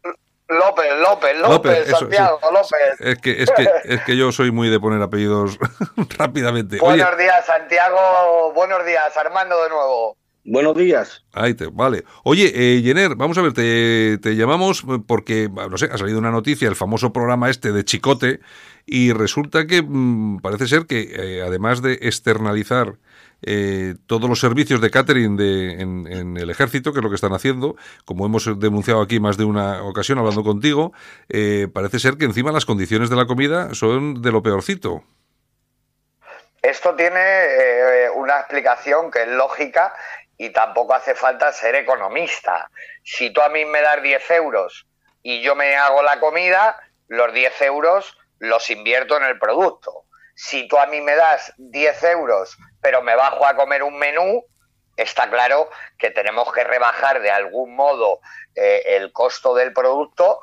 López, 0.51 0.87
López, 1.01 1.39
López, 1.39 1.89
Santiago, 1.89 2.39
López. 2.53 3.01
Es 3.01 3.19
que, 3.19 3.43
es, 3.43 3.51
que, 3.51 3.69
es 3.85 4.01
que 4.03 4.17
yo 4.17 4.33
soy 4.33 4.51
muy 4.51 4.69
de 4.69 4.81
poner 4.81 5.01
apellidos 5.01 5.59
rápidamente. 6.19 6.79
Buenos 6.79 7.17
días, 7.17 7.47
Santiago. 7.47 8.53
Buenos 8.55 8.85
días, 8.85 9.17
Armando 9.17 9.63
de 9.63 9.69
nuevo. 9.69 10.17
Buenos 10.45 10.77
días. 10.77 11.25
Ahí 11.33 11.55
te, 11.55 11.67
vale. 11.67 12.05
Oye, 12.25 12.51
eh, 12.55 12.83
Jenner, 12.83 13.15
vamos 13.15 13.37
a 13.39 13.43
ver, 13.43 13.53
te, 13.53 14.19
te, 14.19 14.37
llamamos 14.37 14.85
porque, 15.07 15.49
no 15.49 15.77
sé, 15.77 15.89
ha 15.93 15.99
salido 15.99 16.19
una 16.19 16.31
noticia, 16.31 16.67
el 16.67 16.77
famoso 16.77 17.13
programa 17.13 17.51
este 17.51 17.73
de 17.73 17.85
Chicote, 17.85 18.41
y 18.87 19.13
resulta 19.13 19.67
que 19.67 19.83
mm, 19.83 20.41
parece 20.41 20.67
ser 20.67 20.87
que, 20.87 21.13
eh, 21.15 21.43
además 21.43 21.83
de 21.83 21.93
externalizar 22.03 22.95
eh, 23.43 23.95
todos 24.07 24.29
los 24.29 24.41
servicios 24.41 24.81
de 24.81 24.91
catering 24.91 25.37
de, 25.37 25.81
en, 25.81 26.37
el 26.37 26.51
ejército, 26.51 26.93
que 26.93 26.99
es 26.99 27.03
lo 27.03 27.11
que 27.11 27.15
están 27.15 27.33
haciendo, 27.33 27.77
como 28.05 28.27
hemos 28.27 28.59
denunciado 28.59 29.01
aquí 29.01 29.21
más 29.21 29.37
de 29.37 29.45
una 29.45 29.83
ocasión 29.83 30.19
hablando 30.19 30.45
contigo, 30.45 30.93
eh, 31.29 31.69
parece 31.73 31.99
ser 31.99 32.17
que 32.17 32.25
encima 32.25 32.53
las 32.53 32.67
condiciones 32.67 33.11
de 33.11 33.17
la 33.17 33.27
comida 33.27 33.75
son 33.75 34.23
de 34.23 34.33
lo 34.33 34.43
peorcito. 34.43 35.03
Esto 36.63 36.95
tiene 36.95 37.21
eh, 37.21 38.11
una 38.15 38.41
explicación 38.41 39.11
que 39.11 39.23
es 39.23 39.29
lógica 39.29 39.95
y 40.37 40.51
tampoco 40.51 40.95
hace 40.95 41.15
falta 41.15 41.53
ser 41.53 41.75
economista. 41.75 42.71
Si 43.03 43.33
tú 43.33 43.41
a 43.41 43.49
mí 43.49 43.65
me 43.65 43.81
das 43.81 44.03
10 44.03 44.31
euros 44.33 44.87
y 45.23 45.41
yo 45.43 45.55
me 45.55 45.77
hago 45.77 46.03
la 46.03 46.21
comida, 46.21 46.77
los 47.09 47.33
10 47.33 47.63
euros 47.63 48.17
los 48.39 48.71
invierto 48.71 49.17
en 49.17 49.25
el 49.25 49.39
producto 49.39 50.05
si 50.41 50.67
tú 50.69 50.79
a 50.79 50.87
mí 50.87 51.03
me 51.03 51.15
das 51.15 51.53
10 51.59 52.03
euros, 52.05 52.57
pero 52.81 53.03
me 53.03 53.15
bajo 53.15 53.45
a 53.45 53.55
comer 53.55 53.83
un 53.83 53.99
menú, 53.99 54.43
está 54.97 55.29
claro 55.29 55.69
que 55.99 56.11
tenemos 56.11 56.51
que 56.55 56.65
rebajar 56.65 57.21
de 57.21 57.31
algún 57.31 57.77
modo 57.77 58.21
eh, 58.55 58.83
el 58.87 59.13
costo 59.13 59.55
del 59.55 59.75
producto 59.75 60.41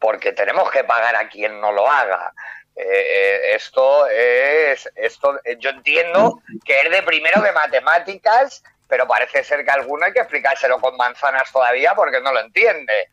porque 0.00 0.32
tenemos 0.32 0.68
que 0.72 0.82
pagar 0.82 1.14
a 1.14 1.28
quien 1.28 1.60
no 1.60 1.70
lo 1.70 1.88
haga. 1.88 2.32
Eh, 2.74 2.82
eh, 2.86 3.54
esto 3.54 4.08
es, 4.08 4.90
esto, 4.96 5.38
yo 5.60 5.70
entiendo 5.70 6.42
que 6.64 6.80
es 6.80 6.90
de 6.90 7.04
primero 7.04 7.40
de 7.40 7.52
matemáticas, 7.52 8.64
pero 8.88 9.06
parece 9.06 9.44
ser 9.44 9.64
que 9.64 9.70
alguno 9.70 10.06
hay 10.06 10.12
que 10.12 10.20
explicárselo 10.20 10.80
con 10.80 10.96
manzanas 10.96 11.52
todavía 11.52 11.94
porque 11.94 12.20
no 12.20 12.32
lo 12.32 12.40
entiende 12.40 13.10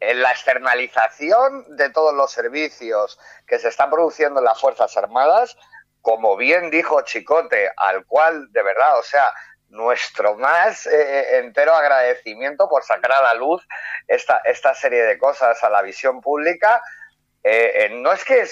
en 0.00 0.22
la 0.22 0.32
externalización 0.32 1.76
de 1.76 1.90
todos 1.90 2.14
los 2.14 2.32
servicios 2.32 3.18
que 3.46 3.58
se 3.58 3.68
están 3.68 3.90
produciendo 3.90 4.40
en 4.40 4.46
las 4.46 4.60
Fuerzas 4.60 4.96
Armadas, 4.96 5.56
como 6.00 6.36
bien 6.36 6.70
dijo 6.70 7.02
Chicote, 7.02 7.70
al 7.76 8.04
cual 8.06 8.50
de 8.52 8.62
verdad, 8.62 8.98
o 8.98 9.02
sea, 9.02 9.26
nuestro 9.70 10.36
más 10.36 10.86
eh, 10.86 10.90
eh, 10.92 11.38
entero 11.38 11.74
agradecimiento 11.74 12.68
por 12.68 12.82
sacar 12.82 13.12
a 13.12 13.22
la 13.22 13.34
luz 13.34 13.66
esta, 14.08 14.38
esta 14.44 14.74
serie 14.74 15.02
de 15.02 15.18
cosas 15.18 15.62
a 15.62 15.70
la 15.70 15.82
visión 15.82 16.20
pública. 16.20 16.82
Eh, 17.42 17.88
no 17.92 18.12
es 18.12 18.22
que 18.24 18.44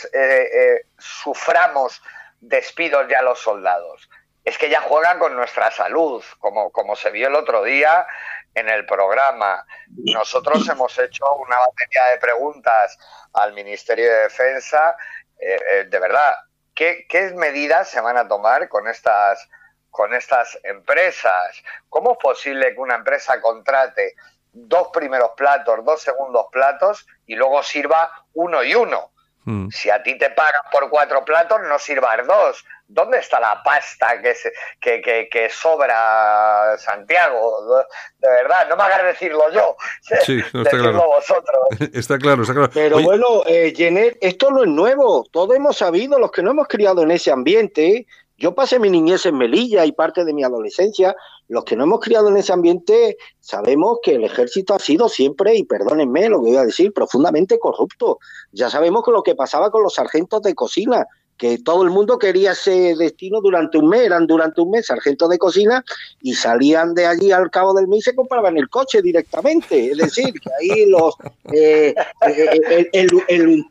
suframos 0.96 2.00
despidos 2.40 3.06
ya 3.08 3.20
los 3.20 3.38
soldados, 3.38 4.08
es 4.44 4.56
que 4.56 4.70
ya 4.70 4.80
juegan 4.80 5.18
con 5.18 5.36
nuestra 5.36 5.70
salud, 5.70 6.24
como, 6.38 6.70
como 6.72 6.96
se 6.96 7.10
vio 7.10 7.28
el 7.28 7.34
otro 7.34 7.62
día 7.64 8.06
en 8.54 8.70
el 8.70 8.86
programa. 8.86 9.66
Nosotros 9.88 10.66
hemos 10.70 10.98
hecho 10.98 11.24
una 11.34 11.58
batería 11.58 12.06
de 12.12 12.18
preguntas 12.18 12.98
al 13.34 13.52
Ministerio 13.52 14.10
de 14.10 14.20
Defensa. 14.20 14.96
de 15.38 15.98
verdad, 15.98 16.34
¿qué, 16.78 17.06
¿qué 17.08 17.32
medidas 17.32 17.88
se 17.90 18.00
van 18.00 18.16
a 18.16 18.28
tomar 18.28 18.68
con 18.68 18.86
estas, 18.86 19.50
con 19.90 20.14
estas 20.14 20.56
empresas? 20.62 21.64
¿Cómo 21.88 22.12
es 22.12 22.18
posible 22.18 22.72
que 22.72 22.80
una 22.80 22.94
empresa 22.94 23.40
contrate 23.40 24.14
dos 24.52 24.90
primeros 24.92 25.32
platos, 25.36 25.84
dos 25.84 26.00
segundos 26.00 26.46
platos 26.52 27.04
y 27.26 27.34
luego 27.34 27.64
sirva 27.64 28.24
uno 28.34 28.62
y 28.62 28.76
uno? 28.76 29.10
Mm. 29.48 29.70
Si 29.70 29.88
a 29.88 30.02
ti 30.02 30.18
te 30.18 30.28
pagan 30.28 30.60
por 30.70 30.90
cuatro 30.90 31.24
platos, 31.24 31.58
no 31.66 31.78
sirvas 31.78 32.26
dos. 32.26 32.62
¿Dónde 32.86 33.16
está 33.16 33.40
la 33.40 33.62
pasta 33.62 34.20
que, 34.20 35.00
que, 35.00 35.28
que, 35.30 35.48
sobra 35.48 36.76
Santiago? 36.76 37.82
De 38.18 38.28
verdad, 38.28 38.68
no 38.68 38.76
me 38.76 38.82
hagas 38.82 39.04
decirlo 39.04 39.50
yo. 39.50 39.74
Sí, 40.22 40.38
está 40.40 40.70
claro. 40.70 41.06
vosotros. 41.06 41.58
está 41.94 42.18
claro, 42.18 42.42
está 42.42 42.52
claro. 42.52 42.70
Pero 42.74 43.00
bueno, 43.00 43.42
eh, 43.46 43.72
esto 44.20 44.50
no 44.50 44.64
es 44.64 44.68
nuevo. 44.68 45.24
Todos 45.32 45.56
hemos 45.56 45.78
sabido, 45.78 46.18
los 46.18 46.30
que 46.30 46.42
no 46.42 46.50
hemos 46.50 46.68
criado 46.68 47.02
en 47.02 47.10
ese 47.10 47.30
ambiente, 47.30 48.06
yo 48.38 48.54
pasé 48.54 48.78
mi 48.78 48.88
niñez 48.88 49.26
en 49.26 49.36
Melilla 49.36 49.84
y 49.84 49.92
parte 49.92 50.24
de 50.24 50.32
mi 50.32 50.44
adolescencia. 50.44 51.16
Los 51.48 51.64
que 51.64 51.74
no 51.74 51.82
hemos 51.84 51.98
criado 51.98 52.28
en 52.28 52.36
ese 52.36 52.52
ambiente 52.52 53.16
sabemos 53.40 53.98
que 54.00 54.14
el 54.14 54.24
ejército 54.24 54.74
ha 54.74 54.78
sido 54.78 55.08
siempre, 55.08 55.56
y 55.56 55.64
perdónenme 55.64 56.28
lo 56.28 56.40
que 56.40 56.50
voy 56.50 56.56
a 56.56 56.64
decir, 56.64 56.92
profundamente 56.92 57.58
corrupto. 57.58 58.18
Ya 58.52 58.70
sabemos 58.70 59.02
lo 59.08 59.24
que 59.24 59.34
pasaba 59.34 59.72
con 59.72 59.82
los 59.82 59.94
sargentos 59.94 60.42
de 60.42 60.54
cocina, 60.54 61.06
que 61.38 61.58
todo 61.58 61.84
el 61.84 61.90
mundo 61.90 62.18
quería 62.18 62.52
ese 62.52 62.96
destino 62.96 63.40
durante 63.40 63.78
un 63.78 63.88
mes, 63.88 64.02
eran 64.02 64.26
durante 64.26 64.60
un 64.60 64.72
mes 64.72 64.86
sargentos 64.86 65.30
de 65.30 65.38
cocina 65.38 65.84
y 66.20 66.34
salían 66.34 66.94
de 66.94 67.06
allí 67.06 67.30
al 67.30 67.50
cabo 67.50 67.72
del 67.72 67.86
mes 67.86 68.00
y 68.00 68.02
se 68.02 68.14
compraban 68.14 68.58
el 68.58 68.68
coche 68.68 69.00
directamente. 69.00 69.92
Es 69.92 69.98
decir, 69.98 70.34
que 70.34 70.50
ahí 70.60 70.86
los. 70.86 71.14
Eh, 71.50 71.94
eh, 72.26 72.90
el, 72.92 73.08
el, 73.28 73.64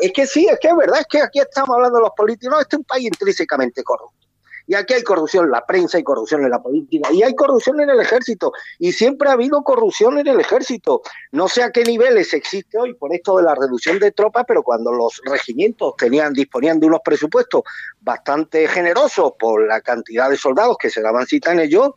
es 0.00 0.12
que 0.12 0.26
sí, 0.26 0.46
es 0.46 0.60
que 0.60 0.68
es 0.68 0.76
verdad, 0.76 1.00
es 1.00 1.06
que 1.10 1.20
aquí 1.20 1.40
estamos 1.40 1.70
hablando 1.74 1.98
de 1.98 2.02
los 2.02 2.12
políticos. 2.16 2.54
No, 2.54 2.60
este 2.60 2.76
es 2.76 2.78
un 2.78 2.84
país 2.84 3.06
intrínsecamente 3.06 3.82
corrupto. 3.82 4.25
Y 4.66 4.74
aquí 4.74 4.94
hay 4.94 5.02
corrupción 5.02 5.44
en 5.44 5.52
la 5.52 5.64
prensa, 5.64 5.96
hay 5.96 6.04
corrupción 6.04 6.42
en 6.44 6.50
la 6.50 6.62
política, 6.62 7.12
y 7.12 7.22
hay 7.22 7.34
corrupción 7.34 7.80
en 7.80 7.90
el 7.90 8.00
ejército. 8.00 8.52
Y 8.78 8.92
siempre 8.92 9.28
ha 9.28 9.32
habido 9.32 9.62
corrupción 9.62 10.18
en 10.18 10.26
el 10.26 10.40
ejército. 10.40 11.02
No 11.32 11.48
sé 11.48 11.62
a 11.62 11.70
qué 11.70 11.84
niveles 11.84 12.34
existe 12.34 12.78
hoy 12.78 12.94
por 12.94 13.14
esto 13.14 13.36
de 13.36 13.44
la 13.44 13.54
reducción 13.54 13.98
de 13.98 14.12
tropas, 14.12 14.44
pero 14.46 14.62
cuando 14.62 14.92
los 14.92 15.20
regimientos 15.24 15.94
tenían, 15.96 16.32
disponían 16.32 16.80
de 16.80 16.86
unos 16.86 17.00
presupuestos 17.04 17.62
bastante 18.00 18.66
generosos 18.68 19.32
por 19.38 19.66
la 19.66 19.80
cantidad 19.80 20.30
de 20.30 20.36
soldados 20.36 20.76
que 20.78 20.90
se 20.90 21.00
daban 21.00 21.26
cita 21.26 21.52
en 21.52 21.60
ellos, 21.60 21.90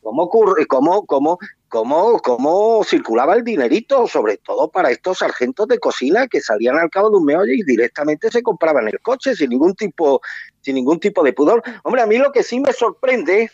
¿cómo, 0.00 0.22
ocurre, 0.22 0.66
cómo, 0.66 1.04
cómo 1.06 1.38
cómo, 1.72 2.18
cómo 2.18 2.84
circulaba 2.84 3.34
el 3.34 3.44
dinerito, 3.44 4.06
sobre 4.06 4.36
todo 4.36 4.70
para 4.70 4.90
estos 4.90 5.20
sargentos 5.20 5.66
de 5.68 5.78
cocina 5.78 6.28
que 6.28 6.42
salían 6.42 6.76
al 6.76 6.90
cabo 6.90 7.08
de 7.08 7.16
un 7.16 7.24
mes 7.24 7.38
y 7.48 7.62
directamente 7.62 8.30
se 8.30 8.42
compraban 8.42 8.88
el 8.88 9.00
coche 9.00 9.34
sin 9.34 9.48
ningún 9.48 9.74
tipo, 9.74 10.20
sin 10.60 10.74
ningún 10.74 11.00
tipo 11.00 11.24
de 11.24 11.32
pudor. 11.32 11.62
Hombre, 11.82 12.02
a 12.02 12.06
mí 12.06 12.18
lo 12.18 12.30
que 12.30 12.42
sí 12.42 12.60
me 12.60 12.74
sorprende 12.74 13.50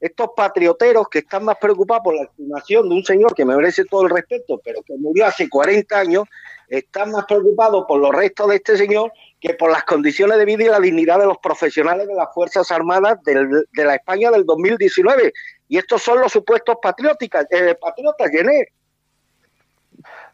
estos 0.00 0.30
patrioteros 0.34 1.06
que 1.08 1.20
están 1.20 1.44
más 1.44 1.58
preocupados 1.58 2.02
por 2.02 2.16
la 2.16 2.24
estimación 2.24 2.88
de 2.88 2.94
un 2.96 3.04
señor 3.04 3.36
que 3.36 3.44
me 3.44 3.54
merece 3.54 3.84
todo 3.84 4.02
el 4.02 4.10
respeto, 4.10 4.60
pero 4.64 4.82
que 4.82 4.96
murió 4.98 5.26
hace 5.26 5.48
40 5.48 5.96
años, 5.96 6.24
están 6.66 7.12
más 7.12 7.24
preocupados 7.26 7.84
por 7.86 8.00
los 8.00 8.12
restos 8.12 8.48
de 8.48 8.56
este 8.56 8.78
señor 8.78 9.12
que 9.40 9.54
por 9.54 9.70
las 9.70 9.84
condiciones 9.84 10.38
de 10.38 10.44
vida 10.44 10.64
y 10.64 10.68
la 10.68 10.80
dignidad 10.80 11.20
de 11.20 11.26
los 11.26 11.38
profesionales 11.38 12.08
de 12.08 12.14
las 12.14 12.34
Fuerzas 12.34 12.68
Armadas 12.72 13.18
de 13.22 13.84
la 13.84 13.94
España 13.94 14.32
del 14.32 14.44
2019. 14.44 15.32
Y 15.70 15.78
estos 15.78 16.02
son 16.02 16.20
los 16.20 16.32
supuestos 16.32 16.78
patrióticas, 16.82 17.46
eh, 17.48 17.76
patriotas, 17.80 18.28
Gené. 18.28 18.72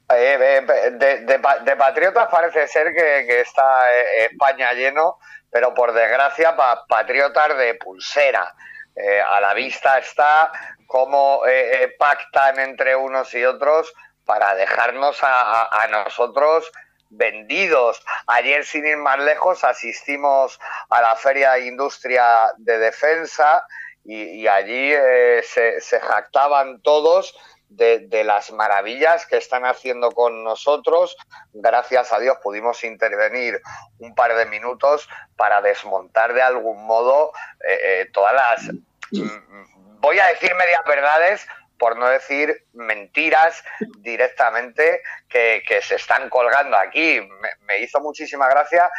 Eh, 0.08 0.92
de, 0.92 1.76
patriotas 1.76 2.28
parece 2.30 2.66
ser 2.66 2.94
que, 2.94 3.40
está 3.42 3.92
eh, 3.92 4.28
España 4.30 4.72
lleno, 4.72 5.18
pero 5.50 5.74
por 5.74 5.92
desgracia 5.92 6.56
patriotas 6.88 7.58
de 7.58 7.74
pulsera. 7.74 8.54
a 9.28 9.40
la 9.42 9.52
vista 9.52 9.98
está 9.98 10.50
cómo 10.86 11.42
pactan 11.98 12.58
entre 12.58 12.96
unos 12.96 13.34
y 13.34 13.44
otros 13.44 13.92
para 14.24 14.54
dejarnos 14.54 15.18
a, 15.20 15.86
nosotros 15.90 16.72
vendidos. 17.10 18.02
Ayer, 18.26 18.64
sin 18.64 18.86
ir 18.86 18.96
más 18.96 19.18
lejos, 19.18 19.64
asistimos 19.64 20.58
a 20.88 21.02
la 21.02 21.14
Feria 21.14 21.52
de 21.52 21.66
Industria 21.66 22.54
de 22.56 22.78
Defensa 22.78 23.62
y, 24.08 24.46
allí 24.46 24.92
eh, 24.92 25.42
se, 25.42 26.00
jactaban 26.00 26.80
todos 26.80 27.36
de, 27.68 28.22
las 28.24 28.52
maravillas 28.52 29.26
que 29.26 29.36
están 29.36 29.64
haciendo 29.64 30.12
con 30.12 30.44
nosotros. 30.44 31.16
Gracias 31.52 32.12
a 32.12 32.20
Dios 32.20 32.38
pudimos 32.42 32.84
intervenir 32.84 33.60
un 33.98 34.14
par 34.14 34.36
de 34.36 34.46
minutos 34.46 35.08
para 35.36 35.60
desmontar 35.60 36.34
de 36.34 36.42
algún 36.42 36.86
modo 36.86 37.32
eh, 37.68 37.78
eh, 37.82 38.10
todas 38.12 38.34
las, 38.34 38.62
mm, 39.10 40.00
voy 40.00 40.20
a 40.20 40.26
decir 40.26 40.54
medias 40.54 40.84
verdades, 40.86 41.46
por 41.78 41.96
no 41.96 42.08
decir 42.08 42.64
mentiras 42.72 43.62
directamente 43.98 45.02
que, 45.28 45.62
se 45.82 45.96
están 45.96 46.30
colgando 46.30 46.76
aquí. 46.76 47.20
Me, 47.62 47.78
hizo 47.80 48.00
muchísima 48.00 48.48
gracia 48.48 48.90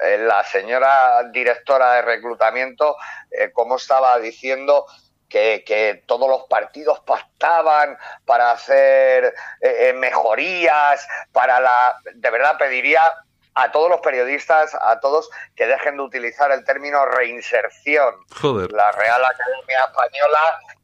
eh, 0.00 0.18
la 0.18 0.42
señora 0.44 1.22
directora 1.30 1.94
de 1.94 2.02
reclutamiento, 2.02 2.96
eh, 3.30 3.50
como 3.52 3.76
estaba 3.76 4.18
diciendo 4.18 4.86
que, 5.28 6.04
todos 6.06 6.28
los 6.28 6.44
partidos 6.44 7.00
pactaban 7.00 7.98
para 8.24 8.52
hacer 8.52 9.34
eh, 9.60 9.92
mejorías, 9.94 11.06
para 11.32 11.58
la... 11.58 12.00
De 12.14 12.30
verdad 12.30 12.56
pediría 12.56 13.00
a 13.54 13.70
todos 13.70 13.88
los 13.88 14.00
periodistas, 14.00 14.74
a 14.74 14.98
todos, 15.00 15.30
que 15.54 15.66
dejen 15.66 15.96
de 15.96 16.02
utilizar 16.02 16.50
el 16.50 16.64
término 16.64 17.06
reinserción. 17.06 18.14
La 18.72 18.90
Real 18.92 19.22
Academia 19.24 19.78
Española, 19.88 20.38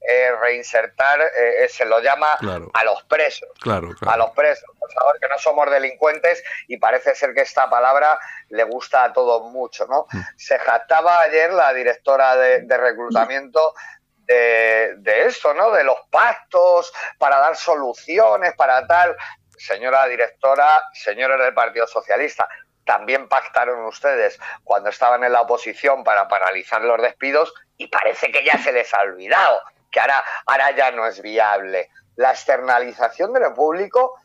eh, 0.08 0.32
reinsertar, 0.40 1.20
eh, 1.20 1.68
se 1.68 1.84
lo 1.84 2.00
llama 2.00 2.34
a 2.72 2.84
los 2.84 3.02
presos. 3.04 3.48
A 3.66 4.16
los 4.16 4.30
presos. 4.30 4.64
Por 4.78 4.92
favor, 4.92 5.18
que 5.20 5.28
no 5.28 5.38
somos 5.38 5.70
delincuentes 5.70 6.42
y 6.68 6.76
parece 6.76 7.14
ser 7.14 7.34
que 7.34 7.42
esta 7.42 7.68
palabra 7.68 8.18
le 8.48 8.64
gusta 8.64 9.04
a 9.04 9.12
todos 9.12 9.50
mucho, 9.50 9.86
¿no? 9.86 10.06
Mm. 10.12 10.20
Se 10.36 10.58
jactaba 10.58 11.20
ayer 11.20 11.52
la 11.52 11.72
directora 11.72 12.36
de, 12.36 12.76
reclutamiento 12.76 13.74
de, 14.16 14.94
de, 14.98 15.26
esto, 15.26 15.54
¿no? 15.54 15.72
De 15.72 15.82
los 15.82 15.98
pactos 16.10 16.92
para 17.18 17.38
dar 17.38 17.56
soluciones, 17.56 18.54
para 18.54 18.86
tal 18.86 19.16
señora 19.60 20.06
directora, 20.06 20.82
señores 20.94 21.38
del 21.38 21.52
Partido 21.52 21.86
Socialista, 21.86 22.48
también 22.84 23.28
pactaron 23.28 23.84
ustedes 23.84 24.38
cuando 24.64 24.88
estaban 24.88 25.22
en 25.22 25.32
la 25.32 25.42
oposición 25.42 26.02
para 26.02 26.26
paralizar 26.28 26.80
los 26.80 27.00
despidos 27.00 27.52
y 27.76 27.86
parece 27.88 28.32
que 28.32 28.42
ya 28.44 28.58
se 28.58 28.72
les 28.72 28.92
ha 28.94 29.02
olvidado, 29.02 29.60
que 29.90 30.00
ahora, 30.00 30.24
ahora 30.46 30.70
ya 30.72 30.90
no 30.90 31.06
es 31.06 31.20
viable. 31.20 31.90
La 32.16 32.30
externalización 32.30 33.32
de 33.34 33.40
lo 33.40 33.54
público 33.54 34.18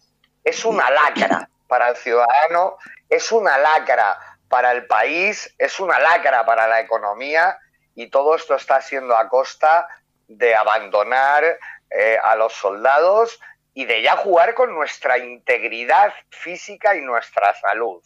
es 0.43 0.63
una 0.63 0.89
lacra 0.89 1.49
para 1.67 1.89
el 1.89 1.95
ciudadano, 1.97 2.77
es 3.09 3.31
una 3.31 3.57
lacra 3.57 4.17
para 4.47 4.71
el 4.71 4.87
país, 4.87 5.53
es 5.57 5.79
una 5.79 5.99
lacra 5.99 6.45
para 6.45 6.67
la 6.67 6.79
economía 6.79 7.57
y 7.93 8.09
todo 8.09 8.35
esto 8.35 8.55
está 8.55 8.81
siendo 8.81 9.17
a 9.17 9.27
costa 9.27 9.87
de 10.27 10.55
abandonar 10.55 11.59
eh, 11.89 12.17
a 12.23 12.35
los 12.35 12.53
soldados 12.53 13.39
y 13.75 13.85
de 13.85 14.01
ya 14.01 14.15
jugar 14.15 14.55
con 14.55 14.73
nuestra 14.73 15.19
integridad 15.19 16.13
física 16.29 16.95
y 16.95 17.01
nuestra 17.01 17.53
salud. 17.59 18.01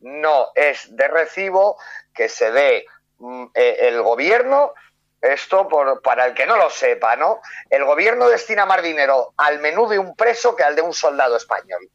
No 0.00 0.48
es 0.54 0.96
de 0.96 1.08
recibo 1.08 1.76
que 2.14 2.28
se 2.28 2.52
dé 2.52 2.86
mm, 3.18 3.46
eh, 3.52 3.76
el 3.80 4.02
gobierno, 4.02 4.72
esto 5.20 5.68
por, 5.68 6.00
para 6.00 6.26
el 6.26 6.34
que 6.34 6.46
no 6.46 6.56
lo 6.56 6.70
sepa, 6.70 7.16
¿no? 7.16 7.40
El 7.68 7.84
gobierno 7.84 8.28
destina 8.28 8.64
más 8.66 8.82
dinero 8.82 9.34
al 9.36 9.58
menú 9.58 9.88
de 9.88 9.98
un 9.98 10.14
preso 10.14 10.54
que 10.54 10.62
al 10.62 10.76
de 10.76 10.82
un 10.82 10.94
soldado 10.94 11.36
español. 11.36 11.90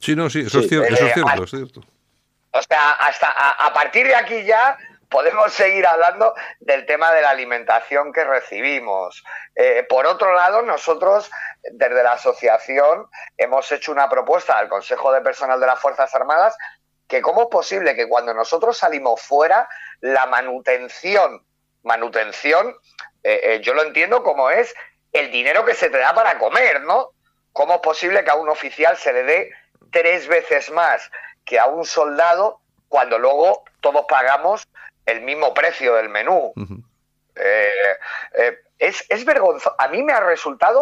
Sí, 0.00 0.16
no, 0.16 0.28
sí, 0.28 0.40
eso, 0.40 0.58
Es, 0.58 0.68
cierto, 0.68 0.92
eso 0.92 1.06
es 1.06 1.14
cierto, 1.14 1.44
es 1.44 1.50
cierto. 1.50 1.80
O 2.50 2.62
sea, 2.62 2.92
hasta 2.94 3.28
a 3.30 3.72
partir 3.72 4.06
de 4.06 4.14
aquí 4.16 4.44
ya 4.44 4.76
podemos 5.08 5.52
seguir 5.52 5.86
hablando 5.86 6.34
del 6.60 6.86
tema 6.86 7.12
de 7.12 7.22
la 7.22 7.30
alimentación 7.30 8.12
que 8.12 8.24
recibimos. 8.24 9.24
Eh, 9.54 9.86
por 9.88 10.06
otro 10.06 10.34
lado, 10.34 10.62
nosotros 10.62 11.30
desde 11.72 12.02
la 12.02 12.12
asociación 12.12 13.08
hemos 13.36 13.70
hecho 13.72 13.92
una 13.92 14.08
propuesta 14.08 14.58
al 14.58 14.68
Consejo 14.68 15.12
de 15.12 15.20
Personal 15.20 15.60
de 15.60 15.66
las 15.66 15.80
Fuerzas 15.80 16.14
Armadas 16.14 16.56
que 17.08 17.22
cómo 17.22 17.42
es 17.42 17.48
posible 17.48 17.96
que 17.96 18.06
cuando 18.06 18.34
nosotros 18.34 18.76
salimos 18.76 19.20
fuera, 19.22 19.66
la 20.00 20.26
manutención, 20.26 21.42
manutención, 21.82 22.76
eh, 23.22 23.40
eh, 23.42 23.60
yo 23.62 23.72
lo 23.72 23.82
entiendo 23.82 24.22
como 24.22 24.50
es 24.50 24.74
el 25.12 25.30
dinero 25.32 25.64
que 25.64 25.74
se 25.74 25.88
te 25.88 25.98
da 25.98 26.14
para 26.14 26.38
comer, 26.38 26.82
¿no? 26.82 27.12
¿Cómo 27.52 27.76
es 27.76 27.80
posible 27.80 28.22
que 28.22 28.30
a 28.30 28.34
un 28.34 28.50
oficial 28.50 28.96
se 28.98 29.12
le 29.14 29.22
dé 29.22 29.50
tres 29.90 30.28
veces 30.28 30.70
más 30.70 31.10
que 31.46 31.58
a 31.58 31.66
un 31.66 31.86
soldado 31.86 32.60
cuando 32.88 33.18
luego 33.18 33.64
todos 33.80 34.04
pagamos 34.06 34.68
el 35.08 35.22
mismo 35.22 35.54
precio 35.54 35.94
del 35.94 36.10
menú. 36.10 36.52
Eh, 37.34 37.70
eh, 38.34 38.58
es, 38.78 39.04
es 39.08 39.24
vergonzoso. 39.24 39.74
A 39.78 39.88
mí 39.88 40.02
me 40.02 40.12
ha 40.12 40.20
resultado 40.20 40.76